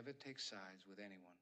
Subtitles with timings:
[0.00, 1.39] ever take sides with anyone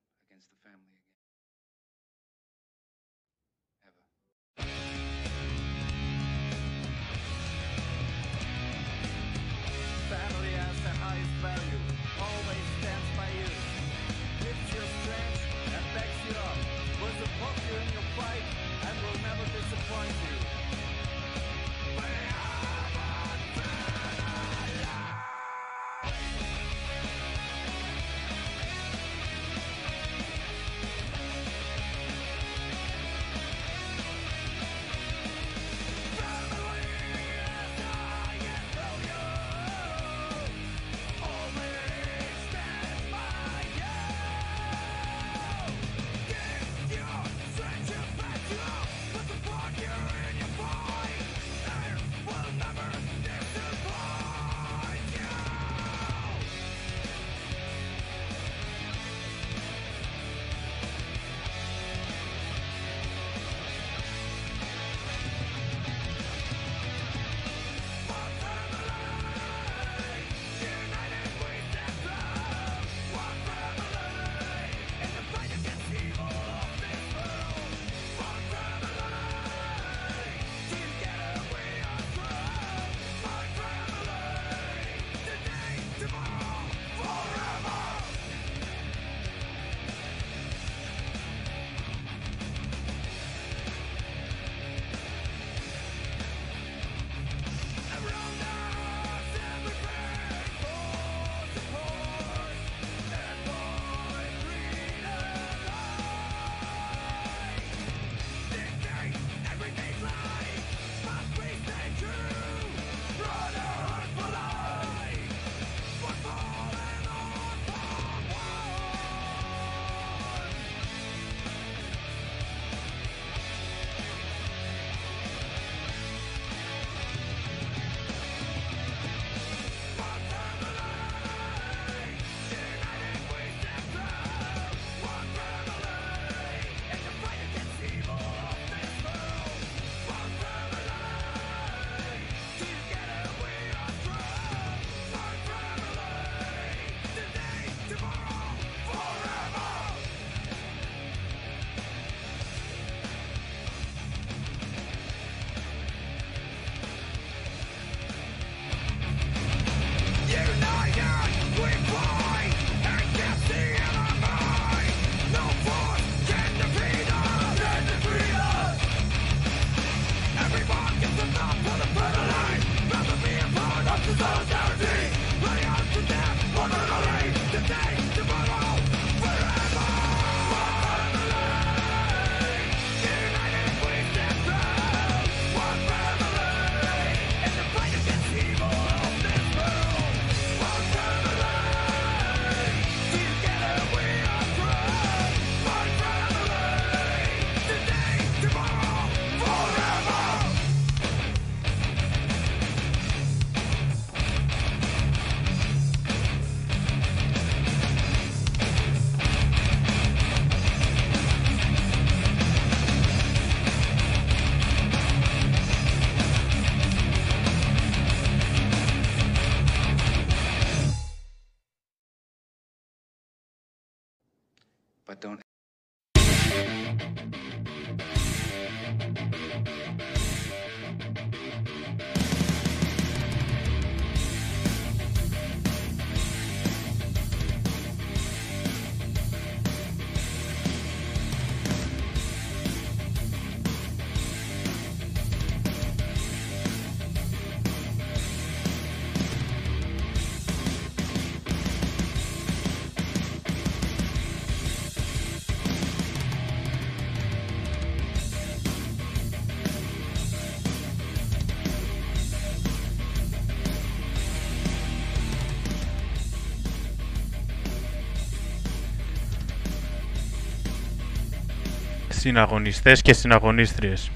[272.18, 274.10] συναγωνιστές και συναγωνίστριες,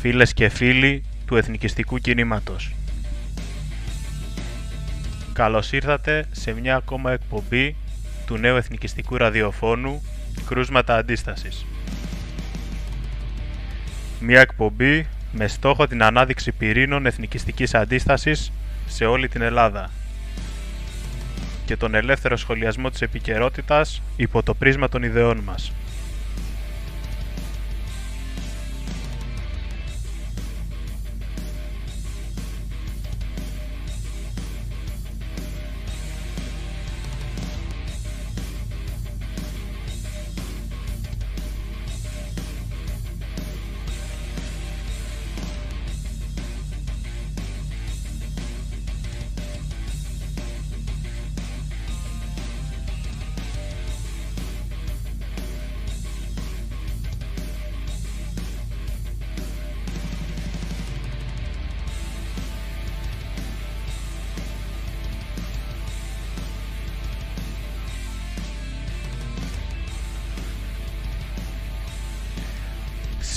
[0.00, 2.74] φίλες και φίλοι του εθνικιστικού κινήματος.
[5.32, 7.76] Καλώς ήρθατε σε μια ακόμα εκπομπή
[8.26, 10.02] του νέου εθνικιστικού ραδιοφώνου
[10.46, 11.66] «Κρούσματα Αντίστασης».
[14.20, 18.52] Μια εκπομπή με στόχο την ανάδειξη πυρήνων εθνικιστικής αντίστασης
[18.86, 19.90] σε όλη την Ελλάδα
[21.70, 25.72] και τον ελεύθερο σχολιασμό της επικαιρότητας υπό το πρίσμα των ιδεών μας.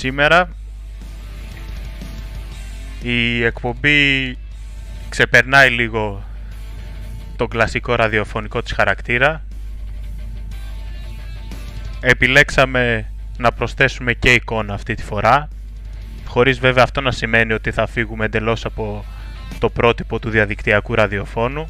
[0.04, 0.48] Σήμερα
[3.02, 4.38] η εκπομπή
[5.08, 6.24] ξεπερνάει λίγο
[7.36, 9.44] τον κλασικό ραδιοφωνικό της χαρακτήρα.
[12.00, 15.48] Επιλέξαμε να προσθέσουμε και εικόνα αυτή τη φορά,
[16.26, 19.04] χωρίς βέβαια αυτό να σημαίνει ότι θα φύγουμε εντελώς από
[19.58, 21.68] το πρότυπο του διαδικτυακού ραδιοφώνου.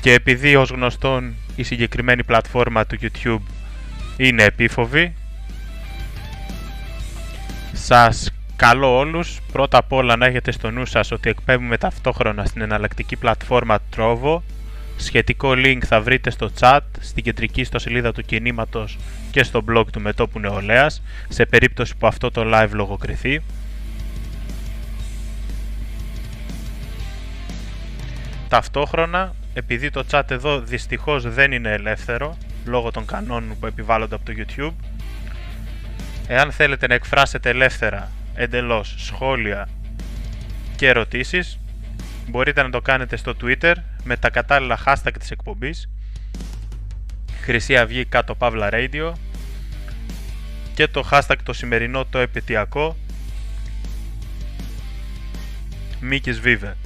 [0.00, 3.42] Και επειδή ως γνωστόν η συγκεκριμένη πλατφόρμα του YouTube
[4.16, 5.14] είναι επίφοβη,
[7.84, 12.60] σας καλώ όλους πρώτα απ' όλα να έχετε στο νου σας ότι εκπέμπουμε ταυτόχρονα στην
[12.60, 14.40] εναλλακτική πλατφόρμα Trovo.
[14.96, 18.98] Σχετικό link θα βρείτε στο chat, στην κεντρική στο σελίδα του κινήματος
[19.30, 23.42] και στο blog του Μετόπου Νεολαίας, σε περίπτωση που αυτό το live λογοκριθεί.
[28.48, 34.24] Ταυτόχρονα, επειδή το chat εδώ δυστυχώς δεν είναι ελεύθερο, λόγω των κανόνων που επιβάλλονται από
[34.24, 34.91] το YouTube,
[36.34, 39.68] Εάν θέλετε να εκφράσετε ελεύθερα, εντελώς, σχόλια
[40.76, 41.58] και ερωτήσεις,
[42.28, 45.90] μπορείτε να το κάνετε στο Twitter με τα κατάλληλα hashtag της εκπομπής
[47.42, 49.12] Χρυσή Αυγή κάτω Παύλα Radio
[50.74, 52.96] και το hashtag το σημερινό το επαιτειακό
[56.00, 56.76] Μίκης Βίβε.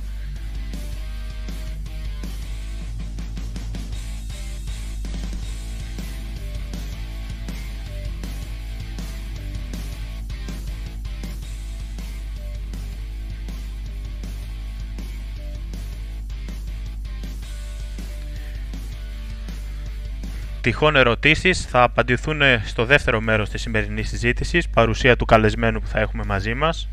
[20.67, 26.01] Τυχόν ερωτήσεις θα απαντηθούν στο δεύτερο μέρος της σημερινής συζήτησης, παρουσία του καλεσμένου που θα
[26.01, 26.89] έχουμε μαζί μας.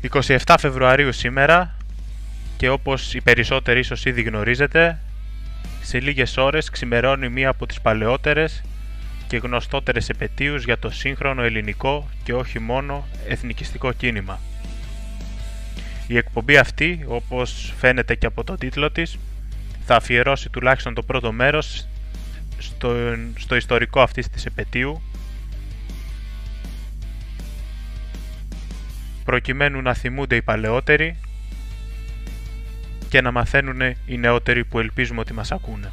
[0.00, 1.76] 27 Φεβρουαρίου σήμερα
[2.56, 4.98] και όπως οι περισσότεροι ίσως ήδη γνωρίζετε,
[5.82, 8.62] σε λίγες ώρες ξημερώνει μία από τις παλαιότερες
[9.26, 14.40] και γνωστότερες επαιτίους για το σύγχρονο ελληνικό και όχι μόνο εθνικιστικό κίνημα.
[16.06, 19.18] Η εκπομπή αυτή, όπως φαίνεται και από το τίτλο της,
[19.86, 21.86] θα αφιερώσει τουλάχιστον το πρώτο μέρος
[22.58, 22.94] στο,
[23.36, 25.02] στο ιστορικό αυτής της επαιτίου
[29.24, 31.16] προκειμένου να θυμούνται οι παλαιότεροι
[33.08, 35.92] και να μαθαίνουν οι νεότεροι που ελπίζουμε ότι μας ακούνε.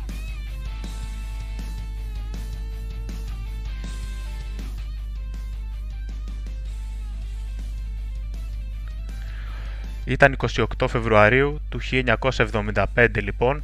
[10.05, 13.63] Ήταν 28 Φεβρουαρίου του 1975 λοιπόν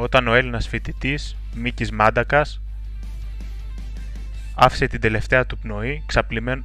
[0.00, 2.60] όταν ο Έλληνας φοιτητής Μίκης Μάντακας
[4.54, 6.02] άφησε την τελευταία του πνοή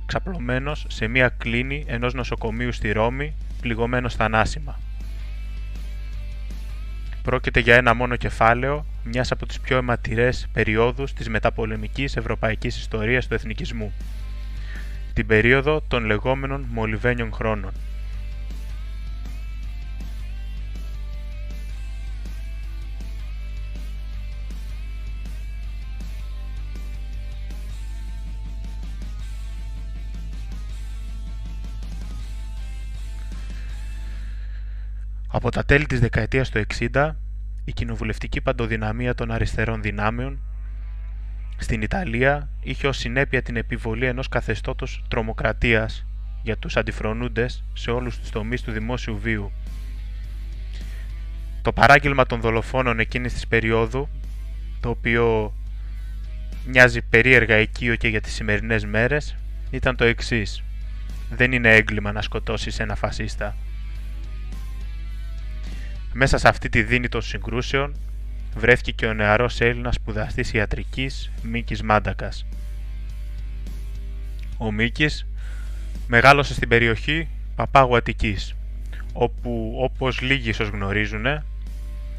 [0.05, 4.79] ξαπλωμένος σε μία κλίνη ενός νοσοκομείου στη Ρώμη, πληγωμένος θανάσιμα.
[7.23, 13.27] Πρόκειται για ένα μόνο κεφάλαιο μιας από τις πιο αιματηρές περιόδους της μεταπολεμικής ευρωπαϊκής ιστορίας
[13.27, 13.93] του εθνικισμού,
[15.13, 17.71] την περίοδο των λεγόμενων μολυβένιων χρόνων.
[35.35, 37.11] Από τα τέλη της δεκαετίας του 60,
[37.65, 40.39] η κοινοβουλευτική παντοδυναμία των αριστερών δυνάμεων
[41.57, 46.05] στην Ιταλία είχε ως συνέπεια την επιβολή ενός καθεστώτος τρομοκρατίας
[46.43, 49.51] για τους αντιφρονούντες σε όλους τους τομείς του δημόσιου βίου.
[51.61, 54.09] Το παράγγελμα των δολοφόνων εκείνης της περίοδου,
[54.79, 55.53] το οποίο
[56.65, 59.35] μοιάζει περίεργα οικείο και για τις σημερινές μέρες,
[59.71, 60.63] ήταν το εξής.
[61.29, 63.55] Δεν είναι έγκλημα να σκοτώσεις ένα φασίστα,
[66.13, 67.95] μέσα σε αυτή τη δίνη των συγκρούσεων
[68.55, 72.45] βρέθηκε και ο νεαρός Έλληνας σπουδαστής ιατρικής Μίκης Μάντακας.
[74.57, 75.25] Ο Μίκης
[76.07, 78.55] μεγάλωσε στην περιοχή Παπάγου Αττικής,
[79.13, 81.25] όπου όπως λίγοι ίσως γνωρίζουν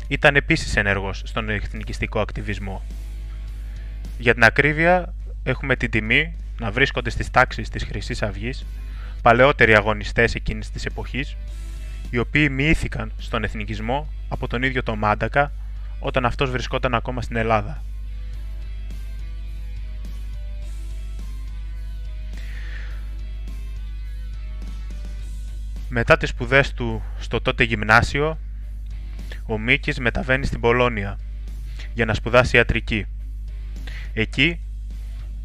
[0.09, 2.83] ήταν επίσης ενεργός στον εθνικιστικό ακτιβισμό.
[4.19, 8.67] Για την ακρίβεια έχουμε την τιμή να βρίσκονται στις τάξεις της Χρυσής Αυγής
[9.23, 11.37] παλαιότεροι αγωνιστές εκείνης της εποχής
[12.15, 15.53] οι οποίοι μοιήθηκαν στον εθνικισμό από τον ίδιο τον Μάντακα
[15.99, 17.83] όταν αυτός βρισκόταν ακόμα στην Ελλάδα.
[25.89, 28.39] Μετά τις σπουδές του στο τότε γυμνάσιο,
[29.47, 31.19] ο Μίκης μεταβαίνει στην Πολώνια
[31.95, 33.07] για να σπουδάσει ιατρική.
[34.13, 34.61] Εκεί,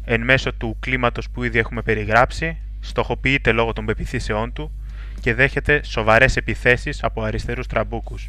[0.04, 4.72] εν μέσω του κλίματος που ήδη έχουμε περιγράψει, στοχοποιείται λόγω των πεπιθήσεών του
[5.20, 8.28] και δέχεται σοβαρές επιθέσεις από αριστερούς τραμπούκους.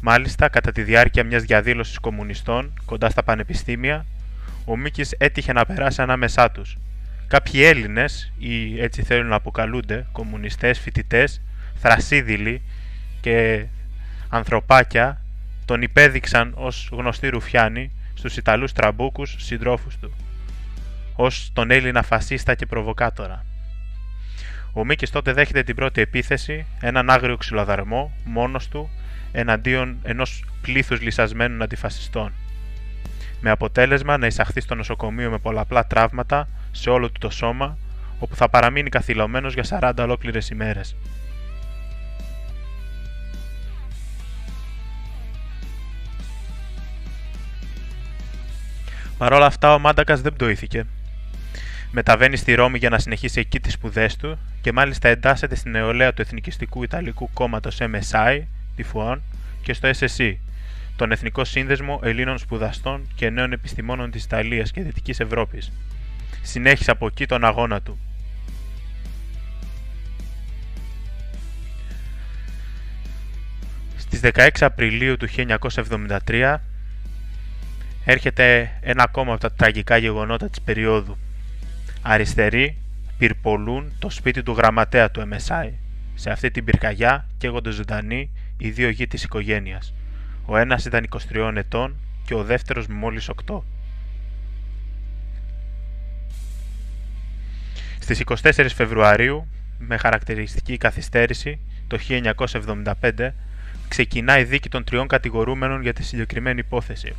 [0.00, 4.06] Μάλιστα, κατά τη διάρκεια μιας διαδήλωσης κομμουνιστών κοντά στα πανεπιστήμια,
[4.64, 6.76] ο Μίκης έτυχε να περάσει ανάμεσά τους.
[7.26, 11.40] Κάποιοι Έλληνες, ή έτσι θέλουν να αποκαλούνται, κομμουνιστές, φοιτητές,
[11.80, 12.62] θρασύδειλοι
[13.20, 13.66] και
[14.28, 15.20] ανθρωπάκια,
[15.64, 20.12] τον υπέδειξαν ως γνωστή ρουφιάνη στους Ιταλούς τραμπούκους συντρόφους τους,
[21.16, 23.44] ως τον Έλληνα φασίστα και προβοκάτορα.
[24.78, 28.90] Ο Μίκης τότε δέχεται την πρώτη επίθεση, έναν άγριο ξυλοδαρμό, μόνος του,
[29.32, 32.32] εναντίον ενός πλήθους λυσασμένων αντιφασιστών.
[33.40, 37.78] Με αποτέλεσμα να εισαχθεί στο νοσοκομείο με πολλαπλά τραύματα σε όλο του το σώμα,
[38.18, 40.96] όπου θα παραμείνει καθυλωμένος για 40 ολόκληρες ημέρες.
[49.18, 50.86] Παρ' όλα αυτά ο Μάντακας δεν πτωήθηκε.
[51.98, 56.12] Μεταβαίνει στη Ρώμη για να συνεχίσει εκεί τις σπουδές του και μάλιστα εντάσσεται στην νεολαία
[56.12, 58.40] του Εθνικιστικού Ιταλικού Κόμματος MSI,
[58.76, 59.22] τη Φουόν,
[59.62, 60.36] και στο SSE,
[60.96, 65.72] τον Εθνικό Σύνδεσμο Ελλήνων Σπουδαστών και Νέων Επιστημόνων της Ιταλίας και Δυτικής Ευρώπης.
[66.42, 67.98] Συνέχισε από εκεί τον αγώνα του.
[73.96, 75.28] Στις 16 Απριλίου του
[76.26, 76.56] 1973
[78.04, 81.16] έρχεται ένα ακόμα από τα τραγικά γεγονότα της περίοδου.
[82.08, 82.76] Αριστεροί
[83.18, 85.70] πυρπολούν το σπίτι του γραμματέα του MSI.
[86.14, 89.94] Σε αυτή την πυρκαγιά καίγονται ζωντανοί οι δύο γη της οικογένειας.
[90.44, 93.62] Ο ένας ήταν 23 ετών και ο δεύτερος μόλις 8.
[98.00, 99.46] Στις 24 Φεβρουαρίου,
[99.78, 103.34] με χαρακτηριστική καθυστέρηση, το 1975,
[103.88, 107.14] ξεκινά η δίκη των τριών κατηγορούμενων για τη συγκεκριμένη υπόθεση.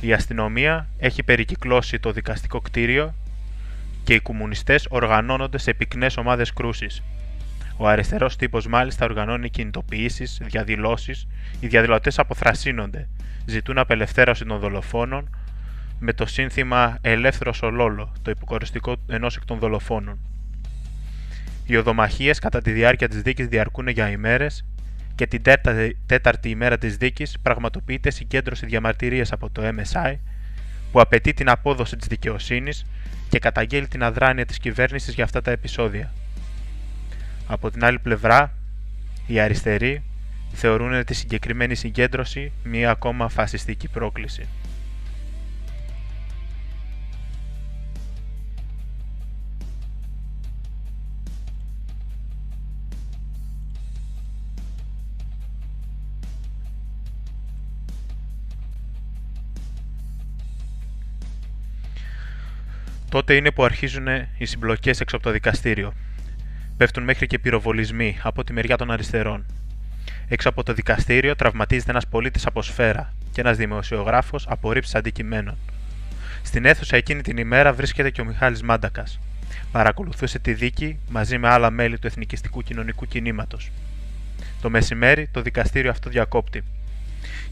[0.00, 3.14] Η αστυνομία έχει περικυκλώσει το δικαστικό κτίριο
[4.04, 7.02] και οι κομμουνιστές οργανώνονται σε πυκνές ομάδες κρούσης.
[7.76, 11.26] Ο αριστερός τύπος μάλιστα οργανώνει κινητοποιήσεις, διαδηλώσεις,
[11.60, 13.08] οι διαδηλωτές αποθρασύνονται,
[13.46, 15.36] ζητούν απελευθέρωση των δολοφόνων
[15.98, 20.18] με το σύνθημα «Ελεύθερος ο Λόλο», το υποκοριστικό ενός εκ των δολοφόνων.
[21.66, 24.64] Οι οδομαχίες κατά τη διάρκεια της δίκης διαρκούν για ημέρες
[25.20, 30.14] και την τέταρτη, τέταρτη ημέρα της δίκης πραγματοποιείται συγκέντρωση διαμαρτυρίας από το MSI
[30.92, 32.86] που απαιτεί την απόδοση της δικαιοσύνης
[33.28, 36.12] και καταγγέλει την αδράνεια της κυβέρνησης για αυτά τα επεισόδια.
[37.46, 38.52] Από την άλλη πλευρά,
[39.26, 40.02] οι αριστεροί
[40.52, 44.48] θεωρούν τη συγκεκριμένη συγκέντρωση μία ακόμα φασιστική πρόκληση.
[63.10, 64.06] Τότε είναι που αρχίζουν
[64.38, 65.94] οι συμπλοκές έξω από το δικαστήριο.
[66.76, 69.46] Πέφτουν μέχρι και πυροβολισμοί από τη μεριά των αριστερών.
[70.28, 75.56] Έξω από το δικαστήριο τραυματίζεται ένας πολίτης από σφαίρα και ένας δημοσιογράφος από ρήψη αντικειμένων.
[76.42, 79.20] Στην αίθουσα εκείνη την ημέρα βρίσκεται και ο Μιχάλης Μάντακας.
[79.72, 83.70] Παρακολουθούσε τη δίκη μαζί με άλλα μέλη του Εθνικιστικού Κοινωνικού Κινήματος.
[84.60, 86.64] Το μεσημέρι το δικαστήριο αυτό διακόπτει.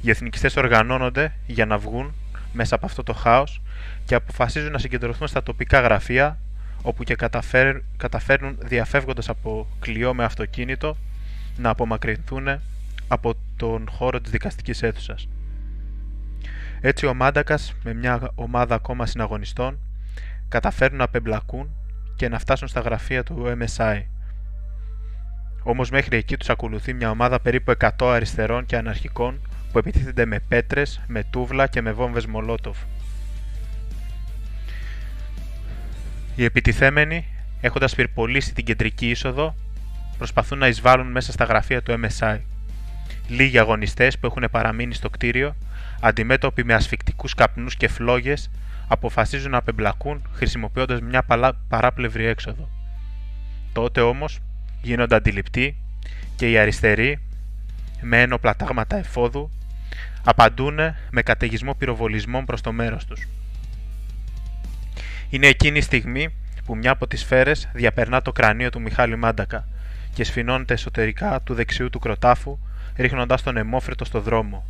[0.03, 2.15] Οι εθνικιστές οργανώνονται για να βγουν
[2.53, 3.61] μέσα από αυτό το χάος
[4.05, 6.39] και αποφασίζουν να συγκεντρωθούν στα τοπικά γραφεία
[6.83, 7.17] όπου και
[7.97, 10.97] καταφέρνουν διαφεύγοντας από κλειό με αυτοκίνητο
[11.57, 12.61] να απομακρυνθούν
[13.09, 15.29] από τον χώρο της δικαστικής αίθουσας.
[16.81, 19.79] Έτσι ο Μάντακας με μια ομάδα ακόμα συναγωνιστών
[20.49, 21.71] καταφέρνουν να απεμπλακούν
[22.17, 24.03] και να φτάσουν στα γραφεία του MSI.
[25.63, 29.41] Όμως μέχρι εκεί τους ακολουθεί μια ομάδα περίπου 100 αριστερών και αναρχικών
[29.73, 32.79] που επιτίθενται με πέτρες, με τούβλα και με βόμβες μολότοφ.
[36.37, 37.25] Οι επιτιθέμενοι,
[37.61, 39.55] έχοντας πυρπολίσει την κεντρική είσοδο,
[40.19, 42.39] προσπαθούν να εισβάλλουν μέσα στα γραφεία του MSI.
[43.29, 45.57] Λίγοι αγωνιστές που έχουν παραμείνει στο κτίριο,
[46.01, 48.51] αντιμέτωποι με ασφικτικούς καπνούς και φλόγες,
[48.89, 51.25] αποφασίζουν να απεμπλακούν χρησιμοποιώντας μια
[51.69, 52.69] παράπλευρη έξοδο.
[53.73, 54.39] Τότε όμως
[54.83, 55.77] γίνονται αντιληπτοί
[56.37, 57.19] και οι αριστεροί,
[58.01, 59.51] με ένοπλα τάγματα εφόδου,
[60.29, 60.79] απαντούν
[61.11, 63.29] με καταιγισμό πυροβολισμών προς το μέρος τους.
[65.31, 69.69] Είναι εκείνη η στιγμή που μια από τις σφαίρες διαπερνά το κρανίο του Μιχάλη Μάντακα
[70.15, 72.59] και σφινώνεται εσωτερικά του δεξιού του κροτάφου,
[72.97, 74.65] ρίχνοντας τον αιμόφρετο στο δρόμο.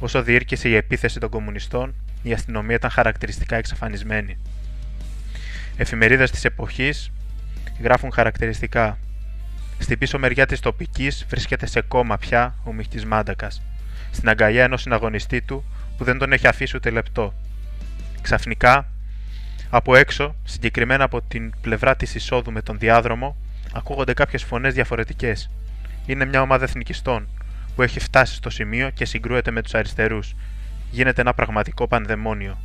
[0.00, 4.38] Όσο διήρκησε η επίθεση των κομμουνιστών, η αστυνομία ήταν χαρακτηριστικά εξαφανισμένη.
[5.76, 7.10] Εφημερίδες της εποχής
[7.82, 8.98] γράφουν χαρακτηριστικά
[9.78, 13.62] στην πίσω μεριά της τοπικής βρίσκεται σε κόμμα πια ο Μιχτής Μάντακας,
[14.10, 15.64] στην αγκαλιά ενός συναγωνιστή του
[15.96, 17.34] που δεν τον έχει αφήσει ούτε λεπτό.
[18.22, 18.86] Ξαφνικά,
[19.70, 23.36] από έξω, συγκεκριμένα από την πλευρά της εισόδου με τον διάδρομο,
[23.72, 25.50] ακούγονται κάποιες φωνές διαφορετικές.
[26.06, 27.28] Είναι μια ομάδα εθνικιστών
[27.74, 30.34] που έχει φτάσει στο σημείο και συγκρούεται με τους αριστερούς.
[30.90, 32.58] Γίνεται ένα πραγματικό πανδαιμόνιο.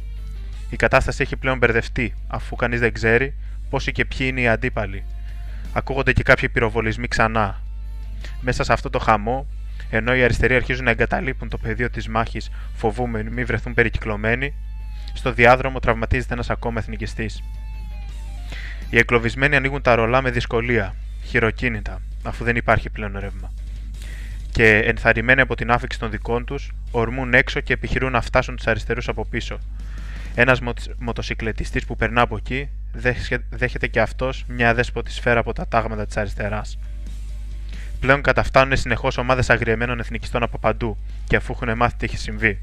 [0.70, 3.34] Η κατάσταση έχει πλέον μπερδευτεί, αφού κανείς δεν ξέρει
[3.70, 5.04] πόσοι και ποιοι είναι οι αντίπαλοι
[5.74, 7.62] ακούγονται και κάποιοι πυροβολισμοί ξανά.
[8.42, 9.48] Μέσα σε αυτό το χαμό,
[9.90, 14.54] ενώ οι αριστεροί αρχίζουν να εγκαταλείπουν το πεδίο της μάχης φοβούμενοι μη βρεθούν περικυκλωμένοι,
[15.14, 17.44] στο διάδρομο τραυματίζεται ένας ακόμα εθνικιστής.
[18.90, 23.52] Οι εγκλωβισμένοι ανοίγουν τα ρολά με δυσκολία, χειροκίνητα, αφού δεν υπάρχει πλέον ρεύμα.
[24.52, 28.68] Και ενθαρρυμένοι από την άφηξη των δικών τους, ορμούν έξω και επιχειρούν να φτάσουν τους
[28.68, 29.60] αριστερούς από πίσω.
[30.36, 30.60] Ένας
[30.98, 32.70] μοτοσυκλετιστής που περνά από εκεί
[33.50, 36.78] δέχεται και αυτός μια αδέσποτη σφαίρα από τα τάγματα της αριστεράς.
[38.04, 42.60] Πλέον καταφτάνουν συνεχώς ομάδες αγριεμένων εθνικιστών από παντού και αφού έχουν μάθει τι έχει συμβεί.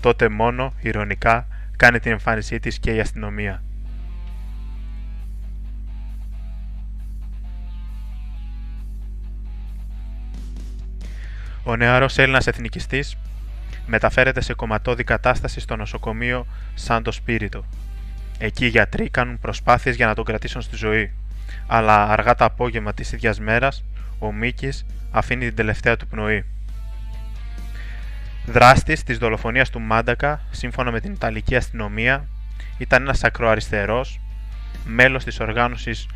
[0.00, 3.62] Τότε μόνο, ηρωνικά, κάνει την εμφάνισή της και η αστυνομία.
[11.64, 13.16] Ο νεαρός Έλληνας εθνικιστής
[13.86, 17.64] μεταφέρεται σε κομματώδη κατάσταση στο νοσοκομείο Σάντο Σπύριτο,
[18.38, 21.12] Εκεί οι γιατροί κάνουν προσπάθειες για να τον κρατήσουν στη ζωή.
[21.66, 23.84] Αλλά αργά το απόγευμα της ίδιας μέρας,
[24.26, 26.44] ο Μίκης αφήνει την τελευταία του πνοή.
[28.46, 32.28] Δράστης της δολοφονίας του Μάντακα, σύμφωνα με την Ιταλική αστυνομία,
[32.78, 34.20] ήταν ένας ακροαριστερός,
[34.84, 36.06] μέλος της οργάνωσης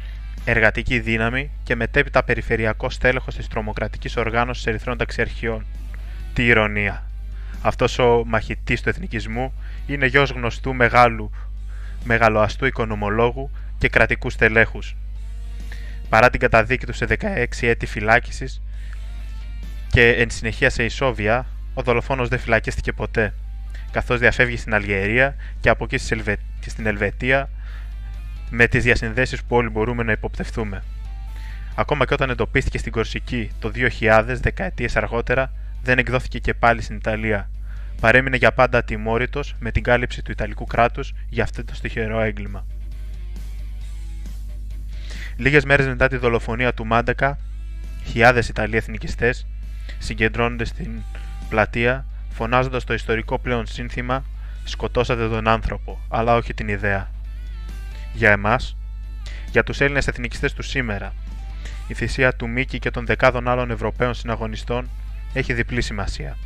[0.45, 5.67] Εργατική Δύναμη και μετέπειτα περιφερειακό στέλεχος της τρομοκρατικής οργάνωσης Ερυθρών Ταξιαρχιών.
[6.33, 7.03] Τι ηρωνία!
[7.63, 9.53] Αυτός ο μαχητής του εθνικισμού
[9.87, 11.31] είναι γιος γνωστού μεγάλου
[12.05, 14.97] μεγαλοαστού οικονομολόγου και κρατικού στελέχους.
[16.09, 18.63] Παρά την καταδίκη του σε 16 έτη φυλάκισης
[19.91, 23.35] και εν συνεχεία σε ισόβια, ο δολοφόνος δεν φυλακίστηκε ποτέ,
[23.91, 25.99] καθώς διαφεύγει στην Αλγερία και από εκεί
[26.67, 27.51] στην Ελβετία
[28.51, 30.83] με τις διασυνδέσεις που όλοι μπορούμε να υποπτευθούμε.
[31.75, 36.97] Ακόμα και όταν εντοπίστηκε στην Κορσική το 2000, δεκαετίες αργότερα, δεν εκδόθηκε και πάλι στην
[36.97, 37.51] Ιταλία,
[38.01, 42.67] παρέμεινε για πάντα ατιμόρυτος με την κάλυψη του Ιταλικού κράτους για αυτό το στοιχερό έγκλημα.
[45.41, 47.39] Λίγες μέρες μετά τη δολοφονία του Μάντακα,
[48.05, 49.47] χιλιάδες Ιταλοί εθνικιστές
[49.99, 50.91] συγκεντρώνονται στην
[51.49, 54.25] πλατεία φωνάζοντας το ιστορικό πλέον σύνθημα
[54.69, 57.11] Σκοτώσατε τον άνθρωπο, αλλά όχι την ιδέα.
[58.13, 58.77] Για εμάς,
[59.51, 61.13] για τους Έλληνες εθνικιστές του σήμερα,
[61.89, 64.91] η θυσία του Μίκη και των δεκάδων άλλων Ευρωπαίων συναγωνιστών
[65.33, 66.37] έχει διπλή σημασία.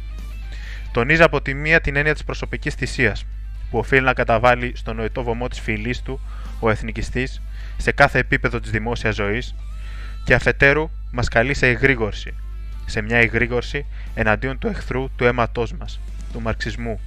[0.92, 3.24] Τονίζει από τη μία την έννοια της προσωπικής θυσίας,
[3.70, 6.20] που οφείλει να καταβάλει στο νοητό βωμό της φυλής του
[6.61, 7.42] ο εθνικιστής
[7.82, 9.54] σε κάθε επίπεδο της δημόσιας ζωής,
[10.24, 12.34] και αφετέρου μας καλεί σε εγρήγορση,
[12.86, 16.00] σε μια εγρήγορση εναντίον του εχθρού του αίματός μας,
[16.32, 17.00] του μαρξισμού,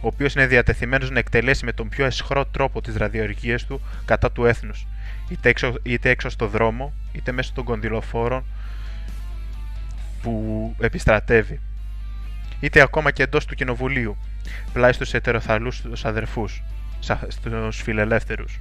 [0.00, 4.32] ο οποίος είναι διατεθειμένος να εκτελέσει με τον πιο εσχρό τρόπο τις ραδιοργίες του κατά
[4.32, 4.86] του έθνους,
[5.28, 8.44] είτε έξω, είτε έξω στο δρόμο, είτε μέσω των κονδυλοφόρων
[10.22, 11.60] που επιστρατεύει
[12.60, 14.16] είτε ακόμα και εντός του κοινοβουλίου,
[14.72, 16.48] πλάι στους ετεροθαλού του αδερφού,
[17.28, 18.60] στους φιλελεύθερους.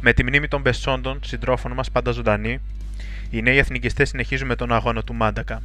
[0.00, 2.60] Με τη μνήμη των πεσόντων, συντρόφων μας πάντα ζωντανή,
[3.30, 5.62] οι νέοι εθνικιστές συνεχίζουν με τον αγώνα του Μάντακα,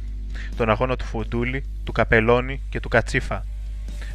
[0.56, 3.46] τον αγώνα του Φουντούλη, του Καπελώνη και του Κατσίφα,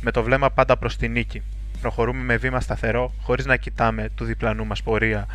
[0.02, 1.42] με το βλέμμα πάντα προς τη νίκη.
[1.82, 5.28] Προχωρούμε με βήμα σταθερό, χωρίς να κοιτάμε του διπλανού μας πορεία.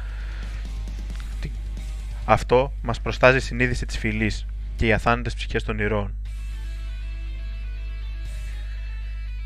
[2.25, 4.47] Αυτό μας προστάζει η συνείδηση της φυλής,
[4.77, 6.15] και οι αθάνατες ψυχές των ηρώων.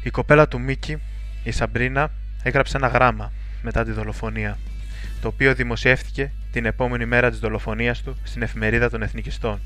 [0.03, 0.97] Η κοπέλα του Μίκη,
[1.45, 2.11] η Σαμπρίνα,
[2.43, 4.59] έγραψε ένα γράμμα μετά τη δολοφονία,
[5.21, 9.61] το οποίο δημοσιεύτηκε την επόμενη μέρα της δολοφονίας του στην εφημερίδα των εθνικιστών.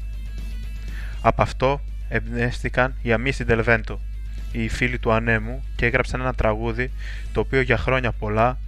[1.21, 4.01] Από αυτό εμπνεύστηκαν οι Αμίσι Ντελβέντο,
[4.53, 6.91] οι φίλοι του ανέμου και έγραψαν ένα τραγούδι
[7.33, 8.59] το οποίο για χρόνια πολλά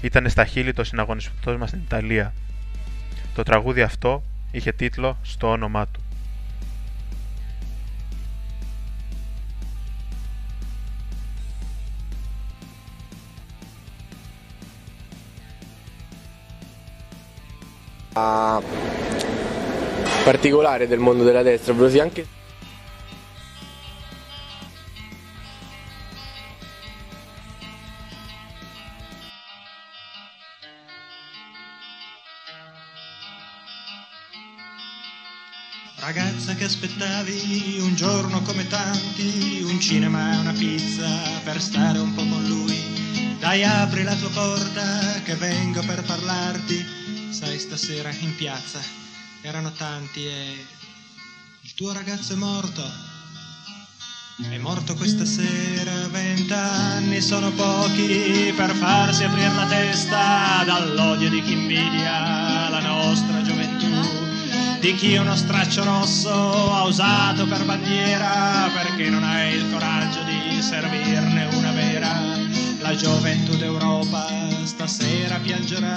[0.00, 2.34] ήταν στα χείλη των συναγωνιστών μας στην Ιταλία.
[3.34, 6.00] Το τραγούδι αυτό είχε τίτλο στο όνομά του.
[20.24, 22.36] Particolare del mondo della destra, così anche
[36.08, 41.06] Ragazza che aspettavi un giorno come tanti, un cinema e una pizza
[41.44, 43.36] per stare un po' con lui.
[43.38, 47.07] Dai apri la tua porta che vengo per parlarti.
[47.30, 48.80] Sai stasera in piazza
[49.42, 50.66] erano tanti e
[51.60, 52.82] il tuo ragazzo è morto.
[54.50, 61.52] È morto questa sera, vent'anni sono pochi per farsi aprire la testa dall'odio di chi
[61.52, 63.88] invidia la nostra gioventù
[64.80, 70.62] di chi uno straccio rosso ha usato per bandiera perché non hai il coraggio di
[70.62, 72.37] servirne una vera.
[72.88, 74.24] La gioventù d'Europa
[74.64, 75.92] stasera piangerà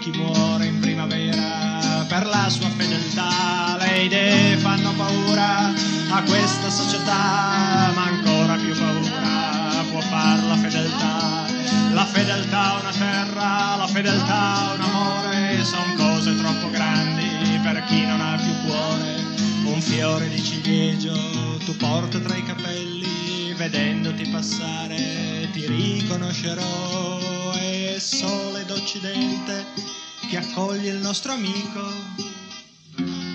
[0.00, 3.76] chi muore in primavera per la sua fedeltà.
[3.78, 11.44] Le idee fanno paura a questa società, ma ancora più paura può far la fedeltà.
[11.92, 17.84] La fedeltà a una terra, la fedeltà a un amore, sono cose troppo grandi per
[17.84, 19.15] chi non ha più cuore.
[19.66, 21.12] Un fiore di ciliegio
[21.64, 27.52] tu porta tra i capelli, vedendoti passare ti riconoscerò.
[27.58, 29.64] E sole d'Occidente
[30.30, 31.82] che accoglie il nostro amico,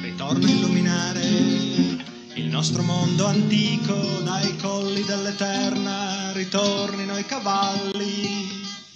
[0.01, 3.93] ritorna a illuminare il nostro mondo antico.
[4.23, 8.47] Dai colli dell'Eterna ritornino i cavalli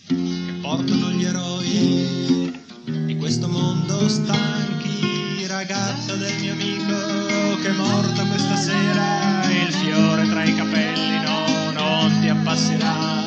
[0.07, 8.23] che portano gli eroi di questo mondo stanchi, ragazza del mio amico che è morto
[8.27, 13.23] questa sera, il fiore tra i capelli no, non ti appasserà.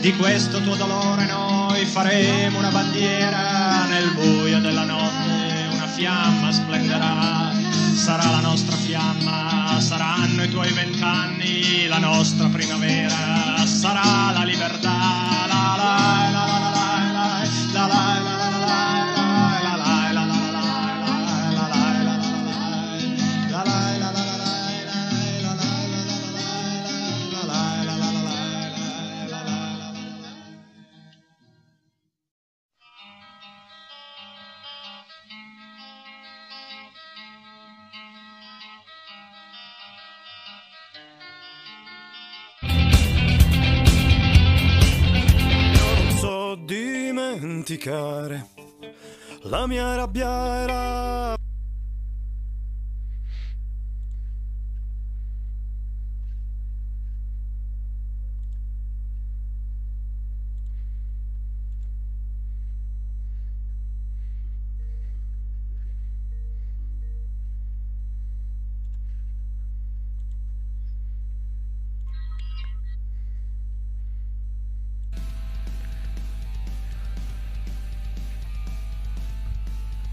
[0.00, 7.54] Di questo tuo dolore noi faremo una bandiera nel buio della notte, una fiamma splenderà.
[7.94, 15.45] Sarà la nostra fiamma, saranno i tuoi vent'anni, la nostra primavera, sarà la libertà.
[47.86, 48.48] Dimenticare.
[49.42, 51.34] La mia rabbia era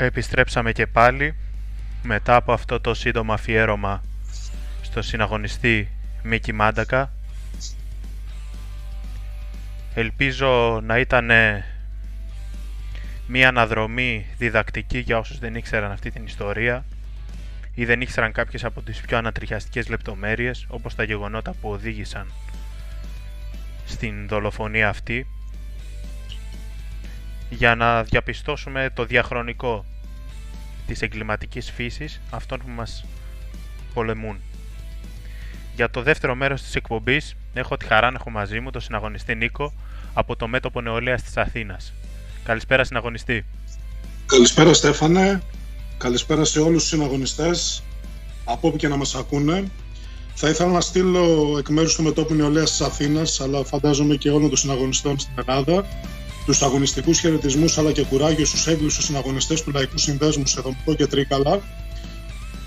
[0.04, 1.36] Επιστρέψαμε και πάλι
[2.04, 4.04] μετά από αυτό το σύντομο αφιέρωμα
[4.82, 5.90] στο συναγωνιστή
[6.24, 7.12] Μίκη Μάντακα.
[9.94, 11.32] Ελπίζω να ήταν
[13.28, 16.86] μία αναδρομή διδακτική για όσους δεν ήξεραν αυτή την ιστορία
[17.74, 22.32] ή δεν ήξεραν κάποιες από τις πιο ανατριχιαστικές λεπτομέρειες όπως τα γεγονότα που οδήγησαν
[23.86, 25.28] στην δολοφονία αυτή
[27.50, 29.86] για να διαπιστώσουμε το διαχρονικό
[30.88, 33.06] της εγκληματικής φύσης αυτών που μας
[33.94, 34.38] πολεμούν.
[35.76, 39.36] Για το δεύτερο μέρος της εκπομπής έχω τη χαρά να έχω μαζί μου τον συναγωνιστή
[39.36, 39.74] Νίκο
[40.14, 41.94] από το μέτωπο νεολαίας της Αθήνας.
[42.44, 43.46] Καλησπέρα συναγωνιστή.
[44.26, 45.42] Καλησπέρα Στέφανε,
[45.98, 47.84] καλησπέρα σε όλους τους συναγωνιστές
[48.46, 49.64] από όπου και να μας ακούνε.
[50.36, 54.50] Θα ήθελα να στείλω εκ μέρους του μετώπου νεολαίας της Αθήνας, αλλά φαντάζομαι και όλων
[54.50, 55.86] των συναγωνιστών στην Ελλάδα,
[56.46, 61.08] τους αγωνιστικούς χαιρετισμούς αλλά και κουράγιο στους έγκλησους συναγωνιστές του Λαϊκού Συνδέσμου σε Δομικό και
[61.08, 61.60] Τρίκαλα.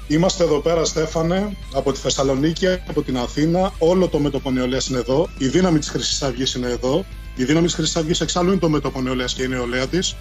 [0.09, 3.73] Είμαστε εδώ πέρα, Στέφανε, από τη Θεσσαλονίκη, από την Αθήνα.
[3.79, 5.29] Όλο το μέτωπο νεολαίας είναι εδώ.
[5.39, 7.05] Η δύναμη της Χρυσής Αυγής είναι εδώ.
[7.37, 10.17] Η δύναμη της Χρυσής Αυγής εξάλλου είναι το μέτωπο νεολαίας και η νεολαία της.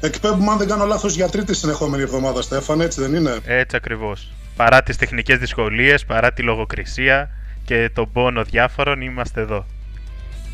[0.00, 4.30] Εκπέμπουμε, αν δεν κάνω λάθος, για τρίτη συνεχόμενη εβδομάδα, Στέφανε, έτσι δεν είναι; Έτσι ακριβώς.
[4.56, 7.30] Παρά τις τεχνικές δυσκολίες, παρά τη λογοκρισία
[7.64, 9.66] και τον πόνο διάφορων, είμαστε εδώ.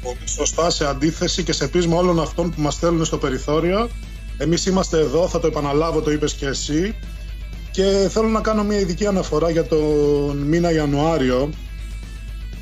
[0.03, 3.89] Πολύ σωστά, σε αντίθεση και σε πείσμα όλων αυτών που μας στέλνουν στο περιθώριο.
[4.39, 6.95] Εμείς είμαστε εδώ, θα το επαναλάβω, το είπες και εσύ.
[7.71, 11.51] Και θέλω να κάνω μια ειδική αναφορά για τον μήνα Ιανουάριο,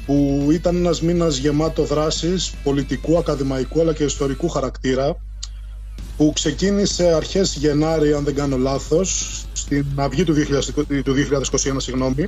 [0.07, 5.17] που ήταν ένας μήνας γεμάτο δράσης πολιτικού, ακαδημαϊκού αλλά και ιστορικού χαρακτήρα.
[6.17, 12.25] που ξεκίνησε αρχές Γενάρη, αν δεν κάνω λάθος, στην αυγή του 2020 του 2021, συγγνώμη,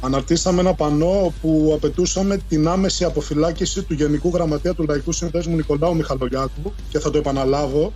[0.00, 5.96] αναρτήσαμε ένα πανό που απαιτούσαμε την άμεση αποφυλάκηση του Γενικού Γραμματέα του Λαϊκού Συνδέσμου Νικολάου
[5.96, 7.92] Μιχαλογιάκου και θα το επαναλάβω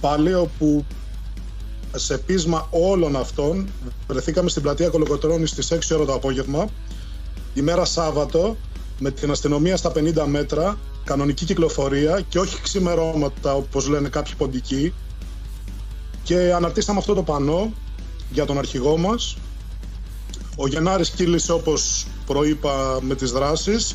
[0.00, 0.84] πάλι όπου
[1.94, 3.68] σε πείσμα όλων αυτών
[4.08, 6.68] βρεθήκαμε στην πλατεία Κολοκοτρώνη στις 6 ώρα το απόγευμα
[7.54, 8.56] ημέρα Σάββατο
[8.98, 14.94] με την αστυνομία στα 50 μέτρα κανονική κυκλοφορία και όχι ξημερώματα όπως λένε κάποιοι ποντικοί.
[16.22, 17.72] Και αναρτήσαμε αυτό το πανό
[18.30, 19.36] για τον αρχηγό μας
[20.60, 23.94] ο Γενάρης κύλησε όπως προείπα με τις δράσεις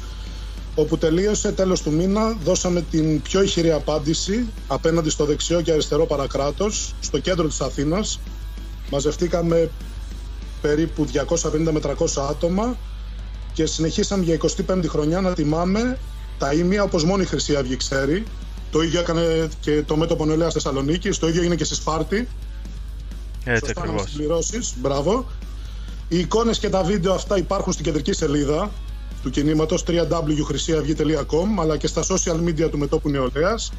[0.76, 6.06] όπου τελείωσε τέλος του μήνα δώσαμε την πιο ηχηρή απάντηση απέναντι στο δεξιό και αριστερό
[6.06, 8.20] παρακράτος στο κέντρο της Αθήνας
[8.90, 9.70] μαζευτήκαμε
[10.62, 11.94] περίπου 250 με 300
[12.30, 12.78] άτομα
[13.54, 14.38] και συνεχίσαμε για
[14.68, 15.98] 25η χρονιά να τιμάμε
[16.38, 18.24] τα ίμια όπως μόνο η Χρυσή Αυγή ξέρει
[18.74, 22.28] το ίδιο έκανε και το μέτωπο νεολαίας Θεσσαλονίκης, το ίδιο έγινε και στη Σπάρτη.
[23.44, 24.02] Έτσι Σωστά να ακριβώς.
[24.02, 24.74] μας συμπληρώσεις.
[24.78, 25.26] Μπράβο.
[26.14, 28.72] Οι εικόνες και τα βίντεο αυτά υπάρχουν στην κεντρική σελίδα
[29.24, 33.74] του κινήματος www.χρυσιαυγή.com αλλά και στα social media του Μετώπου Νεολαίας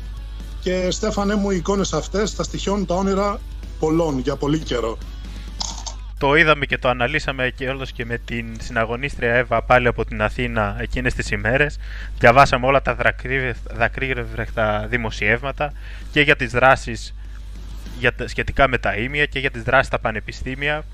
[0.61, 3.41] και Στέφανε μου οι εικόνες αυτές θα στοιχιώνουν τα όνειρα
[3.79, 4.99] πολλών για πολύ καιρό.
[6.19, 10.23] Το είδαμε και το αναλύσαμε και όλος και με την συναγωνίστρια Εύα πάλι από την
[10.23, 11.79] Αθήνα εκείνες τις ημέρες.
[12.19, 15.73] Διαβάσαμε όλα τα δακρύβε- δακρύβρεχτα δημοσιεύματα
[16.13, 17.15] και για τις δράσεις
[17.99, 20.85] για, τα- σχετικά με τα ίμια και για τις δράσεις στα πανεπιστήμια.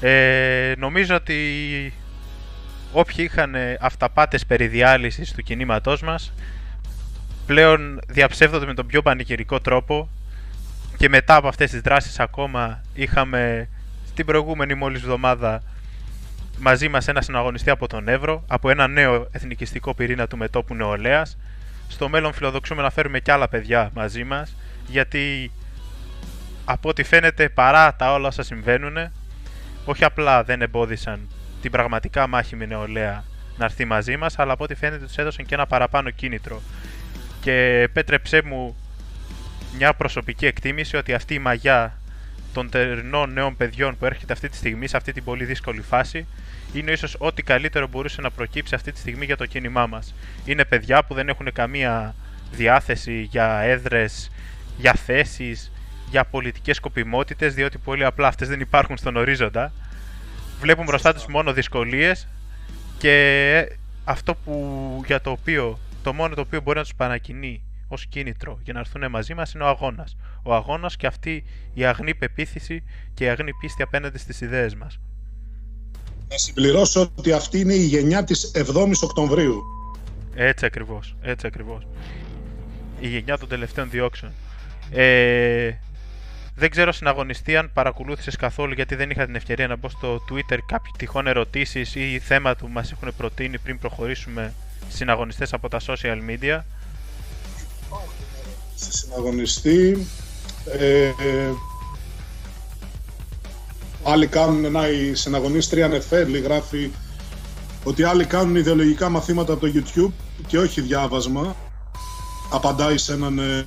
[0.00, 1.92] Ε, νομίζω ότι
[2.92, 6.32] όποιοι είχαν ε, αυταπάτες περί διάλυσης του κινήματός μας
[7.46, 10.08] πλέον διαψεύδονται με τον πιο πανηγυρικό τρόπο
[10.96, 13.68] και μετά από αυτές τις δράσεις ακόμα είχαμε
[14.14, 15.62] την προηγούμενη μόλις εβδομάδα
[16.58, 21.38] μαζί μας ένα συναγωνιστή από τον Εύρο, από ένα νέο εθνικιστικό πυρήνα του μετόπου νεολαίας.
[21.88, 25.50] Στο μέλλον φιλοδοξούμε να φέρουμε και άλλα παιδιά μαζί μας, γιατί
[26.64, 29.10] από ό,τι φαίνεται παρά τα όλα όσα συμβαίνουν,
[29.84, 31.28] όχι απλά δεν εμπόδισαν
[31.62, 33.24] την πραγματικά μάχημη νεολαία
[33.56, 36.62] να έρθει μαζί μας, αλλά από ό,τι φαίνεται τους έδωσαν και ένα παραπάνω κίνητρο.
[37.40, 38.76] Και επέτρεψέ μου
[39.76, 41.98] μια προσωπική εκτίμηση ότι αυτή η μαγιά
[42.52, 46.26] των τερνών νέων παιδιών που έρχεται αυτή τη στιγμή σε αυτή την πολύ δύσκολη φάση
[46.72, 50.14] είναι ίσως ό,τι καλύτερο μπορούσε να προκύψει αυτή τη στιγμή για το κίνημά μας.
[50.44, 52.14] Είναι παιδιά που δεν έχουν καμία
[52.52, 54.30] διάθεση για έδρες,
[54.76, 55.72] για θέσεις,
[56.10, 59.72] για πολιτικές σκοπιμότητες, διότι πολύ απλά αυτές δεν υπάρχουν στον ορίζοντα.
[60.60, 62.28] Βλέπουν μπροστά τους μόνο δυσκολίες
[62.98, 64.54] και αυτό που,
[65.06, 68.78] για το οποίο, το μόνο το οποίο μπορεί να τους παρακινεί ως κίνητρο για να
[68.78, 70.16] έρθουν μαζί μας είναι ο αγώνας.
[70.42, 71.44] Ο αγώνας και αυτή
[71.74, 72.82] η αγνή πεποίθηση
[73.14, 74.98] και η αγνή πίστη απέναντι στις ιδέες μας.
[76.30, 79.62] Να συμπληρώσω ότι αυτή είναι η γενιά της 7ης Οκτωβρίου.
[80.34, 81.16] Έτσι ακριβώς.
[81.20, 81.86] Έτσι ακριβώς.
[83.00, 84.32] Η γενιά των τελευταίων διώξεων.
[84.90, 85.70] Ε,
[86.54, 90.58] δεν ξέρω συναγωνιστή αν παρακολούθησες καθόλου γιατί δεν είχα την ευκαιρία να μπω στο Twitter
[90.66, 94.54] κάποιοι τυχόν ερωτήσεις ή θέματα που μας έχουν προτείνει πριν προχωρήσουμε
[94.88, 96.60] συναγωνιστές από τα social media.
[98.76, 100.06] Στη συναγωνιστή
[100.78, 101.12] ε, ε,
[104.04, 106.90] άλλοι κάνουν, να η συναγωνίστρια Νεφέλη γράφει
[107.84, 110.12] ότι άλλοι κάνουν ιδεολογικά μαθήματα από το YouTube
[110.46, 111.56] και όχι διάβασμα.
[112.50, 113.66] Απαντάει σε, έναν, ε,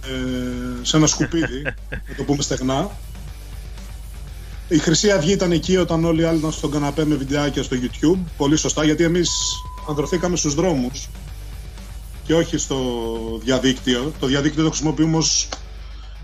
[0.81, 1.61] σε ένα σκουπίδι,
[2.09, 2.89] να το πούμε στεγνά.
[4.67, 7.75] Η Χρυσή Αυγή ήταν εκεί όταν όλοι οι άλλοι ήταν στον καναπέ με βιντεάκια στο
[7.81, 8.19] YouTube.
[8.37, 9.29] Πολύ σωστά, γιατί εμείς
[9.89, 11.09] ανδρωθήκαμε στους δρόμους
[12.23, 12.77] και όχι στο
[13.43, 14.13] διαδίκτυο.
[14.19, 15.49] Το διαδίκτυο το χρησιμοποιούμε ως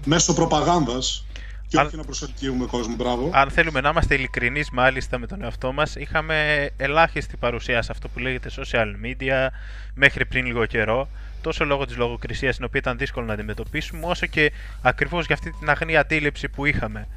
[0.06, 1.26] μέσο προπαγάνδας
[1.68, 2.96] και Αν- όχι να προσελκύουμε κόσμο.
[2.96, 3.30] Μπράβο.
[3.34, 8.08] αν θέλουμε να είμαστε ειλικρινείς μάλιστα με τον εαυτό μας, είχαμε ελάχιστη παρουσία σε αυτό
[8.08, 9.48] που λέγεται social media
[9.94, 11.10] μέχρι πριν λίγο καιρό.
[11.42, 15.52] Τόσο λόγω της λογοκρισίας, την οποία ήταν δύσκολο να αντιμετωπίσουμε, όσο και ακριβώς για αυτή
[15.60, 17.08] την αγνή αντίληψη που είχαμε.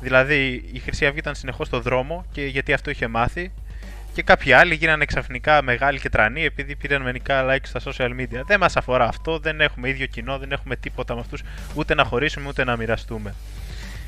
[0.00, 3.52] Δηλαδή, η Χρυσή Αυγή ήταν συνεχώς στο δρόμο και γιατί αυτό είχε μάθει,
[4.18, 8.40] και κάποιοι άλλοι γίνανε ξαφνικά μεγάλοι και τρανοί επειδή πήραν μερικά like στα social media.
[8.46, 11.42] Δεν μας αφορά αυτό, δεν έχουμε ίδιο κοινό, δεν έχουμε τίποτα με αυτούς,
[11.74, 13.34] ούτε να χωρίσουμε ούτε να μοιραστούμε.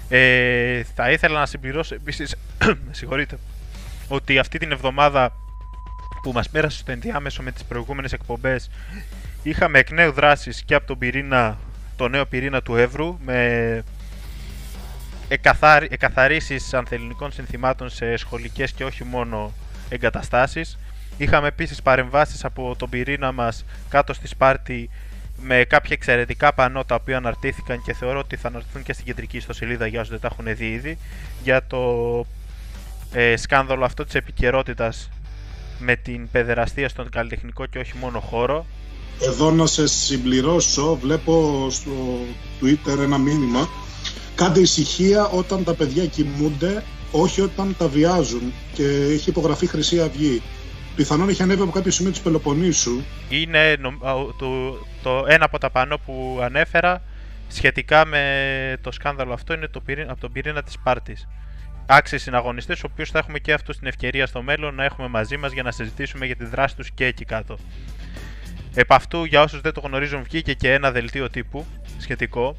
[0.08, 2.36] Ε, θα ήθελα να συμπληρώσω επίσης,
[2.90, 3.38] συγχωρείτε,
[4.08, 5.32] ότι αυτή την εβδομάδα
[6.22, 8.70] που μας πέρασε στο ενδιάμεσο με τις προηγούμενες εκπομπές
[9.42, 11.58] είχαμε εκ νέου δράσεις και από τον πυρήνα,
[11.96, 13.82] το νέο πυρήνα του Εύρου με
[15.28, 19.52] εκαθαρι, εκαθαρίσεις ανθεληνικών συνθημάτων σε σχολικές και όχι μόνο
[19.88, 20.78] εγκαταστάσεις.
[21.16, 24.90] Είχαμε επίσης παρεμβάσεις από τον πυρήνα μας κάτω στη Σπάρτη
[25.42, 29.36] με κάποια εξαιρετικά πανό τα οποία αναρτήθηκαν και θεωρώ ότι θα αναρτηθούν και στην κεντρική
[29.36, 30.98] ιστοσελίδα για όσους δεν τα έχουν δει ήδη
[31.42, 31.80] για το
[33.12, 35.10] ε, σκάνδαλο αυτό της επικαιρότητας
[35.78, 38.66] με την παιδεραστία στον καλλιτεχνικό και όχι μόνο χώρο
[39.22, 41.90] Εδώ να σε συμπληρώσω, βλέπω στο
[42.60, 43.68] Twitter ένα μήνυμα.
[44.34, 48.52] Κάντε ησυχία όταν τα παιδιά κοιμούνται, όχι όταν τα βιάζουν.
[48.74, 50.42] Και έχει υπογραφεί Χρυσή Αυγή.
[50.96, 53.00] Πιθανόν έχει ανέβει από κάποιο σημείο της Πελοποννήσου.
[53.28, 57.02] Είναι νομ- α, ο- το, το ένα από τα πανό που ανέφερα
[57.48, 61.28] σχετικά με το σκάνδαλο αυτό είναι το πυρή- από τον πυρήνα της Σπάρτης.
[61.86, 65.36] Άξιοι συναγωνιστές, ο οποίου θα έχουμε και αυτούς την ευκαιρία στο μέλλον να έχουμε μαζί
[65.36, 67.58] μας για να συζητήσουμε για τη δράση τους και εκεί κάτω.
[68.74, 71.66] Επ' αυτού, για όσους δεν το γνωρίζουν, βγήκε και ένα δελτίο τύπου
[71.98, 72.56] σχετικό,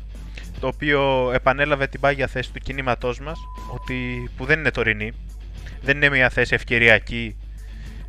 [0.60, 3.40] το οποίο επανέλαβε την πάγια θέση του κινήματός μας,
[3.74, 5.12] ότι που δεν είναι τωρινή,
[5.82, 7.36] δεν είναι μια θέση ευκαιριακή,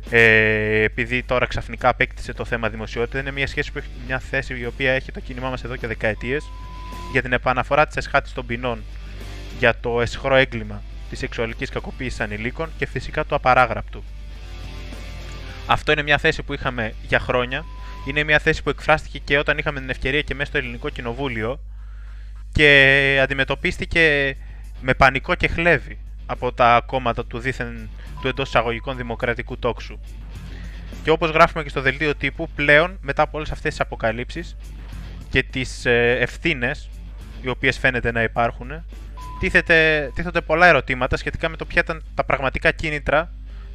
[0.09, 4.59] ε, επειδή τώρα ξαφνικά απέκτησε το θέμα δημοσιότητα, είναι μια, σχέση που έχει, μια θέση
[4.59, 6.43] η οποία έχει το κίνημά μας εδώ και δεκαετίες
[7.11, 8.83] για την επαναφορά της εσχάτης των ποινών
[9.59, 14.03] για το εσχρό έγκλημα της σεξουαλικής κακοποίησης ανηλίκων και φυσικά του απαράγραπτου.
[15.67, 17.65] Αυτό είναι μια θέση που είχαμε για χρόνια.
[18.07, 21.59] Είναι μια θέση που εκφράστηκε και όταν είχαμε την ευκαιρία και μέσα στο ελληνικό κοινοβούλιο
[22.51, 24.35] και αντιμετωπίστηκε
[24.81, 27.89] με πανικό και χλέβη από τα κόμματα του δίθεν
[28.21, 29.99] του εντός εισαγωγικών δημοκρατικού τόξου.
[31.03, 34.55] Και όπως γράφουμε και στο δελτίο τύπου, πλέον μετά από όλες αυτές τις αποκαλύψεις
[35.29, 36.89] και τις ε, ευθύνες
[37.41, 38.85] οι οποίες φαίνεται να υπάρχουν,
[39.39, 43.31] τίθεται, τίθονται πολλά ερωτήματα σχετικά με το ποια ήταν τα πραγματικά κίνητρα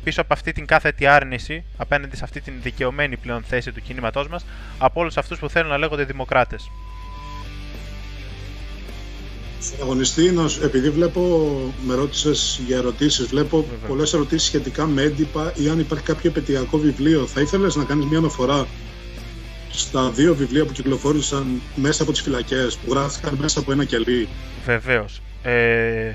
[0.09, 4.28] πίσω από αυτή την κάθετη άρνηση απέναντι σε αυτή την δικαιωμένη πλέον θέση του κινήματός
[4.28, 4.44] μας
[4.78, 6.70] από όλους αυτούς που θέλουν να λέγονται δημοκράτες.
[9.61, 11.20] Στον αγωνιστή, να σου- επειδή βλέπω,
[11.86, 13.88] με ρώτησες για ερωτήσεις, βλέπω Βέβαια.
[13.88, 17.26] πολλές ερωτήσεις σχετικά με έντυπα ή αν υπάρχει κάποιο επαιτειακό βιβλίο.
[17.26, 18.66] Θα ήθελες να κάνεις μια αναφορά
[19.70, 24.28] στα δύο βιβλία που κυκλοφόρησαν μέσα από τις φυλακές, που γράφτηκαν μέσα από ένα κελί;
[24.64, 25.20] Βεβαίως.
[25.42, 26.12] Ε,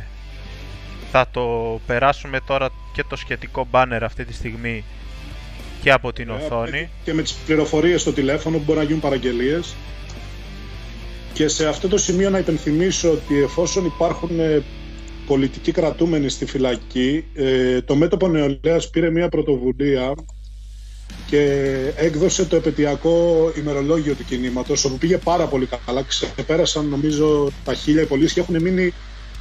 [1.15, 4.83] θα το περάσουμε τώρα και το σχετικό banner αυτή τη στιγμή
[5.81, 6.89] και από την οθόνη.
[7.03, 9.75] Και με τις πληροφορίες στο τηλέφωνο που μπορεί να γίνουν παραγγελίες.
[11.33, 14.63] Και σε αυτό το σημείο να υπενθυμίσω ότι εφόσον υπάρχουν ε,
[15.27, 20.13] πολιτικοί κρατούμενοι στη φυλακή, ε, το μέτωπο νεολαίας πήρε μια πρωτοβουλία
[21.27, 21.41] και
[21.95, 26.03] έκδοσε το επαιτειακό ημερολόγιο του κινήματος, όπου πήγε πάρα πολύ καλά.
[26.07, 28.93] Ξεπέρασαν νομίζω τα χίλια οι και έχουν μείνει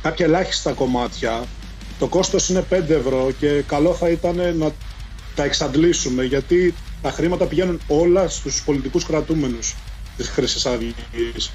[0.02, 1.44] κάποια ελάχιστα κομμάτια.
[2.02, 4.70] Το κόστος είναι 5 ευρώ και καλό θα ήταν να
[5.34, 9.74] τα εξαντλήσουμε γιατί τα χρήματα πηγαίνουν όλα στους πολιτικούς κρατούμενους
[10.16, 11.52] της Χρυσής Αυγής.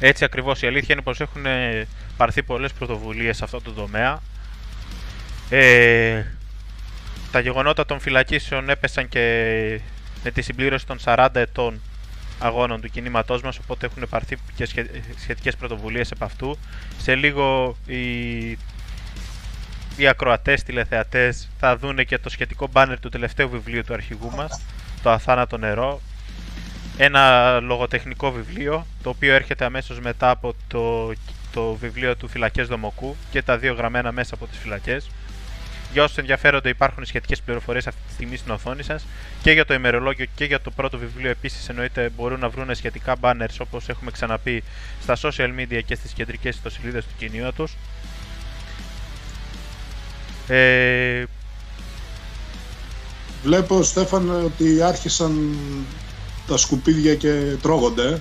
[0.00, 1.86] Έτσι ακριβώς η αλήθεια είναι πως έχουν ε,
[2.16, 4.22] πάρθει πολλές πρωτοβουλίες σε αυτό το τομέα.
[5.50, 6.24] Ε,
[7.32, 9.20] τα γεγονότα των φυλακίσεων έπεσαν και
[10.24, 11.80] με τη συμπλήρωση των 40 ετών
[12.40, 16.58] αγώνων του κινήματός μας, οπότε έχουν πάρθει και σχε- σχετικές πρωτοβουλίες επ' αυτού.
[16.98, 18.50] Σε λίγο οι,
[19.96, 24.60] οι ακροατές, τηλεθεατές θα δούνε και το σχετικό μπάνερ του τελευταίου βιβλίου του αρχηγού μας,
[25.02, 26.00] το Αθάνατο Νερό,
[26.96, 31.12] ένα λογοτεχνικό βιβλίο, το οποίο έρχεται αμέσως μετά από το,
[31.52, 35.10] το βιβλίο του Φυλακές Δομοκού και τα δύο γραμμένα μέσα από τις φυλακές.
[35.92, 39.06] Για όσους ενδιαφέρονται υπάρχουν σχετικές πληροφορίες αυτή τη στιγμή στην οθόνη σας
[39.42, 43.16] και για το ημερολόγιο και για το πρώτο βιβλίο επίσης εννοείται μπορούν να βρουν σχετικά
[43.20, 44.62] banners όπως έχουμε ξαναπεί
[45.02, 47.76] στα social media και στις κεντρικές ιστοσελίδες του κινήματος.
[50.48, 51.24] Ε,
[53.42, 55.56] Βλέπω, Στέφαν, ότι άρχισαν
[56.46, 58.20] τα σκουπίδια και τρώγονται.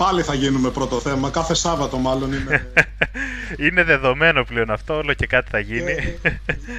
[0.00, 1.30] Πάλι θα γίνουμε πρώτο θέμα.
[1.30, 2.66] Κάθε Σάββατο μάλλον είναι.
[3.68, 5.92] είναι δεδομένο πλέον αυτό, όλο και κάτι θα γίνει.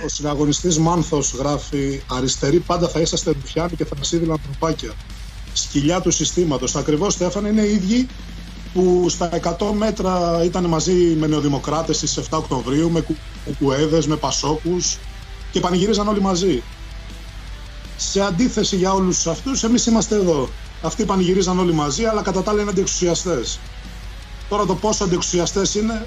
[0.05, 4.91] Ο συναγωνιστής Μάνθος γράφει «Αριστεροί πάντα θα είσαστε ρουφιάνοι και θα μας είδηλαν τροπάκια».
[5.53, 6.75] Σκυλιά του συστήματος.
[6.75, 8.07] Ακριβώς, Στέφαν, είναι οι ίδιοι
[8.73, 14.15] που στα 100 μέτρα ήταν μαζί με νεοδημοκράτες στις 7 Οκτωβρίου, με κου- κουκουέδες, με
[14.15, 14.97] πασόκους
[15.51, 16.63] και πανηγύριζαν όλοι μαζί.
[17.97, 20.49] Σε αντίθεση για όλους αυτούς, εμείς είμαστε εδώ.
[20.81, 23.59] Αυτοί πανηγυρίζαν όλοι μαζί, αλλά κατά τα άλλα είναι αντιεξουσιαστές.
[24.49, 26.05] Τώρα το πόσο αντιεξουσιαστές είναι,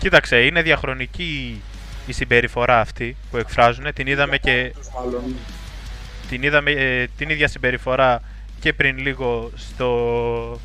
[0.00, 1.62] Κοίταξε, είναι διαχρονική
[2.06, 3.92] η συμπεριφορά αυτή που εκφράζουν.
[3.94, 5.22] Την είδαμε και μάλλον
[6.28, 8.22] την, είδαμε, ε, την ίδια συμπεριφορά
[8.60, 10.60] και πριν λίγο στο,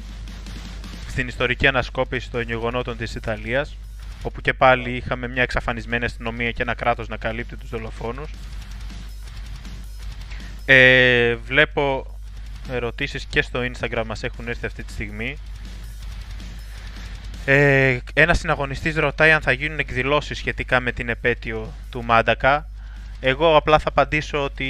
[1.10, 3.78] στην ιστορική ανασκόπηση των γεγονότων της Ιταλίας
[4.24, 8.30] όπου και πάλι είχαμε μια εξαφανισμένη αστυνομία και ένα κράτος να καλύπτει τους δολοφόνους.
[10.66, 12.16] Ε, βλέπω
[12.72, 15.38] ερωτήσεις και στο Instagram μας έχουν έρθει αυτή τη στιγμή.
[17.46, 22.70] Ε, ένας συναγωνιστής ρωτάει αν θα γίνουν εκδηλώσεις σχετικά με την επέτειο του Μάντακα.
[23.20, 24.68] Εγώ απλά θα απαντήσω ότι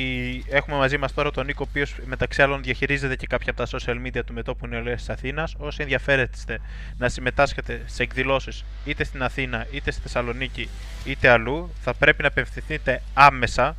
[0.49, 3.79] έχουμε μαζί μας τώρα τον Νίκο, ο οποίος μεταξύ άλλων διαχειρίζεται και κάποια από τα
[3.79, 5.55] social media του μετόπου νεολαίας της Αθήνας.
[5.57, 6.59] Όσοι ενδιαφέρεστε
[6.97, 10.69] να συμμετάσχετε σε εκδηλώσεις είτε στην Αθήνα, είτε στη Θεσσαλονίκη,
[11.05, 13.75] είτε αλλού, θα πρέπει να απευθυνθείτε άμεσα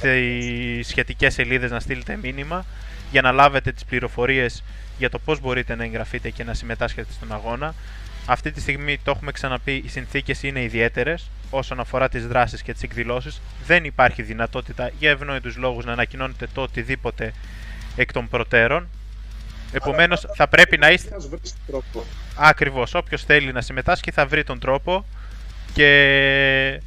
[0.00, 2.64] στι σχετικές σελίδες να στείλετε μήνυμα
[3.10, 4.62] για να λάβετε τις πληροφορίες
[4.98, 7.74] για το πώς μπορείτε να εγγραφείτε και να συμμετάσχετε στον αγώνα.
[8.26, 12.72] Αυτή τη στιγμή το έχουμε ξαναπεί, οι συνθήκες είναι ιδιαίτερες όσον αφορά τις δράσεις και
[12.72, 13.40] τις εκδηλώσεις.
[13.66, 17.32] Δεν υπάρχει δυνατότητα για ευνόητους λόγους να ανακοινώνετε το οτιδήποτε
[17.96, 18.88] εκ των προτέρων.
[19.72, 21.16] Επομένως, θα πρέπει να είστε.
[22.36, 22.94] Ακριβώς.
[22.94, 25.04] Όποιος θέλει να συμμετάσχει θα βρει τον τρόπο
[25.72, 26.80] και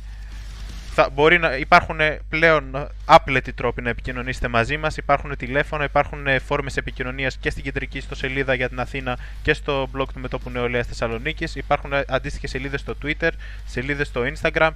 [0.96, 4.98] θα μπορεί να υπάρχουν πλέον άπλετοι τρόποι να επικοινωνήσετε μαζί μας.
[4.98, 9.90] Υπάρχουν τηλέφωνα, υπάρχουν φόρμες επικοινωνίας και στην κεντρική στο σελίδα για την Αθήνα και στο
[9.98, 11.56] blog του Μετώπου Νεολαίας Θεσσαλονίκης.
[11.56, 13.30] Υπάρχουν αντίστοιχες σελίδες στο Twitter,
[13.66, 14.70] σελίδες στο Instagram,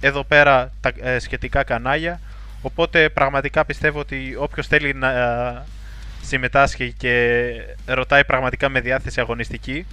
[0.00, 2.20] εδώ πέρα τα ε, σχετικά κανάλια.
[2.62, 5.62] Οπότε πραγματικά πιστεύω ότι όποιος θέλει να ε,
[6.22, 7.52] συμμετάσχει και
[7.86, 9.86] ρωτάει πραγματικά με διάθεση αγωνιστική,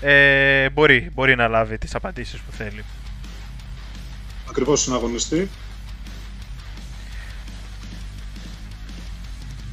[0.00, 2.84] ε, μπορεί, μπορεί να λάβει τις απαντήσεις που θέλει
[4.50, 5.50] ακριβώς συναγωνιστή.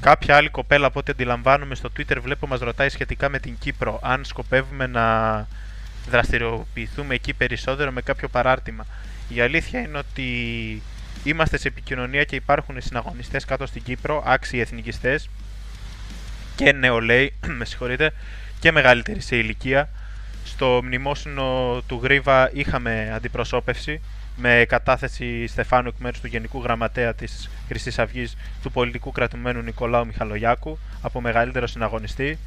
[0.01, 3.99] Κάποια άλλη κοπέλα από ό,τι αντιλαμβάνομαι στο Twitter βλέπω μας ρωτάει σχετικά με την Κύπρο
[4.03, 5.47] αν σκοπεύουμε να
[6.09, 8.86] δραστηριοποιηθούμε εκεί περισσότερο με κάποιο παράρτημα.
[9.30, 10.82] Η αλήθεια είναι ότι
[11.23, 15.30] είμαστε σε επικοινωνία και υπάρχουν συναγωνιστές κάτω στην Κύπρο, άξιοι εθνικιστές
[16.55, 18.13] και νεολαίοι, με συγχωρείτε,
[18.59, 19.89] και μεγαλύτεροι σε ηλικία.
[20.45, 24.01] Στο μνημόσυνο του Γρίβα είχαμε αντιπροσώπευση
[24.40, 30.06] με κατάθεση Στεφάνου εκ μέρους του Γενικού Γραμματέα της Χρυσής Αυγής του πολιτικού κρατουμένου Νικολάου
[30.06, 32.38] Μιχαλογιάκου από μεγαλύτερο συναγωνιστή.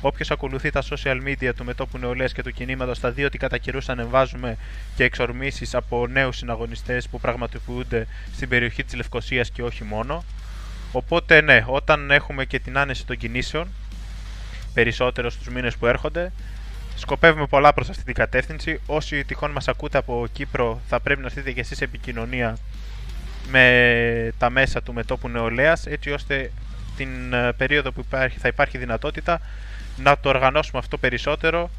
[0.00, 3.58] Όποιος ακολουθεί τα social media του μετόπου νεολαίας και του κινήματος θα δει ότι κατά
[3.58, 4.56] καιρούς ανεβάζουμε
[4.96, 10.24] και εξορμήσεις από νέους συναγωνιστές που πραγματοποιούνται στην περιοχή της Λευκοσίας και όχι μόνο.
[10.92, 13.68] Οπότε ναι, όταν έχουμε και την άνεση των κινήσεων,
[14.74, 16.32] περισσότερο στους μήνες που έρχονται,
[16.98, 18.80] Σκοπεύουμε πολλά προς αυτή την κατεύθυνση.
[18.86, 22.58] Όσοι τυχόν μας ακούτε από Κύπρο, θα πρέπει να έρθετε και εσείς σε επικοινωνία
[23.50, 26.50] με τα μέσα του μετόπου νεολαίας, έτσι ώστε
[26.96, 29.40] την ε, περίοδο που υπάρχει, θα υπάρχει δυνατότητα
[29.96, 31.70] να το οργανώσουμε αυτό περισσότερο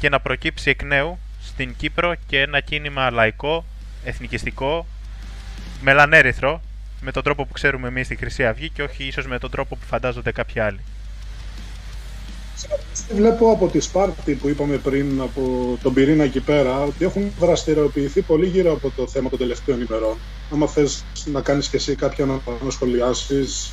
[0.00, 3.64] και να προκύψει εκ νέου στην Κύπρο και ένα κίνημα λαϊκό,
[4.04, 4.86] εθνικιστικό,
[5.82, 6.60] μελανέριθρο,
[7.00, 9.76] με τον τρόπο που ξέρουμε εμείς στη Χρυσή Αυγή και όχι ίσως με τον τρόπο
[9.76, 10.80] που φαντάζονται κάποιοι άλλοι.
[13.14, 18.22] Βλέπω από τη Σπάρτη που είπαμε πριν, από τον πυρήνα εκεί πέρα, ότι έχουν δραστηριοποιηθεί
[18.22, 20.16] πολύ γύρω από το θέμα των τελευταίων ημερών.
[20.52, 23.72] Άμα θες να κάνεις και εσύ κάποια να σχολιάσεις.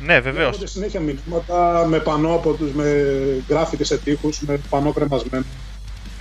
[0.00, 0.54] Ναι, βεβαίως.
[0.54, 3.06] Έχουν συνέχεια μηνύματα με πανό από τους, με
[3.48, 5.44] γράφηκε σε τείχους, με πανό κρεμασμένο.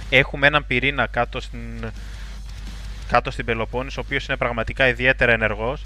[0.10, 1.92] Έχουμε έναν πυρήνα κάτω στην,
[3.08, 5.86] κάτω στην Πελοπόννησο, ο οποίος είναι πραγματικά ιδιαίτερα ενεργός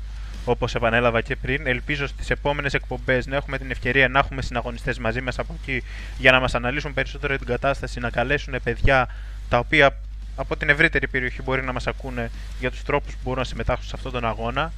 [0.49, 4.99] Όπως επανέλαβα και πριν, ελπίζω στις επόμενες εκπομπές να έχουμε την ευκαιρία να έχουμε συναγωνιστές
[4.99, 5.83] μαζί μας από εκεί
[6.17, 9.15] για να μας αναλύσουν περισσότερο την κατάσταση, να καλέσουν παιδιά
[9.49, 9.97] τα οποία
[10.35, 13.85] από την ευρύτερη περιοχή μπορεί να μας ακούνε για τους τρόπους που μπορούν να συμμετάσχουν
[13.85, 14.73] σε αυτόν τον αγώνα.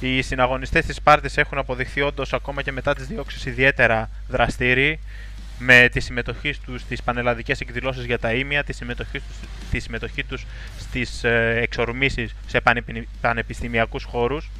[0.00, 5.00] Οι συναγωνιστές της Σπάρτης έχουν αποδειχθεί όντως ακόμα και μετά τις διώξεις ιδιαίτερα δραστήριοι
[5.58, 9.36] με τη συμμετοχή τους στις πανελλαδικές εκδηλώσεις για τα ίμια, τη συμμετοχή τους,
[9.70, 10.46] τη συμμετοχή τους
[10.78, 12.62] στις ε, εξορμήσεις σε
[13.20, 14.50] πανεπιστημιακούς χώρους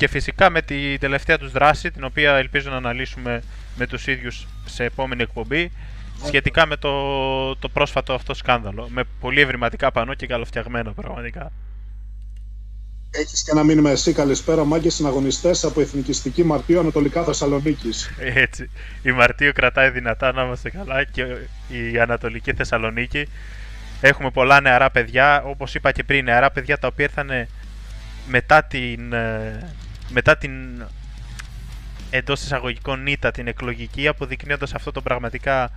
[0.00, 3.42] και φυσικά με τη τελευταία τους δράση, την οποία ελπίζω να αναλύσουμε
[3.76, 5.70] με τους ίδιους σε επόμενη εκπομπή,
[6.24, 8.88] σχετικά με το, το πρόσφατο αυτό σκάνδαλο.
[8.92, 11.52] Με πολύ ευρηματικά πανό και καλοφτιαγμένο πραγματικά.
[13.10, 14.12] Έχεις και ένα μήνυμα εσύ.
[14.12, 18.10] Καλησπέρα, μάγκες συναγωνιστές από Εθνικιστική Μαρτίου Ανατολικά Θεσσαλονίκης.
[18.18, 18.70] Έτσι.
[19.02, 21.22] Η Μαρτίου κρατάει δυνατά να είμαστε καλά και
[21.68, 23.26] η Ανατολική Θεσσαλονίκη.
[24.00, 27.48] Έχουμε πολλά νεαρά παιδιά, όπως είπα και πριν, νεαρά παιδιά τα οποία ήρθαν
[28.28, 29.74] μετά την ε,
[30.10, 30.52] μετά την
[32.10, 35.70] εντός εισαγωγικών ήττα την εκλογική, αποδεικνύοντας αυτό το πραγματικά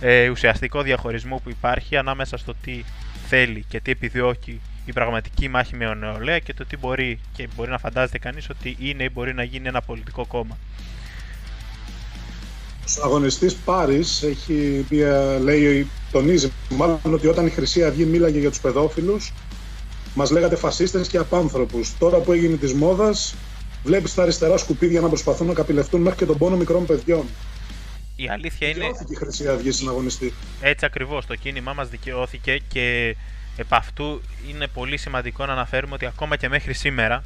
[0.00, 2.82] ε, ουσιαστικό διαχωρισμό που υπάρχει ανάμεσα στο τι
[3.28, 7.70] θέλει και τι επιδιώκει η πραγματική μάχη με νεολαία και το τι μπορεί και μπορεί
[7.70, 10.58] να φαντάζεται κανείς ότι είναι ή μπορεί να γίνει ένα πολιτικό κόμμα.
[13.00, 14.86] Ο αγωνιστής Πάρης έχει
[15.40, 19.32] λέει, τονίζει μάλλον ότι όταν η Χρυσή Αυγή μίλαγε για τους παιδόφιλους
[20.14, 21.98] μας λέγατε φασίστες και απάνθρωπους.
[21.98, 23.34] Τώρα που έγινε της μόδας
[23.84, 27.26] Βλέπεις τα αριστερά σκουπίδια να προσπαθούν να καπηλευτούν μέχρι και τον πόνο μικρών παιδιών.
[28.16, 28.78] Η αλήθεια είναι.
[28.78, 30.32] Δικαιώθηκε η Χρυσή Αυγή συναγωνιστή.
[30.60, 31.26] Έτσι ακριβώς.
[31.26, 33.16] Το κίνημά μας δικαιώθηκε και
[33.56, 37.24] επ' αυτού είναι πολύ σημαντικό να αναφέρουμε ότι ακόμα και μέχρι σήμερα,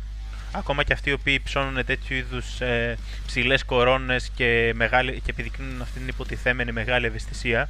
[0.52, 4.74] ακόμα και αυτοί οι οποίοι ψώνουν τέτοιου είδους ε, ψηλές κορώνες και,
[5.24, 7.68] και επιδεικνύουν αυτή την υποτιθέμενη μεγάλη ευαισθησία,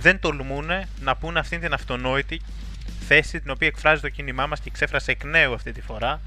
[0.00, 0.66] δεν τολμούν
[1.00, 2.40] να πούνε αυτή την αυτονόητη
[3.08, 6.20] θέση την οποία εκφράζει το κίνημά μας και ξέφρασε εκ νέου αυτή τη φορά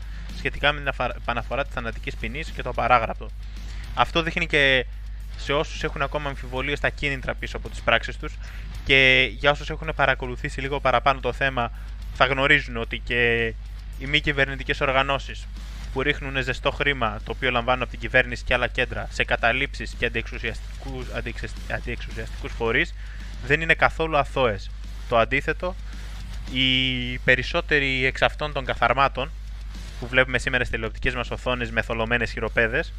[0.48, 3.30] σχετικά με την αφα- επαναφορά της θανατικής ποινής και το απαράγραπτο.
[3.94, 4.86] Αυτό δείχνει και
[5.38, 8.34] σε όσους έχουν ακόμα αμφιβολίες τα κίνητρα πίσω από τις πράξεις τους
[8.86, 11.72] και για όσους έχουν παρακολουθήσει λίγο παραπάνω το θέμα
[12.14, 13.54] θα γνωρίζουν ότι και
[14.00, 15.48] οι μη κυβερνητικές οργανώσεις
[15.94, 19.96] που ρίχνουν ζεστό χρήμα το οποίο λαμβάνουν από την κυβέρνηση και άλλα κέντρα σε καταλήψεις
[19.98, 22.94] και αντιεξουσιαστικούς, αντιεξε- αντιεξουσιαστικούς φορείς
[23.46, 24.70] δεν είναι καθόλου αθώες.
[25.10, 25.76] Το αντίθετο,
[26.54, 29.32] οι περισσότεροι εξ αυτών των καθαρμάτων
[30.00, 32.94] που βλέπουμε σήμερα στις τηλεοπτικές μας οθόνες με θολωμένες χειροπέδες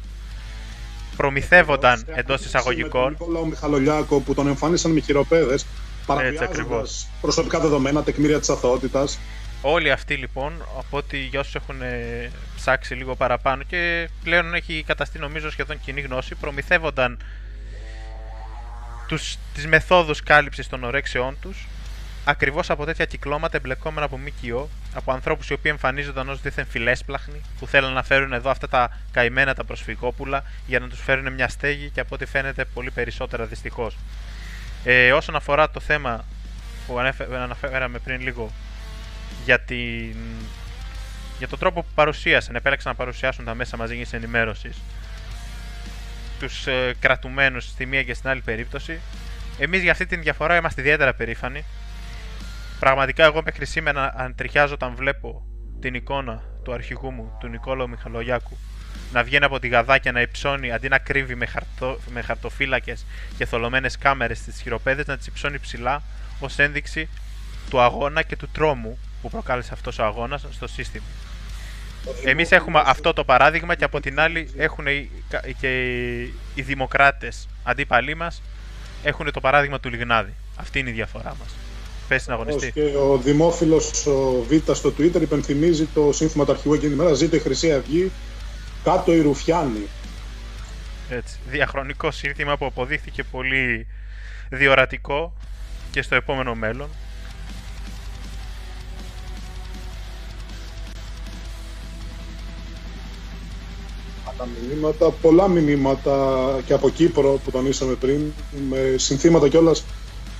[1.19, 5.65] προμηθεύονταν εντός εισαγωγικών Με τον Νικόλαο Μιχαλολιάκο που τον εμφάνισαν με χειροπέδες,
[6.05, 7.07] παραβιάζοντας ακριβώς.
[7.21, 9.19] προσωπικά δεδομένα, τεκμήρια της αθωότητας.
[9.61, 14.83] Όλοι αυτοί λοιπόν, από ό,τι για όσους έχουν ε, ψάξει λίγο παραπάνω και πλέον έχει
[14.87, 17.17] καταστεί νομίζω σχεδόν κοινή γνώση, προμηθεύονταν
[19.07, 21.67] τους, τις μεθόδους κάλυψης των ορέξεών τους
[22.25, 27.41] ακριβώς από τέτοια κυκλώματα εμπλεκόμενα από ΜΚΟ, από ανθρώπους οι οποίοι εμφανίζονταν ως δίθεν φιλέσπλαχνοι,
[27.59, 31.47] που θέλουν να φέρουν εδώ αυτά τα καημένα τα προσφυγόπουλα για να τους φέρουν μια
[31.47, 33.97] στέγη και από ό,τι φαίνεται πολύ περισσότερα δυστυχώς.
[34.83, 36.25] Ε, όσον αφορά το θέμα
[36.87, 38.51] που ανέφε- αναφέραμε πριν λίγο
[39.45, 40.15] για, την...
[41.37, 44.77] για τον τρόπο που παρουσίασαν, επέλεξαν να παρουσιάσουν τα μέσα μαζικής ενημέρωσης
[46.39, 48.99] τους ε, κρατουμένους στη μία και στην άλλη περίπτωση.
[49.59, 51.65] Εμείς για αυτή την διαφορά είμαστε ιδιαίτερα περήφανοι.
[52.79, 55.43] Πραγματικά εγώ μέχρι σήμερα αντριχιάζω όταν βλέπω
[55.81, 58.57] την εικόνα του αρχηγού μου, του Νικόλαου Μιχαλογιάκου,
[59.13, 63.05] να βγαίνει από τη γαδά και να υψώνει αντί να κρύβει με, χαρτο, με χαρτοφύλακες
[63.37, 66.01] και θολωμένες κάμερες στις χειροπέδες να τις υψώνει ψηλά
[66.39, 67.09] ως ένδειξη
[67.69, 71.05] του αγώνα και του τρόμου που προκάλεσε αυτός ο αγώνας στο σύστημα.
[72.25, 76.21] Εμείς έχουμε αυτό το παράδειγμα και από την άλλη έχουν οι- κα- και
[76.55, 78.41] οι δημοκράτες αντίπαλοι μας
[79.03, 80.33] έχουν το παράδειγμα του Λιγνάδη.
[80.55, 81.55] Αυτή είναι η διαφορά μας.
[82.09, 82.71] Πες στην αγωνιστή.
[82.71, 87.13] Και ο δημόφιλος ο Β στο Twitter υπενθυμίζει το σύνθημα του αρχηγού εκείνη τη μέρα:
[87.13, 88.11] Ζείτε η Χρυσή Αυγή,
[88.83, 89.87] κάτω οι Ρουφιάνοι.
[91.09, 91.39] Έτσι.
[91.49, 93.87] Διαχρονικό σύνθημα που αποδείχθηκε πολύ
[94.49, 95.33] διορατικό
[95.91, 96.89] και στο επόμενο μέλλον.
[104.37, 106.15] Τα μηνύματα, πολλά μηνύματα
[106.65, 108.33] και από Κύπρο που τονίσαμε πριν,
[108.69, 109.85] με συνθήματα κιόλας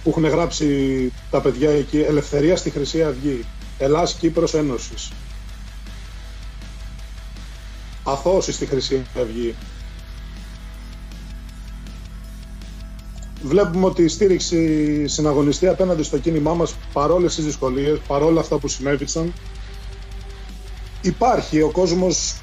[0.04, 2.00] που έχουν γράψει τα παιδιά εκεί.
[2.00, 3.46] Ελευθερία στη Χρυσή Αυγή.
[3.78, 5.12] Ελλάς Κύπρος Ένωσης.
[8.04, 9.56] Αθώωση στη Χρυσή Αυγή.
[13.44, 18.68] Βλέπουμε ότι η στήριξη συναγωνιστεί απέναντι στο κίνημά μας παρόλες τις δυσκολίες, παρόλα αυτά που
[18.68, 19.34] συνέβησαν.
[21.02, 22.36] Υπάρχει, ο κόσμος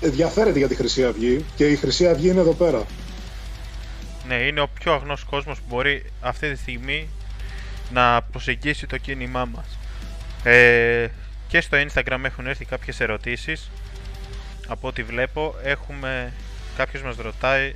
[0.00, 2.86] ενδιαφέρεται για τη Χρυσή Αυγή και η Χρυσή Αυγή είναι εδώ πέρα.
[4.32, 7.08] Ναι, είναι ο πιο αγνός κόσμος που μπορεί αυτή τη στιγμή
[7.90, 9.78] να προσεγγίσει το κίνημά μας.
[10.42, 11.08] Ε,
[11.48, 13.70] και στο Instagram έχουν έρθει κάποιες ερωτήσεις.
[14.66, 16.32] Από ό,τι βλέπω έχουμε...
[16.76, 17.74] Κάποιος μας ρωτάει...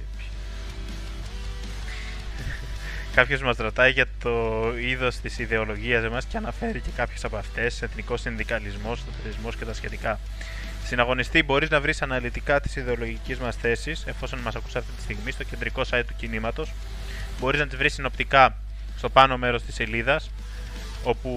[3.17, 7.83] Κάποιος μας ρωτάει για το είδος της ιδεολογίας μας και αναφέρει και κάποιες από αυτές,
[7.83, 10.21] εθνικός συνδικαλισμός, τοταλισμός και τα σχετικά.
[10.85, 15.03] Στην αγωνιστή μπορείς να βρεις αναλυτικά τις ιδεολογικές μας θέσεις, εφόσον μας ακούς αυτή τη
[15.03, 16.73] στιγμή, στο κεντρικό site του κινήματος.
[17.41, 18.57] Μπορείς να τις βρεις συνοπτικά
[18.97, 20.31] στο πάνω μέρος της σελίδας,
[21.05, 21.31] όπου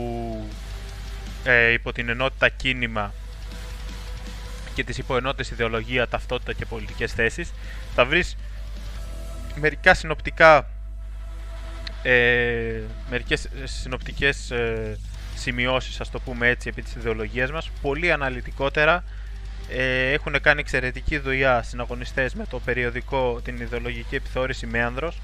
[1.44, 3.14] ε, υπό την ενότητα κίνημα
[4.74, 7.54] και τις υποενότητες ιδεολογία, ταυτότητα και πολιτικές θέσεις,
[7.96, 8.38] θα βρεις
[9.56, 10.70] μερικά συνοπτικά
[12.04, 14.98] ε, μερικές ε, συνοπτικές ε,
[15.36, 19.04] σημειώσεις, ας το πούμε έτσι, επί της ιδεολογίας μας, πολύ αναλυτικότερα
[19.70, 25.22] ε, έχουν κάνει εξαιρετική δουλειά συναγωνιστές με το περιοδικό την ιδεολογική επιθεώρηση Μέανδρος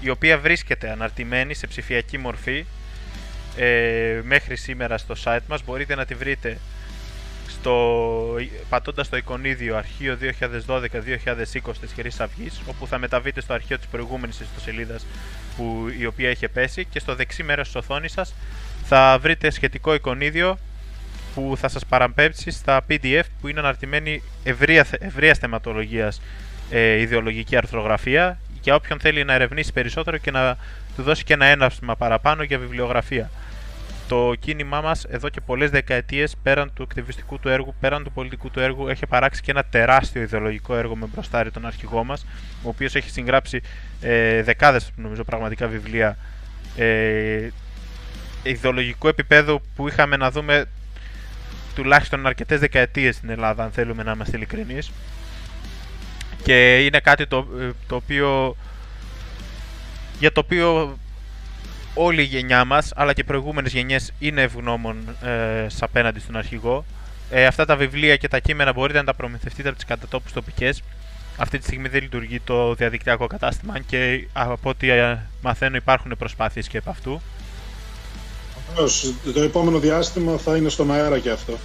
[0.00, 2.64] η οποία βρίσκεται αναρτημένη σε ψηφιακή μορφή
[3.56, 5.64] ε, μέχρι σήμερα στο site μας.
[5.64, 6.58] Μπορείτε να τη βρείτε
[7.62, 8.34] στο,
[8.68, 14.40] πατώντας το εικονίδιο αρχείο 2012-2020 της Χρυσής Αυγής όπου θα μεταβείτε στο αρχείο της προηγούμενης
[14.40, 15.06] ιστοσελίδας
[15.56, 18.34] που, η οποία είχε πέσει και στο δεξί μέρος της οθόνης σας
[18.84, 20.58] θα βρείτε σχετικό εικονίδιο
[21.34, 26.20] που θα σας παραπέμψει στα PDF που είναι αναρτημένη ευρεία, ευρείας θεματολογίας
[26.70, 30.56] ε, ιδεολογική αρθρογραφία για όποιον θέλει να ερευνήσει περισσότερο και να
[30.96, 33.30] του δώσει και ένα έναυσμα παραπάνω για βιβλιογραφία.
[34.08, 38.50] Το κίνημά μας εδώ και πολλές δεκαετίες πέραν του ακτιβιστικού του έργου, πέραν του πολιτικού
[38.50, 42.26] του έργου έχει παράξει και ένα τεράστιο ιδεολογικό έργο με μπροστάρι τον αρχηγό μας
[42.62, 43.60] ο οποίος έχει συγγράψει
[44.00, 46.16] ε, δεκάδες νομίζω πραγματικά βιβλία
[46.76, 47.48] ε,
[48.42, 50.64] ιδεολογικού επίπεδου που είχαμε να δούμε
[51.74, 54.90] τουλάχιστον αρκετές δεκαετίες στην Ελλάδα, αν θέλουμε να είμαστε ειλικρινείς.
[56.42, 57.46] Και είναι κάτι το,
[57.86, 58.56] το οποίο
[60.18, 60.98] για το οποίο
[61.94, 66.36] όλη η γενιά μας, αλλά και οι προηγούμενες γενιές είναι ευγνώμων ε, σ' απέναντι στον
[66.36, 66.84] αρχηγό.
[67.30, 70.82] Ε, αυτά τα βιβλία και τα κείμενα μπορείτε να τα προμηθευτείτε από τις κατατόπους τοπικές.
[71.36, 76.68] Αυτή τη στιγμή δεν λειτουργεί το διαδικτυακό κατάστημα και από ό,τι ε, μαθαίνω υπάρχουν προσπάθειες
[76.68, 77.20] και από αυτού.
[78.68, 81.58] Βεβαίως, το επόμενο διάστημα θα είναι στον αέρα και αυτό.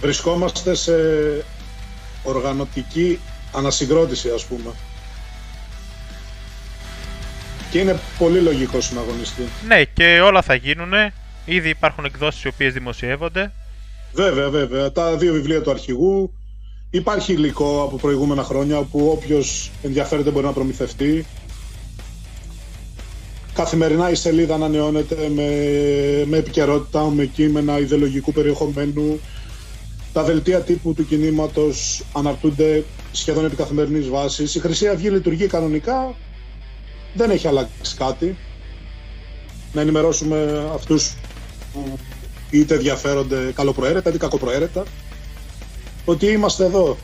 [0.00, 0.92] Βρισκόμαστε σε
[2.22, 3.18] οργανωτική
[3.52, 4.70] ανασυγκρότηση, ας πούμε.
[7.70, 9.42] Και είναι πολύ λογικό συναγωνιστή.
[9.66, 10.92] Ναι, και όλα θα γίνουν.
[11.44, 13.52] Ήδη υπάρχουν εκδόσεις οι οποίες δημοσιεύονται.
[14.12, 14.92] Βέβαια, βέβαια.
[14.92, 16.32] Τα δύο βιβλία του αρχηγού.
[16.90, 21.26] Υπάρχει υλικό από προηγούμενα χρόνια που όποιος ενδιαφέρεται μπορεί να προμηθευτεί.
[23.54, 25.48] Καθημερινά η σελίδα ανανεώνεται με,
[26.26, 29.20] με επικαιρότητα, με κείμενα ιδεολογικού περιεχομένου.
[30.12, 34.54] Τα δελτία τύπου του κινήματος αναρτούνται σχεδόν επί καθημερινής βάσης.
[34.54, 36.14] Η Χρυσή Αυγή λειτουργεί κανονικά.
[37.14, 38.36] Δεν έχει αλλάξει κάτι.
[39.72, 41.14] Να ενημερώσουμε αυτούς
[41.72, 41.98] που
[42.50, 44.84] είτε ενδιαφέρονται καλοπροαίρετα είτε κακοπροαίρετα
[46.04, 46.96] ότι είμαστε εδώ.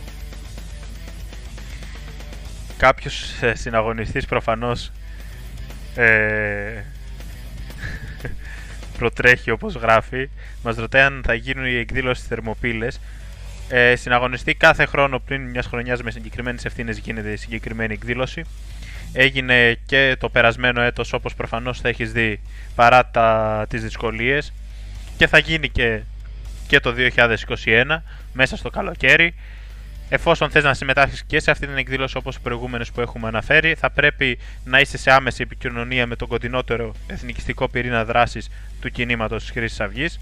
[2.77, 4.93] Κάποιος ε, συναγωνιστής προφανώς
[5.95, 6.83] ε,
[8.99, 10.29] προτρέχει όπως γράφει.
[10.63, 13.01] Μας ρωτάει αν θα γίνουν οι εκδήλωσεις στις θερμοπύλες.
[13.69, 18.43] Ε, συναγωνιστή κάθε χρόνο πριν μιας χρονιάς με συγκεκριμένες ευθύνες γίνεται η συγκεκριμένη εκδήλωση.
[19.19, 22.41] Έγινε και το περασμένο έτος όπως προφανώς θα έχεις δει
[22.75, 24.53] παρά τα, τις δυσκολίες
[25.17, 26.01] και θα γίνει και,
[26.67, 26.95] και το
[27.65, 28.03] 2021
[28.33, 29.35] μέσα στο καλοκαίρι.
[30.09, 33.75] Εφόσον θες να συμμετάσχεις και σε αυτή την εκδήλωση όπως οι προηγούμενες που έχουμε αναφέρει,
[33.75, 38.51] θα πρέπει να είσαι σε άμεση επικοινωνία με τον κοντινότερο εθνικιστικό πυρήνα δράσης
[38.81, 40.21] του κινήματος της Χρήσης Αυγής.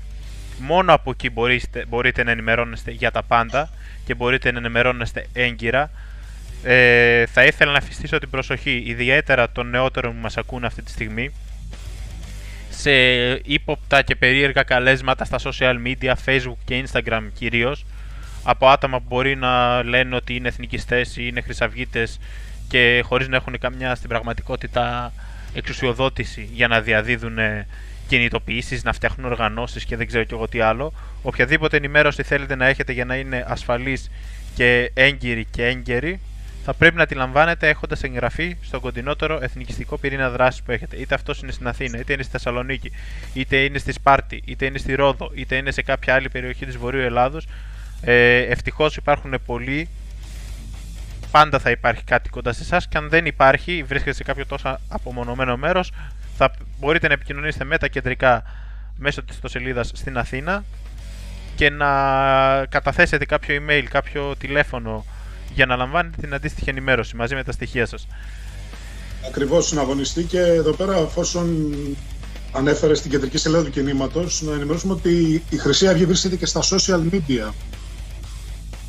[0.59, 3.71] Μόνο από εκεί μπορείτε, μπορείτε να ενημερώνεστε για τα πάντα
[4.05, 5.91] και μπορείτε να ενημερώνεστε έγκυρα.
[6.65, 10.91] Ε, θα ήθελα να αφιστήσω την προσοχή ιδιαίτερα των νεότερων που μας ακούν αυτή τη
[10.91, 11.31] στιγμή
[12.71, 12.93] σε
[13.33, 17.85] ύποπτα και περίεργα καλέσματα στα social media, facebook και instagram κυρίως
[18.43, 22.21] από άτομα που μπορεί να λένε ότι είναι εθνικιστές ή είναι χρυσαυγίτες
[22.69, 25.13] και χωρίς να έχουν καμιά στην πραγματικότητα
[25.55, 27.39] εξουσιοδότηση για να διαδίδουν
[28.09, 30.93] κινητοποιήσεις, να φτιάχνουν οργανώσεις και δεν ξέρω και εγώ τι άλλο.
[31.23, 34.11] Οποιαδήποτε ενημέρωση θέλετε να έχετε για να είναι ασφαλής
[34.55, 36.21] και έγκυρη και έγκαιρη,
[36.65, 40.97] θα πρέπει να τη λαμβάνετε έχοντας εγγραφεί στον κοντινότερο εθνικιστικό πυρήνα δράσης που έχετε.
[40.97, 42.93] Είτε αυτός είναι στην Αθήνα, είτε είναι στη Θεσσαλονίκη,
[43.33, 46.77] είτε είναι στη Σπάρτη, είτε είναι στη Ρόδο, είτε είναι σε κάποια άλλη περιοχή της
[46.77, 47.47] Βορείου Ελλάδος.
[48.01, 49.89] Ε, Ευτυχώς υπάρχουν πολλοί.
[51.31, 54.79] Πάντα θα υπάρχει κάτι κοντά σε εσάς και αν δεν υπάρχει, βρίσκεται σε κάποιο τόσο
[54.89, 55.93] απομονωμένο μέρος,
[56.37, 58.43] θα μπορείτε να επικοινωνήσετε με τα κεντρικά
[58.97, 60.65] μέσω της ιστοσελίδας στην Αθήνα
[61.55, 61.87] και να
[62.67, 65.05] καταθέσετε κάποιο email, κάποιο τηλέφωνο
[65.55, 68.07] για να λαμβάνετε την αντίστοιχη ενημέρωση μαζί με τα στοιχεία σας.
[69.29, 71.75] Ακριβώς συναγωνιστή και εδώ πέρα εφόσον
[72.53, 76.61] ανέφερες στην κεντρική σελίδα του κινήματος να ενημερώσουμε ότι η Χρυσή Αυγή βρίσκεται και στα
[76.63, 77.53] social media.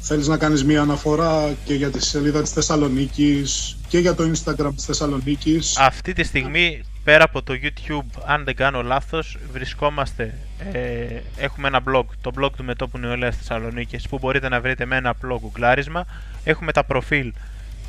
[0.02, 4.72] Θέλεις να κάνεις μία αναφορά και για τη σελίδα της Θεσσαλονίκης και για το Instagram
[4.76, 10.34] της Θεσσαλονίκης; Αυτή τη στιγμή πέρα από το YouTube, αν δεν κάνω λάθος, βρισκόμαστε,
[10.72, 11.06] ε,
[11.38, 15.10] έχουμε ένα blog, το blog του Μετώπου Νεολαίας Θεσσαλονίκης, που μπορείτε να βρείτε με ένα
[15.10, 16.06] απλό γκουγκλάρισμα.
[16.44, 17.34] Έχουμε τα προφίλ,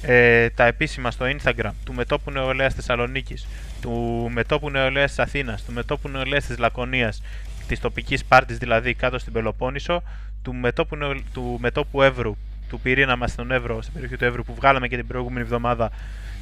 [0.02, 3.46] ε, τα επίσημα στο Instagram του Μετώπου Νεολαίας Θεσσαλονίκης,
[3.80, 7.22] του Μετώπου Νεολαίας της Αθήνας, του Μετώπου Νεολαίας της Λακωνίας,
[7.68, 10.02] της τοπικής πάρτης δηλαδή κάτω στην Πελοπόννησο,
[10.42, 10.96] του Μετώπου,
[11.32, 12.36] του μετώπου Εύρου,
[12.68, 15.90] του πυρήνα μας στον Εύρο, στην περιοχή του Εύρου που βγάλαμε και την προηγούμενη εβδομάδα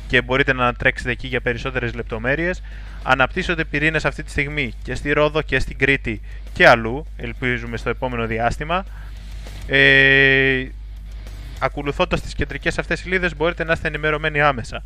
[0.09, 2.63] και μπορείτε να τρέξετε εκεί για περισσότερες λεπτομέρειες.
[3.03, 6.21] Αναπτύσσονται πυρήνες αυτή τη στιγμή και στη Ρόδο και στην Κρήτη
[6.53, 8.85] και αλλού, ελπίζουμε στο επόμενο διάστημα.
[9.67, 10.65] Ε,
[11.59, 14.83] ακολουθώντας τις κεντρικές αυτές σελίδες μπορείτε να είστε ενημερωμένοι άμεσα.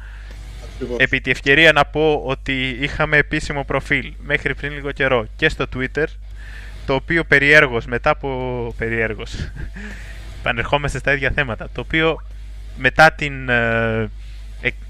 [0.75, 0.99] Ακριβώς.
[0.99, 5.65] Επί τη ευκαιρία να πω ότι είχαμε επίσημο προφίλ μέχρι πριν λίγο καιρό και στο
[5.77, 6.05] Twitter,
[6.87, 9.35] το οποίο περιέργως, μετά από περιέργως,
[10.43, 12.23] πανερχόμαστε στα ίδια θέματα, το οποίο
[12.77, 14.11] μετά την ε,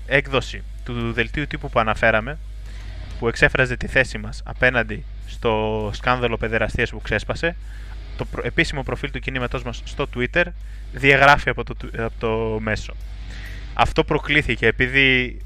[0.09, 2.39] έκδοση του δελτίου τύπου που αναφέραμε,
[3.19, 7.57] που εξέφραζε τη θέση μας απέναντι στο σκάνδαλο παιδεραστίας που ξέσπασε,
[8.17, 10.45] το επίσημο προφίλ του κινήματός μας στο Twitter
[10.93, 12.95] διαγράφει από το, από το μέσο.
[13.75, 15.39] Αυτό προκλήθηκε επειδή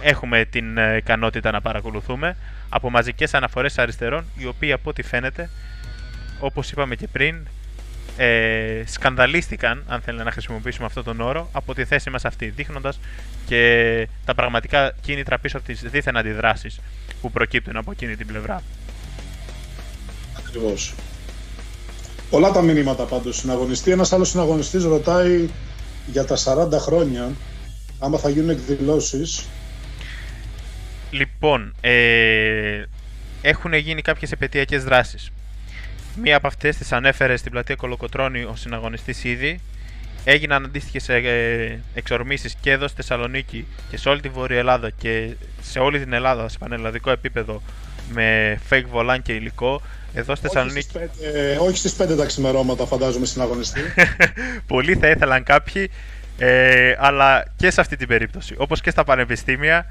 [0.00, 2.36] έχουμε την ε, ικανότητα να παρακολουθούμε
[2.68, 5.50] από μαζικές αναφορές αριστερών, οι οποίοι από ό,τι φαίνεται,
[6.40, 7.46] όπως είπαμε και πριν,
[8.16, 13.00] ε, σκανδαλίστηκαν, αν θέλετε να χρησιμοποιήσουμε αυτόν τον όρο, από τη θέση μας αυτή, δείχνοντας
[13.46, 16.80] και τα πραγματικά κίνητρα πίσω από τις δίθεν αντιδράσεις
[17.20, 18.62] που προκύπτουν από εκείνη την πλευρά.
[20.38, 20.94] Ακριβώς.
[22.30, 23.90] Πολλά τα μηνύματα πάντως συναγωνιστή.
[23.90, 25.48] Ένας άλλος συναγωνιστής ρωτάει
[26.06, 27.30] για τα 40 χρόνια
[27.98, 29.46] άμα θα γίνουν εκδηλώσεις
[31.10, 32.82] Λοιπόν, ε,
[33.42, 35.30] έχουν γίνει κάποιες επαιτειακές δράσεις.
[36.22, 39.60] Μία από αυτές τις ανέφερε στην πλατεία Κολοκοτρώνη ο συναγωνιστής ήδη.
[40.24, 45.36] Έγιναν αντίστοιχες ε, εξορμήσεις και εδώ στη Θεσσαλονίκη και σε όλη τη Βόρεια Ελλάδα και
[45.62, 47.62] σε όλη την Ελλάδα σε πανελλαδικό επίπεδο
[48.12, 49.82] με fake volant και υλικό.
[50.14, 53.80] Εδώ στη Όχι Θεσσαλονίκη στις, πέντε, όχι στις 5 τα ξημερώματα φαντάζομαι στην αγωνιστή.
[54.66, 55.90] Πολλοί θα ήθελαν κάποιοι,
[56.38, 59.86] ε, αλλά και σε αυτή την περίπτωση, όπως και στα πανεπιστήμια,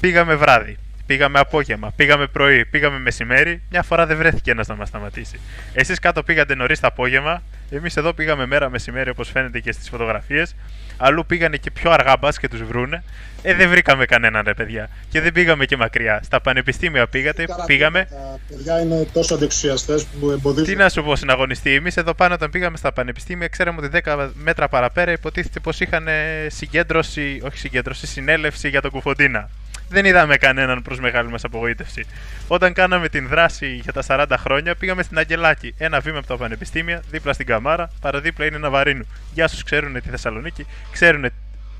[0.00, 0.76] πήγαμε βράδυ,
[1.06, 5.40] πήγαμε απόγευμα, πήγαμε πρωί, πήγαμε μεσημέρι, μια φορά δεν βρέθηκε ένας να μας σταματήσει.
[5.72, 9.88] Εσείς κάτω πήγατε νωρίς το απόγευμα, εμείς εδώ πήγαμε μέρα μεσημέρι όπως φαίνεται και στις
[9.88, 10.54] φωτογραφίες,
[10.96, 13.02] αλλού πήγανε και πιο αργά μπας και τους βρούνε,
[13.42, 16.20] ε δεν βρήκαμε κανέναν ρε παιδιά και δεν πήγαμε και μακριά.
[16.24, 20.64] Στα πανεπιστήμια πήγατε, πήγαμε, Τα παιδιά είναι τόσο αντεξουσιαστές που εμποδίζουν.
[20.64, 21.74] τι να σου πω, συναγωνιστή.
[21.74, 26.08] Εμείς εδώ πάνω, όταν πήγαμε στα πανεπιστήμια, ξέραμε ότι 10 μέτρα παραπέρα υποτίθεται πως είχαν
[26.08, 29.50] ε, συγκέντρωση, όχι συγκέντρωση, συνέλευση για τον Κουφοντίνα.
[29.88, 32.06] Δεν είδαμε κανέναν προς μεγάλη μας απογοήτευση.
[32.48, 35.74] Όταν κάναμε την δράση για τα 40 χρόνια, πήγαμε στην Αγγελάκη.
[35.78, 39.06] Ένα βήμα από τα πανεπιστήμια, δίπλα στην Καμάρα, παραδίπλα είναι Ναβαρίνου.
[39.34, 41.30] Για όσου ξέρουν τη Θεσσαλονίκη, ξέρουν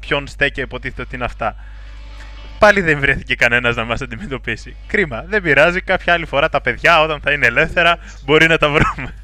[0.00, 1.56] ποιον στέκει υποτίθεται ότι είναι αυτά.
[2.58, 4.76] Πάλι δεν βρέθηκε κανένας να μας αντιμετωπίσει.
[4.86, 5.24] Κρίμα.
[5.28, 5.80] Δεν πειράζει.
[5.80, 9.14] Κάποια άλλη φορά τα παιδιά, όταν θα είναι ελεύθερα, μπορεί να τα βρούμε.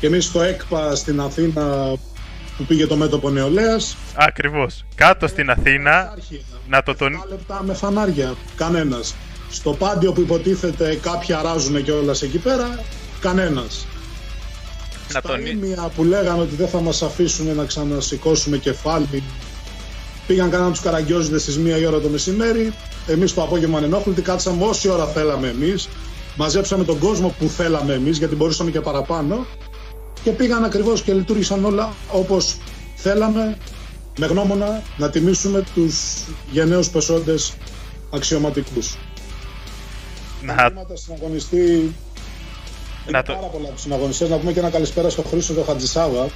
[0.00, 1.96] Και εμείς στο ΕΚΠΑ στην Αθήνα
[2.56, 4.84] που πήγε το μέτωπο νεολαίας Ακριβώς.
[4.94, 6.38] Κάτω στην Αθήνα, Αρχεία.
[6.68, 7.20] να το τονί...
[7.26, 8.34] 7 λεπτά με φανάρια.
[8.56, 9.14] Κανένας.
[9.50, 12.78] Στο πάντιο που υποτίθεται κάποιοι αράζουν και όλας εκεί πέρα,
[13.20, 13.86] κανένας.
[15.12, 15.50] να Στα τονί...
[15.50, 19.22] ίμια που λέγανε ότι δεν θα μας αφήσουν να ξανασηκώσουμε κεφάλι,
[20.26, 22.72] πήγαν κάναν τους καραγκιόζιδες στις μία η ώρα το μεσημέρι.
[23.06, 25.88] Εμείς το απόγευμα ανενόχλητοι κάτσαμε όση ώρα θέλαμε εμείς.
[26.36, 29.46] Μαζέψαμε τον κόσμο που θέλαμε εμείς, γιατί μπορούσαμε και παραπάνω.
[30.24, 32.56] Και πήγαν ακριβώς και λειτουργήσαν όλα όπως
[32.96, 33.56] θέλαμε,
[34.18, 35.94] με γνώμονα να τιμήσουμε τους
[36.50, 37.52] γενναίους πεσόντες
[38.14, 38.96] αξιωματικούς.
[40.42, 40.54] να...
[40.54, 44.28] Τα βήματα συναγωνιστή Να είναι το- πάρα πολλά από τους συναγωνιστές.
[44.28, 46.28] Να πούμε και ένα καλησπέρα στο Χρήστο το Χατζησάβα.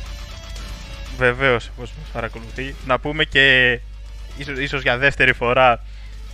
[1.19, 2.75] Βεβαίως, όπως μας παρακολουθεί.
[2.87, 3.79] Να πούμε και
[4.37, 5.83] ίσως, ίσως για δεύτερη φορά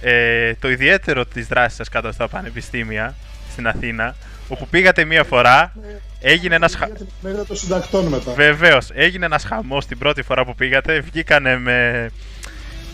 [0.00, 3.14] ε, το ιδιαίτερο της δράσης σας κάτω στα πανεπιστήμια
[3.52, 4.16] στην Αθήνα,
[4.52, 5.72] όπου πήγατε μία φορά,
[6.20, 6.86] έγινε ένας, χα...
[6.86, 8.32] Για την ημερίδα των συντακτών μετά.
[8.32, 11.00] Βεβαίως, έγινε ένας χαμός την πρώτη φορά που πήγατε.
[11.00, 12.10] Βγήκανε με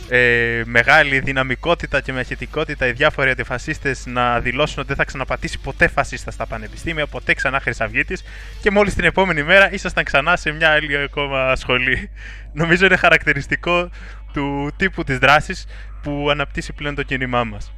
[0.08, 5.58] ε, μεγάλη δυναμικότητα και με αχετικότητα οι διάφοροι αντιφασίστες να δηλώσουν ότι δεν θα ξαναπατήσει
[5.58, 8.22] ποτέ φασίστα στα πανεπιστήμια, ποτέ ξανά χρυσαυγίτης
[8.62, 12.10] και μόλις την επόμενη μέρα ήσασταν ξανά σε μια άλλη ακόμα σχολή.
[12.52, 13.90] Νομίζω είναι χαρακτηριστικό
[14.32, 15.66] του τύπου της δράσης
[16.02, 17.72] που αναπτύσσει πλέον το κίνημά μας.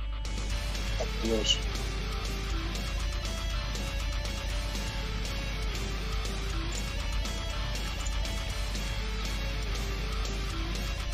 [1.01, 1.59] Ακριβώς.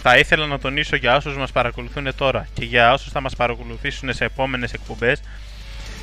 [0.08, 4.12] Θα ήθελα να τονίσω για όσους μας παρακολουθούν τώρα και για όσους θα μας παρακολουθήσουν
[4.12, 5.22] σε επόμενες εκπομπές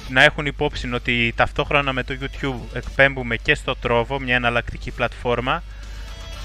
[0.10, 5.64] να έχουν υπόψη ότι ταυτόχρονα με το YouTube εκπέμπουμε και στο Trovo, μια εναλλακτική πλατφόρμα.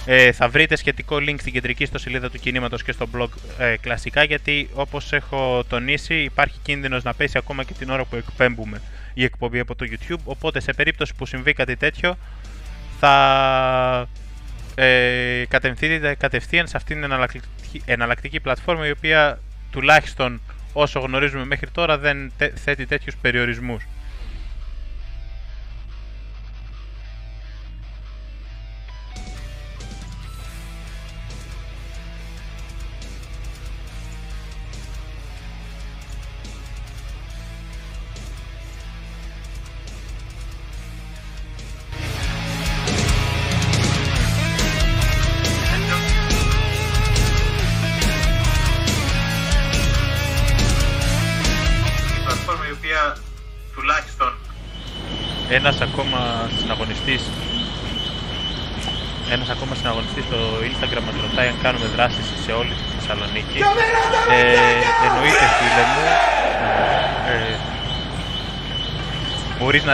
[0.07, 3.29] Ε, θα βρείτε σχετικό link στην κεντρική στο σελίδα του κινήματος και στο blog
[3.59, 8.17] ε, κλασικά γιατί όπως έχω τονίσει υπάρχει κίνδυνος να πέσει ακόμα και την ώρα που
[8.17, 8.81] εκπέμπουμε
[9.15, 12.19] η εκπομπή από το YouTube οπότε σε περίπτωση που συμβεί κάτι τέτοιο
[13.01, 14.09] θα
[14.81, 19.39] ε, κατευθύνεται κατευθείαν σε αυτήν την εναλλακτική, εναλλακτική πλατφόρμα η οποία
[19.71, 20.41] τουλάχιστον
[20.73, 23.87] όσο γνωρίζουμε μέχρι τώρα δεν τε- θέτει τέτοιους περιορισμούς.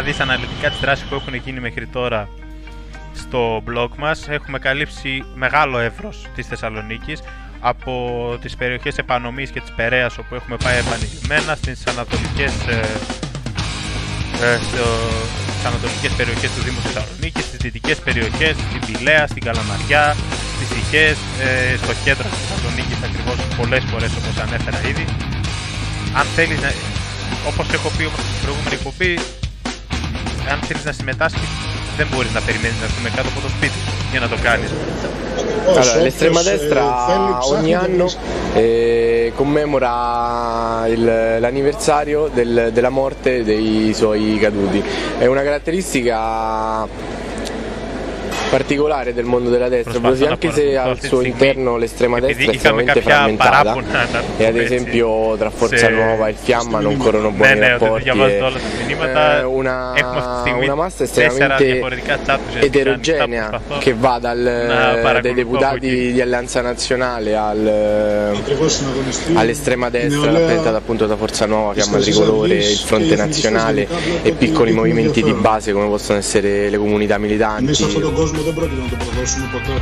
[0.05, 2.29] Δεις αναλυτικά τις δράσεις που έχουν γίνει μέχρι τώρα
[3.15, 4.29] στο blog μας.
[4.29, 7.23] Έχουμε καλύψει μεγάλο εύρος της Θεσσαλονίκης
[7.61, 7.93] από
[8.41, 12.81] τις περιοχές Επανομής και της Περαίας όπου έχουμε πάει επανειλημμένα στις ανατολικές ε,
[14.47, 14.87] ε, στο,
[15.53, 20.17] στις ανατολικές περιοχές του Δήμου Θεσσαλονίκης, στις δυτικές περιοχές, στην Πηλαία, στην Καλαμαριά,
[20.57, 25.07] στις Ιχές, ε, στο κέντρο της Θεσσαλονίκης ακριβώς πολλές φορές όπως ανέφερα ήδη.
[26.19, 26.71] Αν θέλεις να,
[27.51, 29.13] όπως έχω πει όμως στην προηγούμενη εκπομπή,
[30.53, 31.49] αν θέλεις να συμμετάσχεις
[31.97, 34.67] δεν μπορεί να περιμένει να έρθουμε κάτω από το σπίτι σου για να το κάνει.
[35.67, 38.21] Allora, l'estrema Όποιος, ε, destra θέλει, ψάχνει ogni τον anno ρίσκο.
[38.55, 39.93] eh, commemora
[40.95, 44.83] il- l'anniversario del- della morte dei suoi caduti.
[45.19, 46.17] È una caratteristica
[48.51, 53.01] particolare del mondo della destra, così anche se al suo interno l'estrema destra è estremamente
[53.01, 53.77] frammentata
[54.37, 58.53] e ad esempio tra Forza Nuova e il Fiamma non corrono buoni rapporti eh,
[59.13, 59.93] è una,
[60.45, 61.83] una massa estremamente
[62.61, 70.77] eterogenea che va dal, eh, dai deputati di Alleanza Nazionale al, eh, all'estrema destra rappresentata
[70.77, 73.89] appunto da Forza Nuova, Fiamma Tricolore, il Fronte Nazionale
[74.23, 77.73] e piccoli movimenti di base come possono essere le comunità militanti.
[78.45, 79.77] Τον κόσμο δεν πρόκειται να το προδώσουμε ποτέ.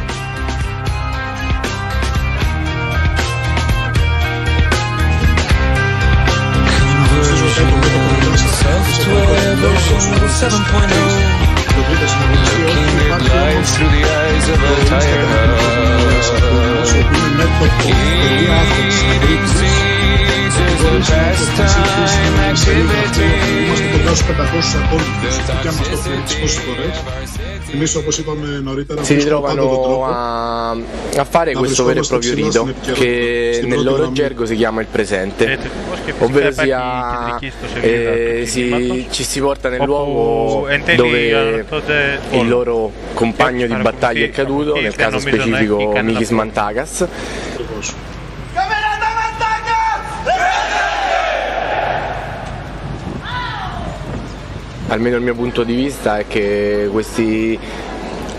[8.62, 10.02] Software version
[10.40, 11.02] 7.0
[11.74, 15.52] Το βρείτε συναγωνιστή όπου υπάρχει light όμως through the eyes of a tired heart.
[17.00, 17.46] όπου είναι
[20.11, 23.27] network.athens It seems a pastime activity.
[23.65, 26.95] Είμαστε κοντά στους 500 ακόλουθους και άμα αυτό φέρεις πόσες φορές
[27.73, 31.83] εμείς όπως είπαμε νωρίτερα Si βρίσκουμε πάντα τον ritrovano τρόπο a, a fare Ma questo
[31.83, 34.19] vero e briscola proprio sta rito xilando che στην nel πρώτη loro γραμμή.
[34.19, 35.43] gergo si chiama il presente.
[35.55, 39.23] Έτσι ακριβώς και φυσικά Ovvero υπάρχει sia η κεντρική ιστοσελίδα eh, του si, κινήματος, ci
[39.31, 42.49] si porta nel όπου luogo εν τέλει dove αναρτώνται il όλα.
[42.49, 46.01] loro compagno di Paraculti- battaglia è caduto, nel paraculti, caso non bisogna specifico chi canna
[46.11, 46.41] Mikis fuori.
[54.92, 57.58] almeno il mio punto di vista è che questi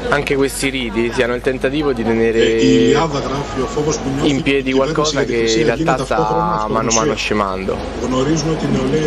[0.09, 2.59] anche questi riti siano il tentativo di tenere
[4.21, 7.77] in piedi qualcosa che in realtà sta mano a mano scemando,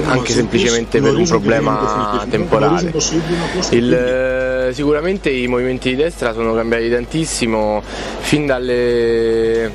[0.07, 2.93] anche semplicemente per un problema temporale.
[3.71, 7.83] Il, eh, sicuramente i movimenti di destra sono cambiati tantissimo
[8.21, 9.71] fin dalle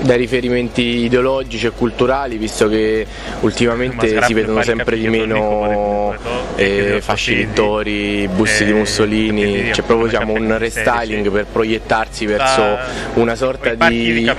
[0.00, 3.06] dai riferimenti ideologici e culturali, visto che
[3.40, 6.14] ultimamente si vedono sempre di meno
[6.54, 12.78] eh, vittori, busti di Mussolini, c'è cioè, proprio diciamo un restyling per proiettarsi verso
[13.14, 14.30] una sorta di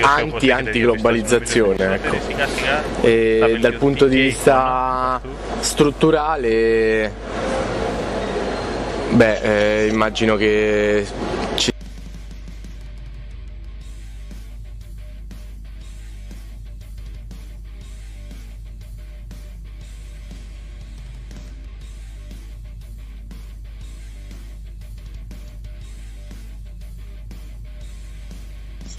[0.00, 1.94] anti-antiglobalizzazione.
[1.94, 2.16] Ecco.
[3.00, 5.20] E dal punto di vista
[5.60, 7.12] strutturale,
[9.10, 11.06] beh, eh, immagino che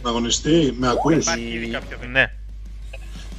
[0.08, 1.16] ci Συναγωνιστή, με ακούς.
[1.16, 2.32] Υπάρχει ήδη κάποιο Ναι,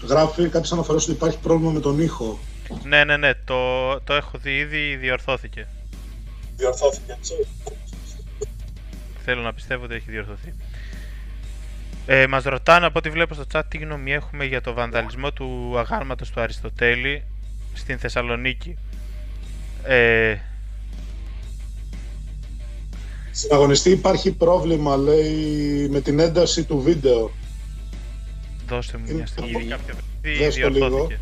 [0.08, 2.38] Γράφει κάποιες αναφορές ότι υπάρχει πρόβλημα με τον ήχο.
[2.84, 5.66] ναι, ναι, ναι, το, το έχω δει ήδη, διορθώθηκε.
[6.56, 7.34] Διορθώθηκε έτσι.
[9.24, 10.55] Θέλω να πιστεύω ότι έχει διορθωθεί.
[12.06, 15.78] Ε, μας ρωτάνε από ό,τι βλέπω στο chat τι γνώμη έχουμε για το βανδαλισμό του
[15.78, 17.24] αγάλματος του Αριστοτέλη
[17.74, 18.78] στην Θεσσαλονίκη.
[19.84, 20.36] Ε,
[23.39, 27.31] Συναγωνιστή υπάρχει πρόβλημα, λέει, με την ένταση του βίντεο.
[28.69, 29.51] δώστε μου μια Είναι- στιγμή.
[29.51, 30.86] Ήδη κάποια Δες το λίγο.
[30.89, 31.19] διορθώθηκε.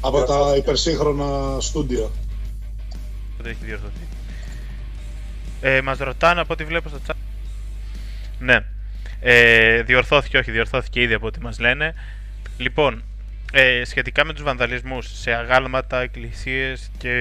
[0.00, 2.10] Από τα υπερσύγχρονα στούντιο.
[3.34, 4.06] Οπότε έχει διορθωθεί.
[5.60, 7.14] Ε, μας ρωτάνε από ό,τι βλέπω στο chat.
[8.38, 8.58] Ναι.
[9.20, 11.94] Ε, διορθώθηκε, όχι, διορθώθηκε ήδη από ό,τι μας λένε.
[12.58, 13.02] Λοιπόν,
[13.52, 17.14] ε, σχετικά με τους βανδαλισμούς σε αγάλματα, εκκλησίες και,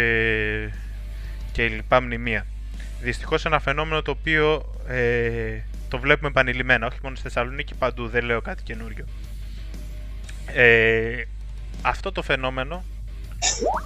[1.52, 2.46] και λοιπά μνημεία.
[3.02, 5.60] Δυστυχώς ένα φαινόμενο το οποίο ε,
[5.90, 9.06] το βλέπουμε επανειλημμένα, όχι μόνο στη Θεσσαλονίκη, παντού, δεν λέω κάτι καινούριο.
[10.46, 11.24] Ε,
[11.82, 12.84] αυτό το φαινόμενο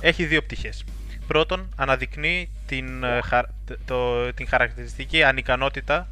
[0.02, 0.84] έχει δύο πτυχές.
[1.28, 3.50] Πρώτον, αναδεικνύει την, ε, χαρ-
[3.86, 6.08] το, την χαρακτηριστική ανικανότητα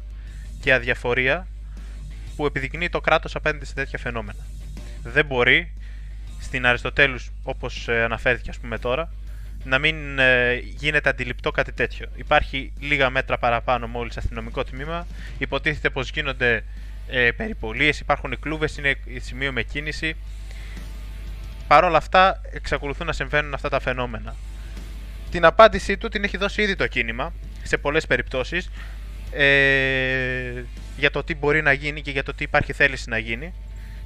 [0.60, 1.46] και αδιαφορία
[2.36, 4.46] που επιδεικνύει το κράτος απέναντι σε τέτοια φαινόμενα.
[5.02, 5.72] Δεν μπορεί
[6.40, 9.12] στην Αριστοτέλους, όπως ε, αναφέρθηκε ας πούμε τώρα,
[9.64, 12.06] να μην ε, γίνεται αντιληπτό κάτι τέτοιο.
[12.16, 15.06] Υπάρχει λίγα μέτρα παραπάνω μόλις αστυνομικό τμήμα,
[15.38, 16.64] υποτίθεται πως γίνονται
[17.08, 20.16] ε, περιπολίες, υπάρχουν κλούβες, είναι σημείο με κίνηση.
[21.68, 24.34] Παρ' όλα αυτά εξακολουθούν να συμβαίνουν αυτά τα φαινόμενα.
[25.30, 27.32] Την απάντησή του την έχει δώσει ήδη το κίνημα
[27.62, 28.70] σε πολλές περιπτώσεις
[29.32, 30.64] ε,
[30.96, 33.54] για το τι μπορεί να γίνει και για το τι υπάρχει θέληση να γίνει.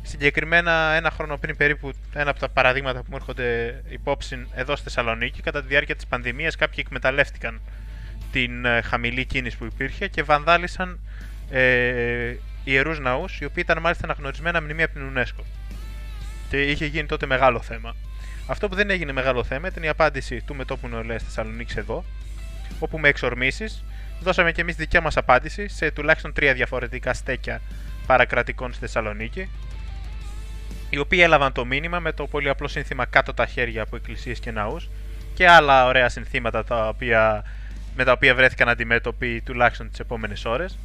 [0.08, 4.84] Συγκεκριμένα ένα χρόνο πριν περίπου ένα από τα παραδείγματα που μου έρχονται υπόψη εδώ στη
[4.84, 7.60] Θεσσαλονίκη κατά τη διάρκεια της πανδημίας κάποιοι εκμεταλλεύτηκαν
[8.32, 10.98] την ε, χαμηλή κίνηση που υπήρχε και βανδάλισαν
[11.50, 12.34] ε,
[12.64, 15.44] ιερούς ναούς οι οποίοι ήταν μάλιστα αναγνωρισμένα μνημεία από την UNESCO
[16.50, 17.96] και είχε γίνει τότε μεγάλο θέμα.
[18.46, 22.04] Αυτό που δεν έγινε μεγάλο θέμα ήταν η απάντηση του μετόπου νεολαία Θεσσαλονίκης εδώ,
[22.78, 23.84] όπου με εξορμήσεις
[24.20, 27.60] δώσαμε και εμείς δικιά μας απάντηση σε τουλάχιστον τρία διαφορετικά στέκια
[28.06, 29.48] παρακρατικών στη Θεσσαλονίκη
[30.96, 34.40] οι οποίοι έλαβαν το μήνυμα με το πολύ απλό σύνθημα κάτω τα χέρια από εκκλησίες
[34.40, 34.88] και ναούς
[35.34, 37.44] και άλλα ωραία συνθήματα τα οποία,
[37.96, 40.78] με τα οποία βρέθηκαν αντιμέτωποι τουλάχιστον τις επόμενες ώρες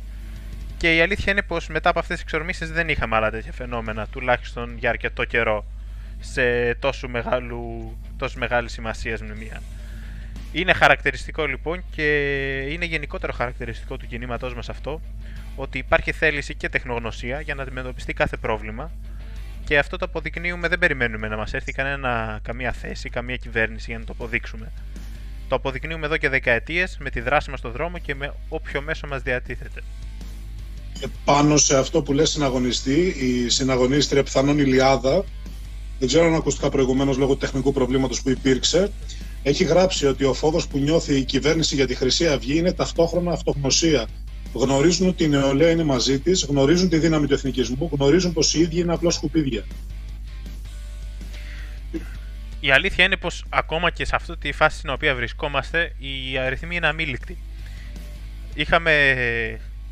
[0.77, 4.07] και η αλήθεια είναι πως μετά από αυτές τις εξορμήσεις δεν είχαμε άλλα τέτοια φαινόμενα
[4.07, 5.65] τουλάχιστον για αρκετό καιρό
[6.19, 9.61] σε τόσο, μεγάλου, τόσο μεγάλη σημασία μνημεία.
[10.51, 12.05] Είναι χαρακτηριστικό λοιπόν και
[12.69, 15.01] είναι γενικότερο χαρακτηριστικό του κινήματός μας αυτό
[15.55, 18.91] ότι υπάρχει θέληση και τεχνογνωσία για να αντιμετωπιστεί κάθε πρόβλημα
[19.71, 23.99] και αυτό το αποδεικνύουμε, δεν περιμένουμε να μας έρθει κανένα, καμία θέση, καμία κυβέρνηση για
[23.99, 24.71] να το αποδείξουμε.
[25.47, 29.07] Το αποδεικνύουμε εδώ και δεκαετίες με τη δράση μας στον δρόμο και με όποιο μέσο
[29.07, 29.83] μας διατίθεται.
[30.99, 35.23] Και πάνω σε αυτό που λες συναγωνιστή, η συναγωνίστρια πιθανόν Ηλιάδα,
[35.99, 38.91] δεν ξέρω αν ακούστηκα προηγουμένως λόγω του τεχνικού προβλήματος που υπήρξε,
[39.43, 43.31] έχει γράψει ότι ο φόβος που νιώθει η κυβέρνηση για τη Χρυσή Αυγή είναι ταυτόχρονα
[43.31, 44.07] αυτογνωσία.
[44.53, 48.59] Γνωρίζουν ότι η νεολαία είναι μαζί της, γνωρίζουν τη δύναμη του εθνικισμού, γνωρίζουν πως οι
[48.59, 49.63] ίδιοι είναι απλώ σκουπίδια.
[52.59, 56.75] Η αλήθεια είναι πως ακόμα και σε αυτή τη φάση στην οποία βρισκόμαστε οι αριθμοί
[56.75, 57.37] είναι αμήλικτοι.
[58.53, 58.91] Είχαμε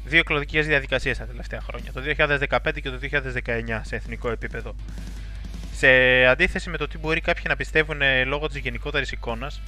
[0.05, 2.01] δύο εκλογικές διαδικασίες τα τελευταία χρόνια, το
[2.49, 2.99] 2015 και το
[3.45, 4.75] 2019 σε εθνικό επίπεδο.
[5.73, 5.87] Σε
[6.25, 9.61] αντίθεση με το τι μπορεί κάποιοι να πιστεύουν ε, λόγω της γενικότερης εικόνας,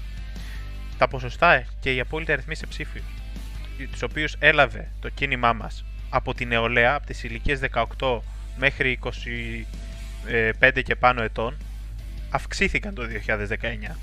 [0.97, 3.03] τα ποσοστά και οι απόλυτοι αριθμοί σε ψήφιους,
[3.87, 7.59] τους οποίους έλαβε το κίνημά μας από τη νεολαία, από τις ηλικίες
[7.99, 8.19] 18
[8.57, 8.99] μέχρι
[10.71, 11.57] 25 και πάνω ετών,
[12.29, 13.03] αυξήθηκαν το
[13.91, 13.95] 2019.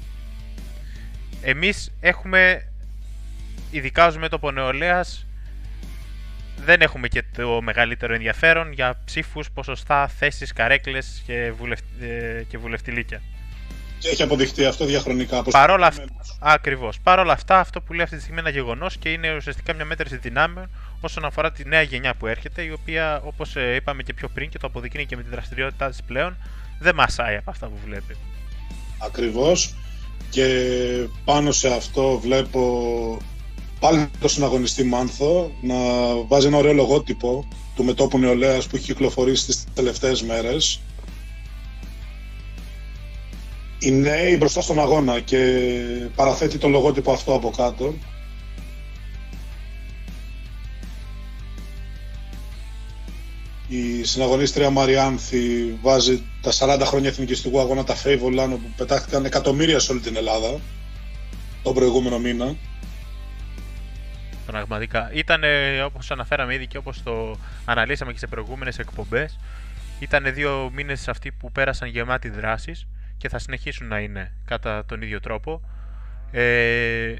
[1.42, 2.68] Εμείς έχουμε,
[3.70, 5.26] ειδικά ως μέτωπο νεολαίας,
[6.64, 11.78] δεν έχουμε και το μεγαλύτερο ενδιαφέρον για ψήφους, ποσοστά, θέσεις, καρέκλες και, βουλευ...
[12.00, 13.22] ε, και βουλευτηλίκια.
[13.98, 15.38] Και έχει αποδειχτεί αυτό διαχρονικά.
[15.38, 16.04] Όπως Παρόλα αυτά,
[16.38, 17.00] ακριβώς.
[17.02, 19.84] Παρόλα αυτά, αυτό που λέει αυτή τη στιγμή είναι ένα γεγονός και είναι ουσιαστικά μια
[19.84, 20.70] μέτρηση δυνάμεων
[21.00, 24.50] όσον αφορά τη νέα γενιά που έρχεται, η οποία, όπως ε, είπαμε και πιο πριν
[24.50, 26.36] και το αποδεικνύει και με τη δραστηριότητά της πλέον,
[26.78, 28.16] δεν μασάει από αυτά που βλέπει.
[28.98, 29.74] Ακριβώς.
[30.30, 30.46] Και
[31.24, 33.18] πάνω σε αυτό βλέπω
[33.80, 35.74] πάλι το συναγωνιστή Μάνθο να
[36.28, 40.80] βάζει ένα ωραίο λογότυπο του μετόπου νεολαίας που έχει κυκλοφορήσει τις τελευταίες μέρες.
[43.78, 45.70] Οι νέοι μπροστά στον αγώνα και
[46.14, 47.94] παραθέτει το λογότυπο αυτό από κάτω.
[53.68, 55.38] Η συναγωνίστρια Μαριάνθη
[55.82, 60.60] βάζει τα 40 χρόνια εθνικιστικού αγώνα τα Φέιβολαν που πετάχτηκαν εκατομμύρια σε όλη την Ελλάδα
[61.62, 62.56] τον προηγούμενο μήνα.
[64.46, 65.10] Πραγματικά.
[65.12, 65.40] Ήταν
[65.84, 69.38] όπως αναφέραμε ήδη και όπως το αναλύσαμε και σε προηγούμενες εκπομπές,
[70.00, 72.86] ήταν δύο μήνες αυτοί που πέρασαν γεμάτοι δράσεις
[73.18, 75.60] και θα συνεχίσουν να είναι κατά τον ίδιο τρόπο.
[76.30, 77.14] Ε,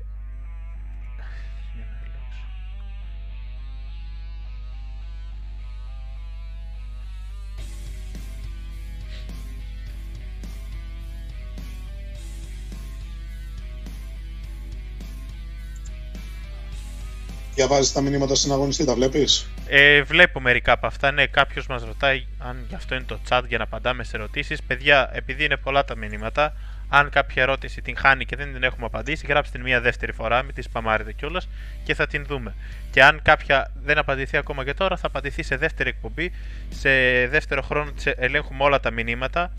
[17.59, 21.12] Διαβάζεις τα μηνύματα στην αγωνιστή, τα βλέπεις; Ε, βλέπω μερικά από αυτά.
[21.12, 24.62] Ναι, κάποιος μας ρωτάει αν γι' αυτό είναι το chat για να απαντάμε σε ερωτήσεις.
[24.62, 26.55] Παιδιά, επειδή είναι πολλά τα μηνύματα,
[26.89, 30.43] αν κάποια ερώτηση την χάνει και δεν την έχουμε απαντήσει, γράψτε την μία δεύτερη φορά,
[30.43, 31.48] μην τη σπαμάρετε κιόλας
[31.85, 32.55] και θα την δούμε.
[32.90, 36.32] Και αν κάποια δεν απαντηθεί ακόμα και τώρα, θα απαντηθεί σε δεύτερη εκπομπή.
[36.68, 36.90] Σε
[37.26, 39.52] δεύτερο χρόνο ελέγχουμε όλα τα μηνύματα.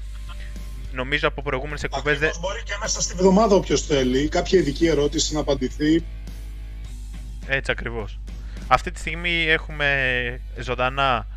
[0.93, 2.19] Νομίζω από προηγούμενες εκπομπές.
[2.19, 2.31] Δεν...
[2.39, 6.03] Μπορεί και μέσα στη βδομάδα, όποιος θέλει, κάποια ειδική ερώτηση να απαντηθεί
[7.49, 8.19] έτσι ακριβώς.
[8.67, 9.87] Αυτή τη στιγμή έχουμε
[10.59, 11.27] ζωντανά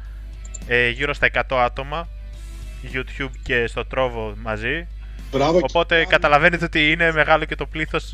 [0.66, 2.08] ε, γύρω στα 100 άτομα
[2.92, 4.86] YouTube και στο Trovo μαζί.
[5.30, 6.06] Μπράβο Οπότε και...
[6.06, 8.10] καταλαβαίνετε ότι είναι μεγάλο και το πλήθος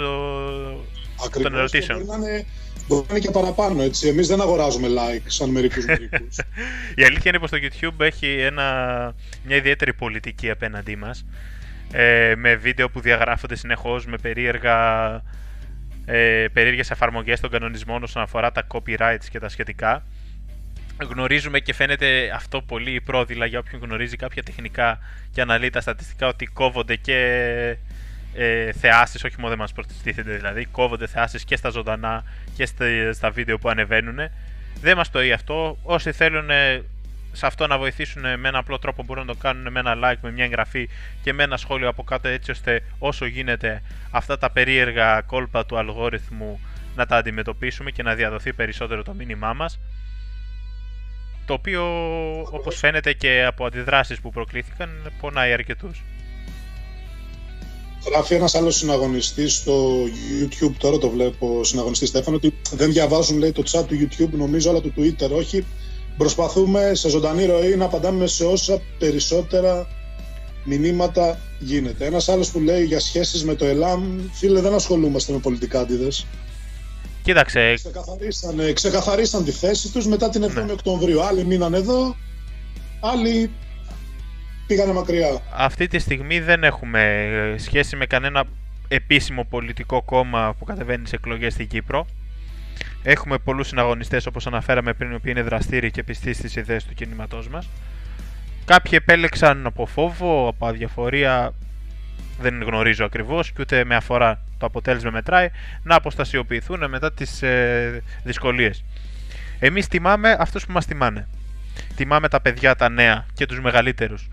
[1.42, 2.04] των ερωτήσεων.
[2.04, 2.46] Μπορεί να, είναι,
[2.88, 4.08] μπορεί να είναι και παραπάνω έτσι.
[4.08, 6.36] Εμείς δεν αγοράζουμε like σαν μερικούς μερικούς.
[7.00, 8.64] Η αλήθεια είναι πως το YouTube έχει ένα,
[9.44, 11.24] μια ιδιαίτερη πολιτική απέναντί μας.
[11.92, 14.76] Ε, με βίντεο που διαγράφονται συνεχώς με περίεργα
[16.10, 20.02] ε, περίεργες εφαρμογές των κανονισμών όσον αφορά τα copyrights και τα σχετικά.
[21.10, 24.98] Γνωρίζουμε και φαίνεται αυτό πολύ πρόδειλα για όποιον γνωρίζει κάποια τεχνικά
[25.32, 27.16] και αναλύει τα στατιστικά ότι κόβονται και
[28.34, 32.24] ε, θεάσεις, όχι μόνο δεν μας προστίθενται δηλαδή, κόβονται θεάσεις και στα ζωντανά
[32.56, 32.66] και
[33.12, 34.18] στα, βίντεο που ανεβαίνουν.
[34.80, 35.78] Δεν μας το αυτό.
[35.82, 36.50] Όσοι θέλουν
[37.38, 40.18] σε αυτό να βοηθήσουν με ένα απλό τρόπο μπορούν να το κάνουν με ένα like,
[40.20, 40.88] με μια εγγραφή
[41.22, 45.78] και με ένα σχόλιο από κάτω έτσι ώστε όσο γίνεται αυτά τα περίεργα κόλπα του
[45.78, 46.60] αλγόριθμου
[46.96, 49.78] να τα αντιμετωπίσουμε και να διαδοθεί περισσότερο το μήνυμά μας
[51.46, 51.82] το οποίο
[52.40, 56.02] όπως φαίνεται και από αντιδράσεις που προκλήθηκαν πονάει αρκετούς.
[58.06, 60.04] Γράφει ένας άλλος συναγωνιστής στο
[60.40, 64.70] YouTube, τώρα το βλέπω συναγωνιστής Στέφανο, ότι δεν διαβάζουν λέει, το chat του YouTube, νομίζω,
[64.70, 65.64] αλλά του Twitter όχι.
[66.18, 69.86] Προσπαθούμε σε ζωντανή ροή να απαντάμε σε όσα περισσότερα
[70.64, 72.04] μηνύματα γίνεται.
[72.04, 76.26] Ένας άλλος που λέει για σχέσεις με το ΕΛΑΜ, φίλε, δεν ασχολούμαστε με πολιτικά αντίδες.
[77.22, 80.72] Κοίταξε, Ξεκαθαρίσαν, ξεκαθαρίσαν τη θέση τους μετά την 7η Ναι.
[80.72, 81.22] Οκτωβρίου.
[81.22, 82.16] Άλλοι μείναν εδώ,
[83.00, 83.50] άλλοι
[84.66, 85.42] πήγανε μακριά.
[85.56, 87.00] αυτή τη στιγμή δεν έχουμε
[87.54, 88.44] ε, σχέση με κανένα
[88.88, 92.06] επίσημο πολιτικό κόμμα που κατεβαίνει σε εκλογές στην Κύπρο.
[93.02, 96.94] Έχουμε πολλούς συναγωνιστές όπως αναφέραμε πριν, οι οποίοι είναι δραστήριοι και πιστοί στις ιδέες του
[96.94, 97.68] κινήματός μας.
[98.64, 101.52] Κάποιοι επέλεξαν από φόβο, από αδιαφορία,
[102.40, 105.50] δεν γνωρίζω ακριβώς και ούτε με αφορά το αποτέλεσμα μετράει,
[105.82, 108.84] να αποστασιοποιηθούν μετά τις ε, δυσκολίες.
[109.58, 111.28] Εμείς τιμάμε αυτούς που μας τιμάνε.
[111.96, 114.28] Τιμάμε τα παιδιά, τα νέα και τους μεγαλύτερους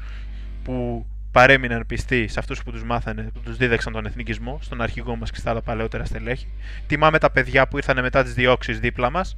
[0.64, 1.06] που
[1.36, 5.32] παρέμειναν πιστοί σε αυτούς που τους μάθανε, που τους δίδεξαν τον εθνικισμό, στον αρχηγό μας
[5.32, 6.48] και στα άλλα παλαιότερα στελέχη.
[6.88, 9.38] Τιμάμε τα παιδιά που ήρθαν μετά τις διώξεις δίπλα μας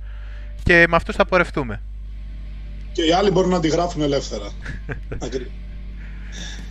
[0.64, 1.82] και με αυτούς θα πορευτούμε.
[2.91, 4.52] Και οι άλλοι μπορούν να τη γράφουν ελεύθερα.
[5.26, 5.49] Ακρι-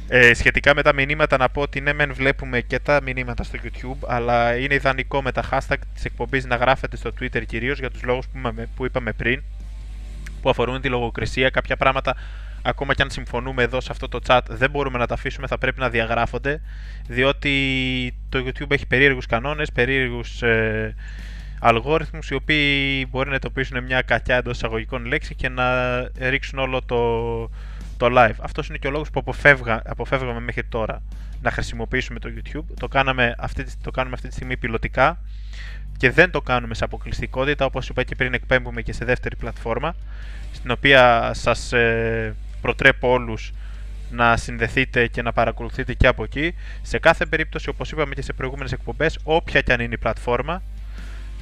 [0.09, 3.59] Ε, σχετικά με τα μηνύματα να πω ότι ναι μεν βλέπουμε και τα μηνύματα στο
[3.63, 7.91] YouTube αλλά είναι ιδανικό με τα hashtag της εκπομπής να γράφετε στο Twitter κυρίως για
[7.91, 9.43] τους λόγους που είπαμε, που είπαμε πριν
[10.43, 12.17] που αφορούν τη λογοκρισία, κάποια πράγματα
[12.63, 15.59] ακόμα και αν συμφωνούμε εδώ σε αυτό το chat δεν μπορούμε να τα αφήσουμε, θα
[15.59, 16.61] πρέπει να διαγράφονται
[17.09, 20.95] διότι το YouTube έχει περίεργους κανόνες, περίεργους ε,
[21.61, 25.65] αλγόριθμους οι οποίοι μπορεί να εντοπίσουν μια κακιά εντός εισαγωγικών λέξη και να
[26.19, 27.43] ρίξουν όλο το,
[27.97, 28.35] το live.
[28.41, 31.03] Αυτός είναι και ο λόγος που αποφεύγα, αποφεύγαμε μέχρι τώρα
[31.43, 32.65] να χρησιμοποιήσουμε το YouTube.
[32.81, 35.19] Το, κάναμε αυτή, τη- το κάνουμε αυτή τη στιγμή πιλωτικά
[35.97, 37.65] και δεν το κάνουμε σε αποκλειστικότητα.
[37.65, 39.95] Όπως είπα και πριν εκπέμπουμε και σε δεύτερη πλατφόρμα
[40.53, 42.35] στην οποία σας ε,
[42.67, 43.53] προτρέπω όλους
[44.11, 46.55] να συνδεθείτε και να παρακολουθείτε και από εκεί.
[46.83, 50.63] Σε κάθε περίπτωση, όπως είπαμε και σε προηγούμενες εκπομπές, όποια και αν είναι η πλατφόρμα,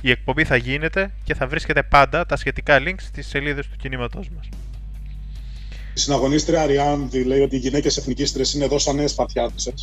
[0.00, 4.28] η εκπομπή θα γίνεται και θα βρίσκεται πάντα τα σχετικά links στις σελίδες του κινήματός
[4.36, 4.48] μας.
[5.94, 9.74] Η συναγωνίστρια Αριάνδη λέει ότι οι γυναίκες εθνικίστρε είναι εδώ σαν νέε σπαθιάτισε.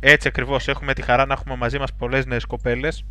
[0.00, 3.04] Έτσι ακριβώς έχουμε τη χαρά να έχουμε μαζί μας πολλές νέες κοπέλες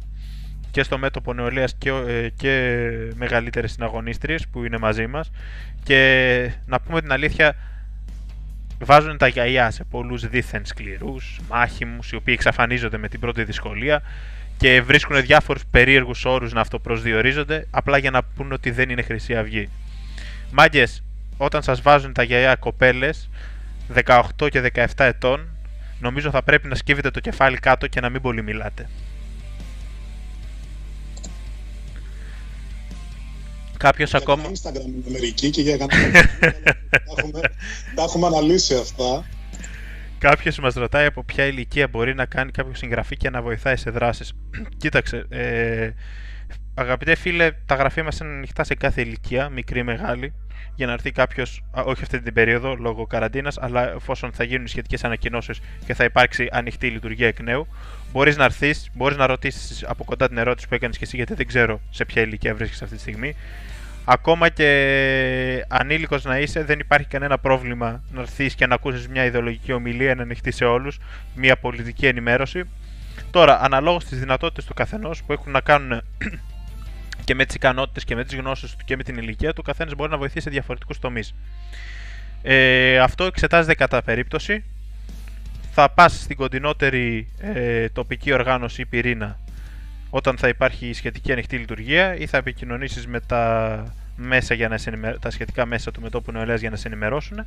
[0.71, 2.81] και στο μέτωπο νεολαίας και, ε, και
[3.15, 5.31] μεγαλύτερες συναγωνίστριες που είναι μαζί μας
[5.83, 7.55] και να πούμε την αλήθεια
[8.79, 14.01] βάζουν τα γιαγιά σε πολλούς δίθεν σκληρούς, μάχημους οι οποίοι εξαφανίζονται με την πρώτη δυσκολία
[14.57, 19.35] και βρίσκουν διάφορους περίεργους όρους να αυτοπροσδιορίζονται απλά για να πούν ότι δεν είναι Χρυσή
[19.35, 19.69] Αυγή.
[20.51, 21.03] Μάγκες,
[21.37, 23.29] όταν σας βάζουν τα γιαγιά κοπέλες
[23.93, 25.47] 18 και 17 ετών
[25.99, 28.87] νομίζω θα πρέπει να σκύβετε το κεφάλι κάτω και να μην πολύ μιλάτε.
[33.79, 34.41] Κάποιος ακόμα...
[34.41, 36.11] Για Instagram είναι μερικοί και για κανένα.
[36.89, 37.39] τα, έχουμε,
[37.95, 39.25] τα έχουμε αναλύσει αυτά.
[40.17, 43.89] Κάποιος μας ρωτάει από ποια ηλικία μπορεί να κάνει κάποιο συγγραφή και να βοηθάει σε
[43.89, 44.33] δράσεις.
[44.81, 45.89] Κοίταξε, ε,
[46.73, 50.33] αγαπητέ φίλε, τα γραφεία μας είναι ανοιχτά σε κάθε ηλικία, μικρή ή μεγάλη,
[50.75, 54.69] για να έρθει κάποιος, όχι αυτή την περίοδο λόγω καραντίνας, αλλά εφόσον θα γίνουν οι
[54.69, 57.67] σχετικές ανακοινώσεις και θα υπάρξει ανοιχτή λειτουργία εκ νέου,
[58.11, 61.33] μπορείς να έρθεις, μπορείς να ρωτήσεις από κοντά την ερώτηση που έκανες και εσύ, γιατί
[61.33, 63.35] δεν ξέρω σε ποια ηλικία βρίσκεσαι αυτή τη στιγμή.
[64.05, 69.25] Ακόμα και ανήλικος να είσαι, δεν υπάρχει κανένα πρόβλημα να έρθεις και να ακούσεις μια
[69.25, 70.99] ιδεολογική ομιλία, να ανοιχτεί σε όλους,
[71.35, 72.63] μια πολιτική ενημέρωση.
[73.31, 76.01] Τώρα, αναλόγως στις δυνατότητες του καθενός που έχουν να κάνουν
[77.25, 79.63] και με τις ικανότητες και με τις γνώσεις του και με την ηλικία του, ο
[79.63, 81.35] καθένας μπορεί να βοηθήσει σε διαφορετικούς τομείς.
[82.41, 84.63] Ε, αυτό εξετάζεται κατά περίπτωση.
[85.71, 89.39] Θα πας στην κοντινότερη ε, τοπική οργάνωση ή πυρήνα
[90.09, 93.83] όταν θα υπάρχει η σχετική ανοιχτή λειτουργία ή θα επικοινωνήσεις με τα,
[94.15, 97.45] μέσα για να σε ενημερ- τα σχετικά μέσα του μετώπου νεολαίας για να σε ενημερώσουν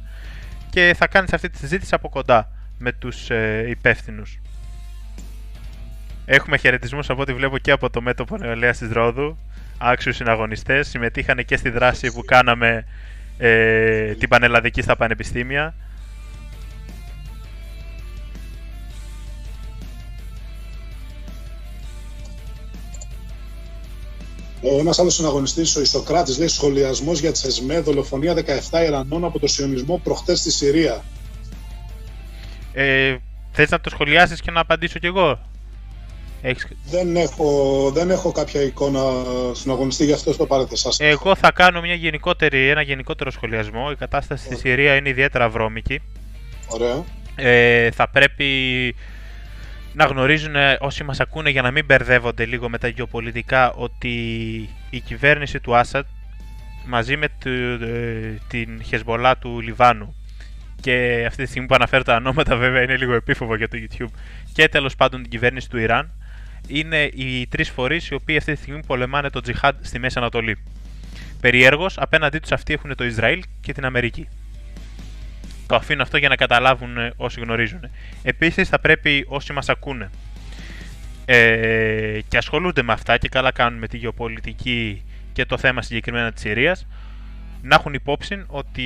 [0.71, 4.41] και θα κάνεις αυτή τη συζήτηση από κοντά με τους ε, υπεύθυνους.
[6.25, 9.39] Έχουμε χαιρετισμούς από ό,τι βλέπω και από το μέτωπο νεολαίας της Ρόδου
[9.79, 12.85] άξιους συναγωνιστές, συμμετείχαν και στη δράση που κάναμε
[13.39, 15.75] ε, την πανελλαδική στα πανεπιστήμια.
[24.63, 28.35] Ένας άλλος συναγωνιστής, ο Ισοκράτης, λέει σχολιασμός για τις ΕΣΜΕ, δολοφονία
[28.71, 31.05] 17 Ιρανών από το Σιωνισμό προχτές στη Συρία.
[32.73, 33.17] Ε,
[33.53, 35.39] θες να το σχολιάσεις και να απαντήσω κι εγώ;
[36.43, 36.67] Έχεις...
[36.91, 39.01] Δεν έχω, δεν έχω κάποια εικόνα
[39.53, 40.91] συναγωνιστή, γι' αυτό το πάρετε εσά.
[40.99, 43.89] Εγώ θα κάνω μια γενικότερη, ένα γενικότερο σχολιασμό.
[43.93, 46.01] Η κατάσταση στη Συρία είναι ιδιαίτερα βρώμικη.
[46.69, 47.05] Ωραία.
[47.37, 48.47] Ε, θα πρέπει
[49.95, 54.11] να γνωρίζουν ε, όσοι μας ακούνε για να μην μπερδεύονται λίγο με τα γεωπολιτικά ότι
[54.91, 56.05] η κυβέρνηση του Άσαντ
[56.87, 60.15] μαζί με του- ε, την Χεσμολά του Λιβάνου
[60.81, 64.11] και αυτή τη στιγμή που αναφέρω τα ονόματα βέβαια είναι λίγο επίφοβο για το YouTube
[64.53, 66.11] και τέλος πάντων την κυβέρνηση του Ιράν
[66.69, 70.59] είναι οι τρεις φορείς οι οποίοι αυτή τη στιγμή πολεμάνε το τζιχάντ στη Μέση Ανατολή.
[71.41, 74.29] Περιέργως, απέναντί τους αυτοί έχουν το Ισραήλ και την Αμερική.
[75.67, 77.81] Το αφήνω αυτό για να καταλάβουν ε, όσοι γνωρίζουν.
[78.23, 80.11] Επίσης θα πρέπει όσοι μας ακούνε
[81.25, 85.03] ε, και ασχολούνται με αυτά και καλά κάνουν με τη γεωπολιτική
[85.33, 86.87] και το θέμα συγκεκριμένα της Συρίας
[87.63, 88.83] να έχουν υπόψη ότι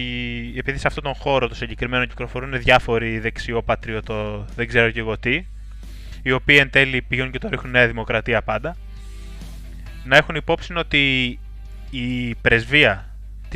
[0.57, 5.44] επειδή σε αυτόν τον χώρο το συγκεκριμένο κυκλοφορούν διάφοροι δεξιόπατριωτο δεν ξέρω και εγώ τι
[6.23, 8.77] οι οποίοι εν τέλει πηγαίνουν και το ρίχνουν Νέα Δημοκρατία πάντα
[10.05, 11.39] να έχουν υπόψη ότι
[11.90, 13.06] η πρεσβεία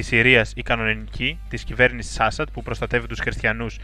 [0.01, 3.79] της Συρίας η κανονική της κυβέρνησης Άσαντ που προστατεύει τους χριστιανούς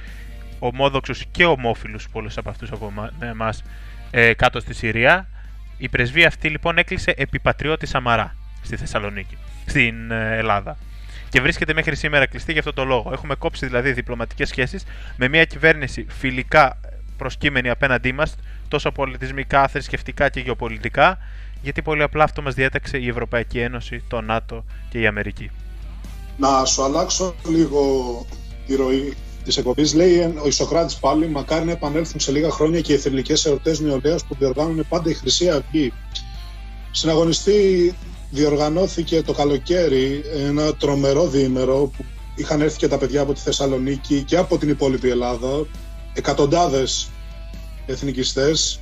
[0.58, 3.62] ομόδοξους και ομόφιλους πολλούς από αυτούς από εμάς
[4.10, 5.28] ε, κάτω στη Συρία
[5.78, 10.76] η πρεσβεία αυτή λοιπόν έκλεισε επί πατριώτη Σαμαρά στη Θεσσαλονίκη, στην ε, Ελλάδα.
[11.28, 13.10] Και βρίσκεται μέχρι σήμερα κλειστή για αυτό το λόγο.
[13.12, 14.84] Έχουμε κόψει δηλαδή διπλωματικές σχέσεις
[15.16, 16.80] με μια κυβέρνηση φιλικά
[17.16, 18.36] προσκύμενη απέναντί μας,
[18.68, 21.18] τόσο πολιτισμικά, θρησκευτικά και γεωπολιτικά,
[21.62, 25.50] γιατί πολύ απλά αυτό μας διέταξε η Ευρωπαϊκή Ένωση, το ΝΑΤΟ και η Αμερική.
[26.36, 28.24] Να σου αλλάξω λίγο
[28.66, 29.14] τη ροή
[29.44, 29.94] της εκπομπής.
[29.94, 34.24] Λέει ο Ισοκράτη πάλι: Μακάρι να επανέλθουν σε λίγα χρόνια και οι θρηλυκές εορτέ νεολαίας
[34.24, 35.92] που διοργάνουν πάντα η Χρυσή Αυγή.
[36.90, 37.94] Συναγωνιστή
[38.30, 42.04] διοργανώθηκε το καλοκαίρι ένα τρομερό διήμερο που
[42.34, 45.66] είχαν έρθει και τα παιδιά από τη Θεσσαλονίκη και από την υπόλοιπη Ελλάδα,
[46.14, 47.10] εκατοντάδες
[47.86, 48.80] εθνικιστές,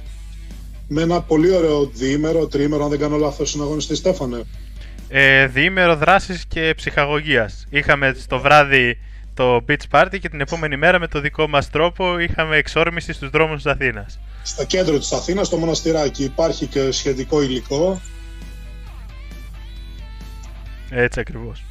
[0.89, 4.45] με ένα πολύ ωραίο διήμερο, τριήμερο, αν δεν κάνω λάθος, συναγωνιστή Στέφανε.
[5.17, 7.67] Ε, διήμερο δράσης και ψυχαγωγίας.
[7.71, 8.99] Είχαμε στο βράδυ
[9.35, 13.31] το beach party και την επόμενη μέρα με το δικό μας τρόπο είχαμε εξόρμηση στους
[13.31, 14.19] δρόμους της Αθήνας.
[14.43, 18.01] Στο κέντρο της Αθήνας, στο μοναστηράκι, υπάρχει και σχετικό υλικό
[20.91, 21.63] έτσι ακριβώς.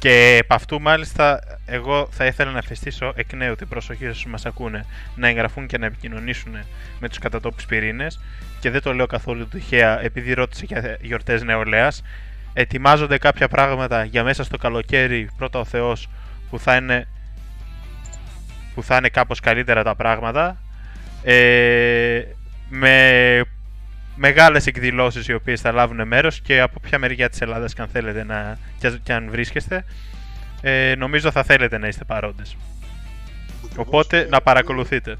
[0.00, 4.30] Και επ' αυτού μάλιστα εγώ θα ήθελα να εφιστήσω εκ νέου την προσοχή σας που
[4.30, 6.52] μας ακούνε να εγγραφούν και να επικοινωνήσουν
[7.00, 8.20] με τους κατατόπους πυρήνες.
[8.60, 12.02] Και δεν το λέω καθόλου τυχαία επειδή ρώτησε για γιορτές νεολαίας.
[12.52, 16.08] Ετοιμάζονται κάποια πράγματα για μέσα στο καλοκαίρι πρώτα ο Θεός
[16.50, 17.06] που θα είναι
[18.74, 20.56] που θα είναι κάπως καλύτερα τα πράγματα.
[21.22, 22.22] Ε,
[22.68, 23.42] με
[24.22, 27.88] μεγάλες εκδηλώσεις οι οποίες θα λάβουν μέρος και από ποια μεριά της Ελλάδας και αν
[27.88, 28.58] θέλετε να,
[29.02, 29.84] και αν βρίσκεστε
[30.60, 32.56] ε, νομίζω θα θέλετε να είστε παρόντες.
[33.76, 35.18] Οπότε να παρακολουθείτε.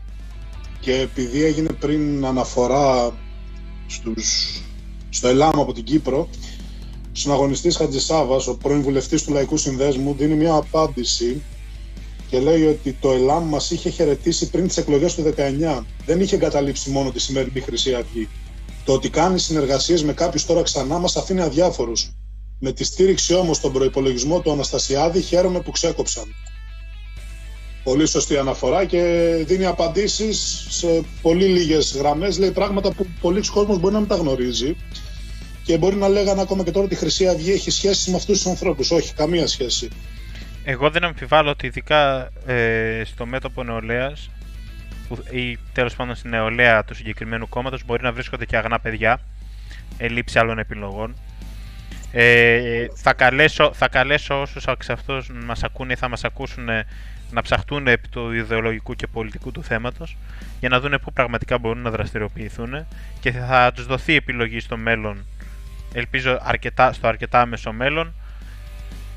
[0.81, 3.15] Και επειδή έγινε πριν αναφορά
[3.87, 4.61] στους,
[5.11, 6.29] στο Ελλάμ από την Κύπρο,
[6.93, 11.43] ο συναγωνιστής Χατζησάβας, ο πρώην βουλευτής του Λαϊκού Συνδέσμου, δίνει μια απάντηση
[12.31, 15.35] και λέει ότι το ΕΛΑΜ μας είχε χαιρετήσει πριν τις εκλογές του
[15.79, 15.83] 19.
[16.07, 18.29] Δεν είχε εγκαταλείψει μόνο τη σημερινή Χρυσή Αυγή.
[18.85, 22.11] Το ότι κάνει συνεργασίες με κάποιους τώρα ξανά μας αφήνει αδιάφορους.
[22.59, 26.35] Με τη στήριξη όμως στον προπολογισμό του Αναστασιάδη, χαίρομαι που ξέκοψαν.
[27.85, 29.03] Πολύ σωστή αναφορά και
[29.47, 32.39] δίνει απαντήσεις σε πολύ λίγες γραμμές.
[32.39, 34.77] Λέει πράγματα που πολλοί κόσμος μπορεί να μην τα γνωρίζει.
[35.65, 38.37] Και μπορεί να λέγανε ακόμα και τώρα ότι η Χρυσή Αυγή έχει σχέση με αυτούς
[38.37, 38.91] τους ανθρώπους.
[38.91, 39.89] Όχι, καμία σχέση.
[40.65, 44.31] Εγώ δεν αμφιβάλλω ότι ειδικά ε, στο μέτωπο νεολαίας
[45.31, 49.21] ή τέλος πάντων στην νεολαία του συγκεκριμένου κόμματος μπορεί να βρίσκονται και αγνά παιδιά,
[49.99, 51.15] ελλείψη άλλων επιλογών.
[52.13, 56.69] Ε, θα, καλέσω, θα καλέσω όσους εξ αυτούς μας ακούνε ή θα μας ακούσουν
[57.31, 60.17] να ψαχτούν επί του ιδεολογικού και πολιτικού του θέματος
[60.61, 62.87] για να δουν πού πραγματικά μπορούν να δραστηριοποιηθούν
[63.21, 65.25] και θα τους δοθεί επιλογή στο μέλλον
[65.93, 68.15] ελπίζω αρκετά, στο αρκετά άμεσο μέλλον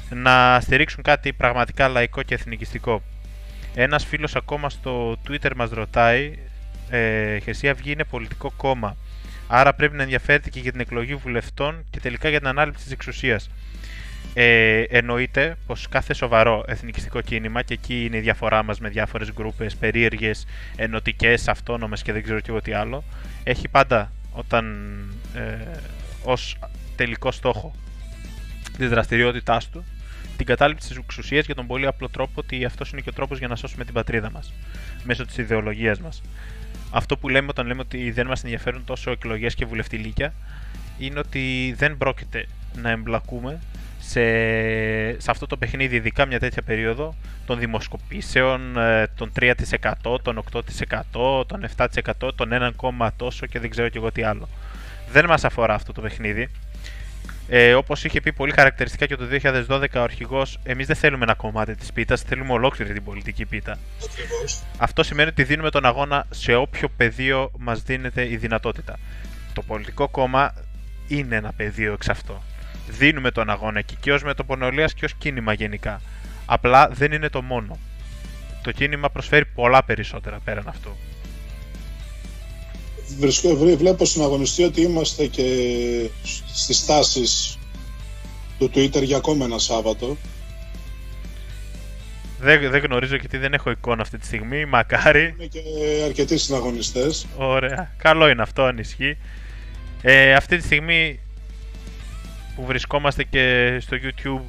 [0.09, 3.01] να στηρίξουν κάτι πραγματικά λαϊκό και εθνικιστικό.
[3.75, 6.37] Ένας φίλος ακόμα στο Twitter μας ρωτάει
[6.89, 8.97] ε, Χρυσή Αυγή είναι πολιτικό κόμμα
[9.47, 12.91] άρα πρέπει να ενδιαφέρεται και για την εκλογή βουλευτών και τελικά για την ανάληψη της
[12.91, 13.49] εξουσίας.
[14.33, 19.31] Ε, εννοείται πως κάθε σοβαρό εθνικιστικό κίνημα και εκεί είναι η διαφορά μας με διάφορες
[19.33, 20.45] γκρούπες περίεργες,
[20.75, 23.03] ενωτικές, αυτόνομες και δεν ξέρω και εγώ τι άλλο
[23.43, 24.65] έχει πάντα όταν
[25.35, 25.77] ε,
[26.23, 26.57] ως
[26.95, 27.75] τελικό στόχο
[28.77, 29.85] τη δραστηριότητάς του
[30.43, 33.37] την κατάληψη της εξουσίας για τον πολύ απλό τρόπο ότι αυτός είναι και ο τρόπος
[33.37, 34.53] για να σώσουμε την πατρίδα μας
[35.03, 36.21] μέσω της ιδεολογίας μας.
[36.91, 40.33] Αυτό που λέμε όταν λέμε ότι δεν μας ενδιαφέρουν τόσο εκλογές και βουλευτηλίκια
[40.99, 42.45] είναι ότι δεν πρόκειται
[42.81, 43.59] να εμπλακούμε
[43.99, 44.21] σε,
[45.19, 47.15] σε αυτό το παιχνίδι, ειδικά μια τέτοια περίοδο
[47.45, 49.53] των δημοσκοπήσεων, ε, των 3%,
[50.21, 52.49] των 8%, των 7%, των
[52.99, 54.49] 1, τόσο και δεν ξέρω και εγώ τι άλλο.
[55.11, 56.49] Δεν μας αφορά αυτό το παιχνίδι
[57.47, 59.25] ε, Όπως είχε πει πολύ χαρακτηριστικά και το
[59.67, 63.77] 2012 ο αρχηγός, εμείς δεν θέλουμε ένα κομμάτι της πίτας, θέλουμε ολόκληρη την πολιτική πίτα.
[64.77, 68.99] Αυτό σημαίνει ότι δίνουμε τον αγώνα σε όποιο πεδίο μας δίνεται η δυνατότητα.
[69.53, 70.53] Το πολιτικό κόμμα
[71.07, 72.43] είναι ένα πεδίο εξ αυτό.
[72.87, 76.01] Δίνουμε τον αγώνα εκεί και ως μετοπονολίας και ως κίνημα γενικά.
[76.45, 77.77] Απλά δεν είναι το μόνο.
[78.63, 80.97] Το κίνημα προσφέρει πολλά περισσότερα πέραν αυτού.
[83.19, 85.45] Βρισκό, βρε- βλέπω στην αγωνιστή ότι είμαστε και
[86.53, 87.57] στις τάσεις
[88.59, 90.17] του Twitter για ακόμα ένα Σάββατο.
[92.39, 94.65] Δεν, δεν γνωρίζω γιατί δεν έχω εικόνα αυτή τη στιγμή.
[94.65, 95.33] Μακάρι.
[95.37, 95.61] Είναι και
[96.05, 97.25] αρκετοί συναγωνιστές.
[97.37, 97.91] Ωραία.
[97.97, 99.17] Καλό είναι αυτό αν ισχύει.
[100.01, 101.19] Ε, αυτή τη στιγμή
[102.55, 104.41] που βρισκόμαστε και στο YouTube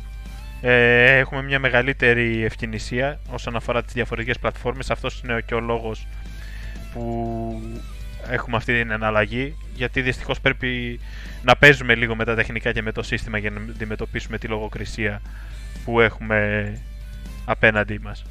[0.61, 4.91] ε, έχουμε μια μεγαλύτερη ευκαινησία όσον αφορά τις διαφορετικές πλατφόρμες.
[4.91, 6.07] Αυτός είναι και ο λόγος
[6.93, 7.63] που
[8.31, 11.01] έχουμε αυτή την εναλλαγή γιατί δυστυχώς πρέπει
[11.43, 15.21] να παίζουμε λίγο με τα τεχνικά και με το σύστημα για να αντιμετωπίσουμε τη λογοκρισία
[15.85, 16.73] που έχουμε
[17.45, 18.25] απέναντί μας.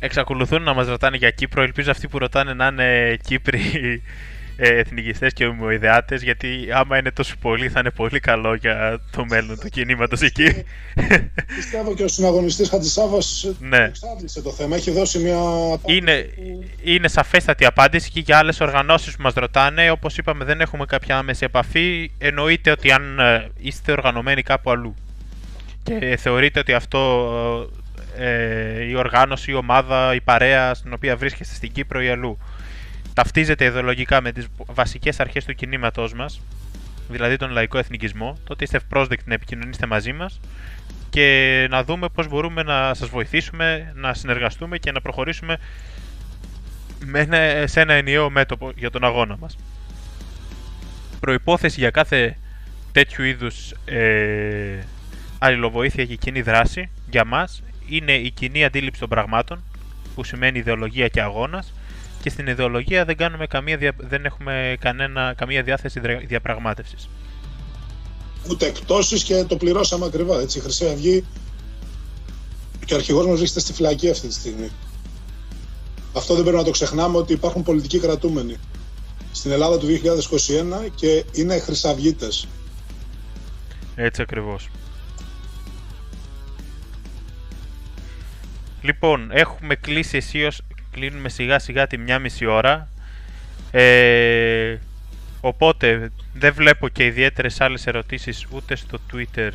[0.00, 1.62] Εξακολουθούν να μας ρωτάνε για Κύπρο.
[1.62, 4.02] Ελπίζω αυτοί που ρωτάνε να είναι Κύπροι
[4.56, 9.24] ε, εθνικιστές και ομοειδεάτες γιατί άμα είναι τόσο πολλοί θα είναι πολύ καλό για το
[9.24, 10.64] μέλλον του κινήματος εκεί.
[11.56, 13.84] Πιστεύω και ο συναγωνιστής Χατζησάβας Ναι.
[13.84, 14.76] εξάντλησε το θέμα.
[14.76, 15.36] Έχει δώσει μια
[15.72, 19.90] απάντηση είναι, που- είναι σαφέστατη απάντηση και για άλλες οργανώσεις που μας ρωτάνε.
[19.90, 22.10] Όπως είπαμε δεν έχουμε κάποια άμεση επαφή.
[22.18, 24.94] Εννοείται ότι αν ε, είστε οργανωμένοι κάπου αλλού
[25.82, 27.70] και θεωρείτε ότι αυτό
[28.18, 32.38] ε, η οργάνωση, η ομάδα, η παρέα στην οποία βρίσκεστε στην Κύπρο ή αλλού
[33.14, 36.40] ταυτίζεται ιδεολογικά με τις βασικές αρχές του κινήματός μας
[37.08, 40.40] δηλαδή τον λαϊκό εθνικισμό, τότε είστε ευπρόσδεκτοι να επικοινωνήσετε μαζί μας
[41.10, 45.56] και να δούμε πώς μπορούμε να σας βοηθήσουμε, να συνεργαστούμε και να προχωρήσουμε
[47.04, 49.56] με ένα- σε ένα ενιαίο μέτωπο για τον αγώνα μας.
[51.20, 52.36] Προϋπόθεση για κάθε
[52.92, 54.78] τέτοιου είδους ε,
[55.38, 59.62] αλληλοβοήθεια και κοινή δράση για μας είναι η κοινή αντίληψη των πραγμάτων
[60.14, 61.72] που σημαίνει ιδεολογία και αγώνας
[62.22, 67.08] και στην ιδεολογία δεν, κάνουμε καμία, δια- δεν έχουμε κανένα, καμία διάθεση δρα- διαπραγμάτευσης.
[68.50, 70.40] ούτε εκτόσεις και το πληρώσαμε ακριβά.
[70.40, 71.24] Έτσι, η Χρυσή Αυγή
[72.84, 74.70] και ο αρχηγός μας βρίσκεται στη φυλακή αυτή τη στιγμή.
[76.16, 78.56] Αυτό δεν πρέπει να το ξεχνάμε ότι υπάρχουν πολιτικοί κρατούμενοι
[79.32, 82.48] στην Ελλάδα του 2021 και είναι χρυσαυγίτες.
[83.96, 84.68] Έτσι ακριβώς.
[88.82, 92.88] Λοιπόν, έχουμε κλείσει αισίως, κλείνουμε σιγά σιγά τη μια μισή ώρα.
[93.70, 94.76] Ε,
[95.40, 99.50] οπότε δεν βλέπω και ιδιαίτερες άλλες ερωτήσεις ούτε στο Twitter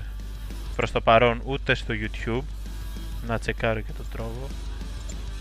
[0.76, 2.44] προς το παρόν ούτε στο YouTube.
[3.28, 4.50] Να τσεκάρω και το τρόπο.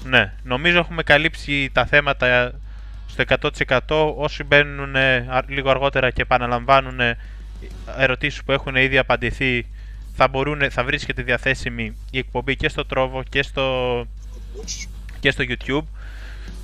[0.04, 2.52] Ναι, νομίζω έχουμε καλύψει τα θέματα
[3.06, 3.24] στο
[3.88, 7.16] 100% όσοι μπαίνουν ε, α- λίγο αργότερα και επαναλαμβάνουν ε,
[7.98, 9.66] ερωτήσεις που έχουν ήδη απαντηθεί
[10.14, 14.06] θα, μπορούν, θα βρίσκεται διαθέσιμη η εκπομπή και στο Trovo και στο,
[15.20, 15.86] και στο YouTube.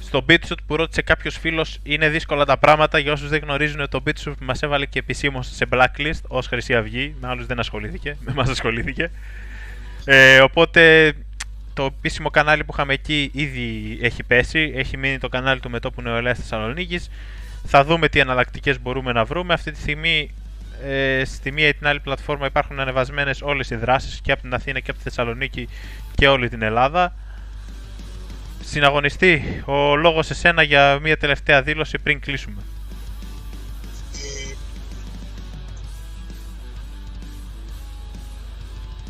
[0.01, 2.99] Στο BitShoot που ρώτησε κάποιος φίλος είναι δύσκολα τα πράγματα.
[2.99, 7.15] Για όσους δεν γνωρίζουν, το BitShoot μας έβαλε και επισήμως σε blacklist ως Χρυσή Αυγή.
[7.21, 8.17] Με άλλους δεν ασχολήθηκε.
[8.21, 9.11] Με εμά ασχολήθηκε.
[10.05, 11.13] Ε, οπότε
[11.75, 14.73] το επίσημο κανάλι που είχαμε εκεί ήδη έχει πέσει.
[14.75, 17.11] Έχει μείνει το κανάλι του Μετώπου Νεολαίας Θεσσαλονίκης.
[17.65, 19.55] Θα δούμε τι εναλλακτικές μπορούμε να βρούμε.
[19.55, 20.31] Αυτή τη στιγμή
[20.85, 24.55] ε, στη μία ή την άλλη πλατφόρμα υπάρχουν ανεβασμένες όλες οι δράσεις και από την
[24.55, 25.69] Αθήνα και από τη Θεσσαλονίκη
[26.15, 27.15] και όλη την Ελλάδα.
[28.65, 32.63] Συναγωνιστή, ο λόγος σε σένα για μία τελευταία δήλωση πριν κλείσουμε.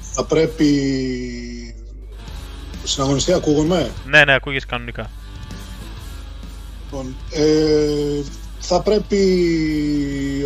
[0.01, 0.67] Θα πρέπει...
[2.85, 5.11] Συναγωνιστή ακούγομαι; Ναι, ναι, ακούγες κανονικά.
[6.85, 8.23] Λοιπόν, ε,
[8.71, 9.19] θα πρέπει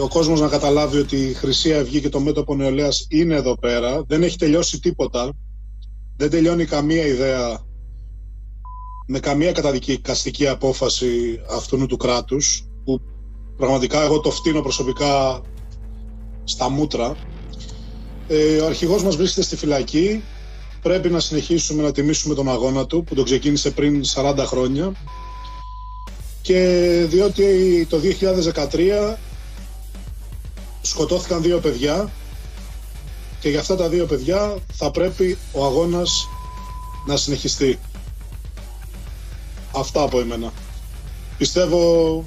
[0.02, 4.04] ο κόσμος να καταλάβει ότι η Χρυσή Αυγή και το μέτωπο νεολαίας είναι εδώ πέρα.
[4.06, 5.32] Δεν έχει τελειώσει τίποτα.
[6.16, 7.60] Δεν τελειώνει καμία ιδέα
[9.06, 13.00] με καμία καταδικαστική απόφαση αυτού του κράτους που
[13.56, 15.40] πραγματικά εγώ το φτύνω προσωπικά
[16.44, 17.16] στα μούτρα.
[18.28, 20.22] Ε, ο αρχηγός μας βρίσκεται στη φυλακή.
[20.82, 24.92] Πρέπει να συνεχίσουμε να τιμήσουμε τον αγώνα του που τον ξεκίνησε πριν 40 χρόνια
[26.42, 26.58] και
[27.08, 28.00] διότι το
[28.54, 29.14] 2013
[30.82, 32.10] σκοτώθηκαν δύο παιδιά
[33.40, 36.28] και για αυτά τα δύο παιδιά θα πρέπει ο αγώνας
[37.06, 37.78] να συνεχιστεί.
[39.74, 40.52] Αυτά από εμένα.
[41.38, 42.24] Πιστεύω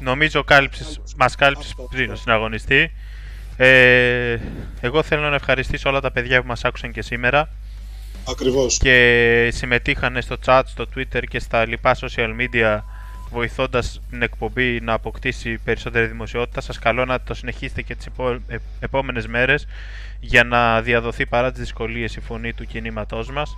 [0.00, 2.22] Νομίζω κάλυψες, μας κάλυψες Αυτό, πριν ο αυτό.
[2.22, 2.92] συναγωνιστή.
[3.56, 4.38] Ε,
[4.80, 7.48] εγώ θέλω να ευχαριστήσω όλα τα παιδιά που μας άκουσαν και σήμερα.
[8.28, 8.78] Ακριβώς.
[8.78, 12.80] και συμμετείχαν στο chat, στο Twitter και στα λοιπά social media
[13.30, 16.60] βοηθώντας την εκπομπή να αποκτήσει περισσότερη δημοσιότητα.
[16.60, 19.66] Σας καλώ να το συνεχίσετε και τις επό- ε- επόμενες μέρες
[20.20, 23.56] για να διαδοθεί παρά τις δυσκολίες η φωνή του κινήματός μας.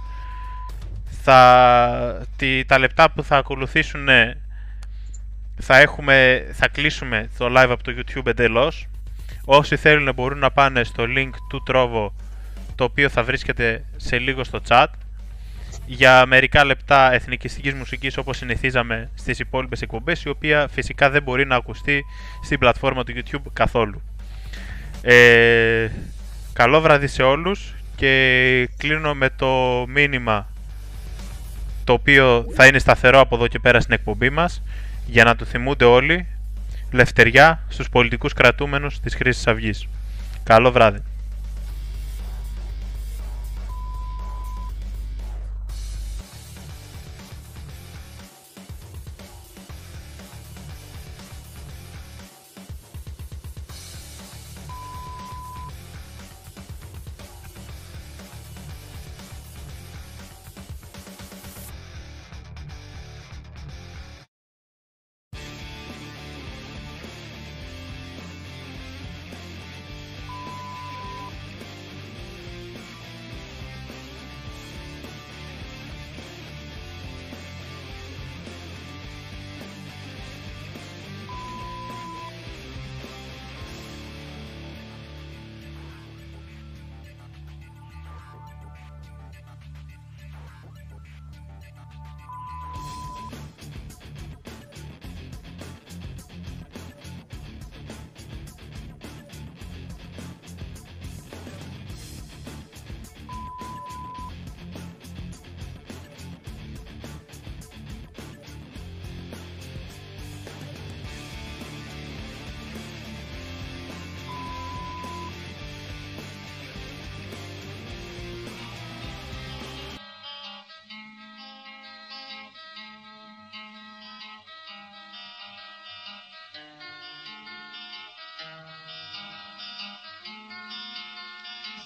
[1.23, 4.41] Θα, τι, τα λεπτά που θα ακολουθήσουν ε,
[5.61, 8.87] θα, έχουμε, θα κλείσουμε το live από το YouTube εντελώς.
[9.45, 12.15] Όσοι θέλουν μπορούν να πάνε στο link του Τρόβο
[12.75, 14.87] το οποίο θα βρίσκεται σε λίγο στο chat
[15.87, 21.47] για μερικά λεπτά εθνικιστικής μουσικής όπως συνηθίζαμε στις υπόλοιπες εκπομπές η οποία φυσικά δεν μπορεί
[21.47, 22.05] να ακουστεί
[22.45, 24.03] στην πλατφόρμα του YouTube καθόλου.
[25.03, 25.89] Ε,
[26.53, 30.49] καλό βράδυ σε όλους και κλείνω με το μήνυμα
[31.85, 34.63] το οποίο θα είναι σταθερό από εδώ και πέρα στην εκπομπή μας
[35.07, 36.27] για να το θυμούνται όλοι
[36.91, 39.89] λευτεριά στους πολιτικούς κρατούμενους της Χρήσης Αυγής.
[40.45, 41.14] Καλό βράδυ.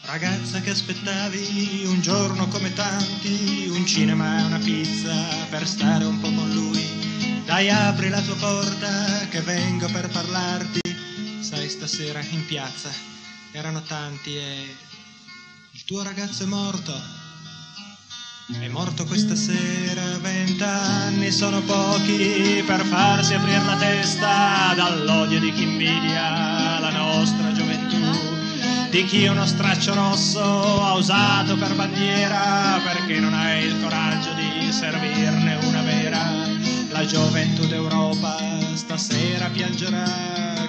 [0.09, 5.13] Ragazza che aspettavi un giorno come tanti, un cinema e una pizza
[5.51, 7.43] per stare un po' con lui.
[7.45, 10.81] Dai, apri la tua porta che vengo per parlarti.
[11.41, 12.89] Sai, stasera in piazza
[13.53, 14.77] erano tanti e
[15.73, 16.95] il tuo ragazzo è morto.
[18.59, 25.65] È morto questa sera, vent'anni sono pochi per farsi aprire la testa dall'odio di chi
[25.65, 27.58] invidia la nostra
[28.91, 34.73] di chi uno straccio rosso ha usato per bandiera perché non hai il coraggio di
[34.73, 36.23] servirne una vera.
[36.91, 38.37] La gioventù d'Europa
[38.75, 40.05] stasera piangerà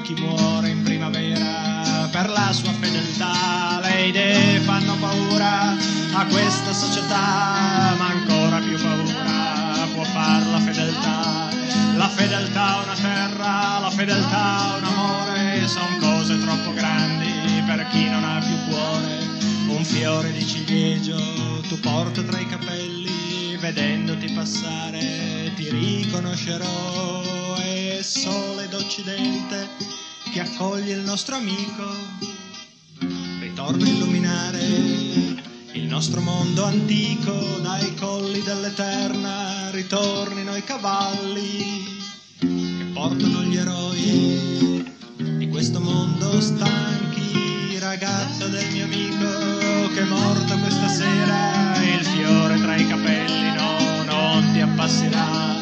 [0.04, 3.80] chi muore in primavera per la sua fedeltà.
[3.82, 5.76] Le idee fanno paura
[6.14, 11.48] a questa società, ma ancora più paura può far la fedeltà.
[11.96, 16.79] La fedeltà a una terra, la fedeltà a un amore, sono cose troppo grandi
[17.90, 19.28] chi non ha più cuore.
[19.68, 21.18] Un fiore di ciliegio
[21.68, 27.56] tu porta tra i capelli, vedendoti passare ti riconoscerò.
[27.58, 29.70] E sole d'Occidente
[30.32, 31.84] che accoglie il nostro amico,
[33.40, 34.64] ritorna a illuminare
[35.74, 37.32] il nostro mondo antico.
[37.62, 41.98] Dai colli dell'Eterna ritornino i cavalli
[42.40, 44.94] che portano gli eroi
[45.38, 46.99] di questo mondo stanchi,
[47.90, 54.04] ragazza del mio amico che è morto questa sera, il fiore tra i capelli no,
[54.04, 55.60] non ti appasserà.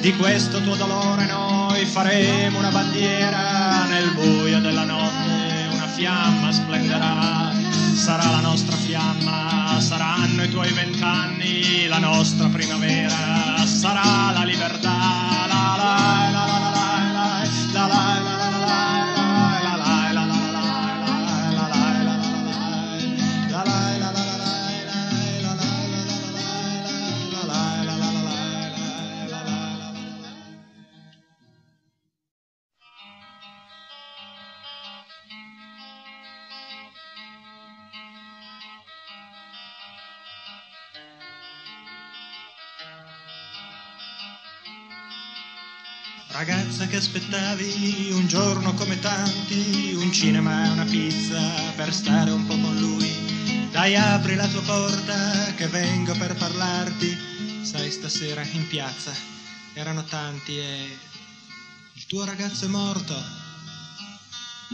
[0.00, 7.52] Di questo tuo dolore noi faremo una bandiera nel buio della notte, una fiamma splenderà.
[7.94, 15.46] Sarà la nostra fiamma, saranno i tuoi vent'anni, la nostra primavera, sarà la libertà.
[15.46, 16.37] La la la
[46.78, 51.40] Ragazza che aspettavi un giorno come tanti, un cinema e una pizza
[51.74, 53.68] per stare un po' con lui.
[53.72, 57.18] Dai, apri la tua porta che vengo per parlarti.
[57.62, 59.10] Sai, stasera in piazza
[59.74, 60.96] erano tanti e
[61.94, 63.14] il tuo ragazzo è morto.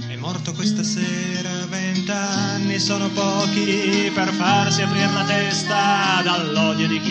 [0.07, 7.03] È morto questa sera, vent'anni sono pochi per farsi aprire la testa dall'odio di chi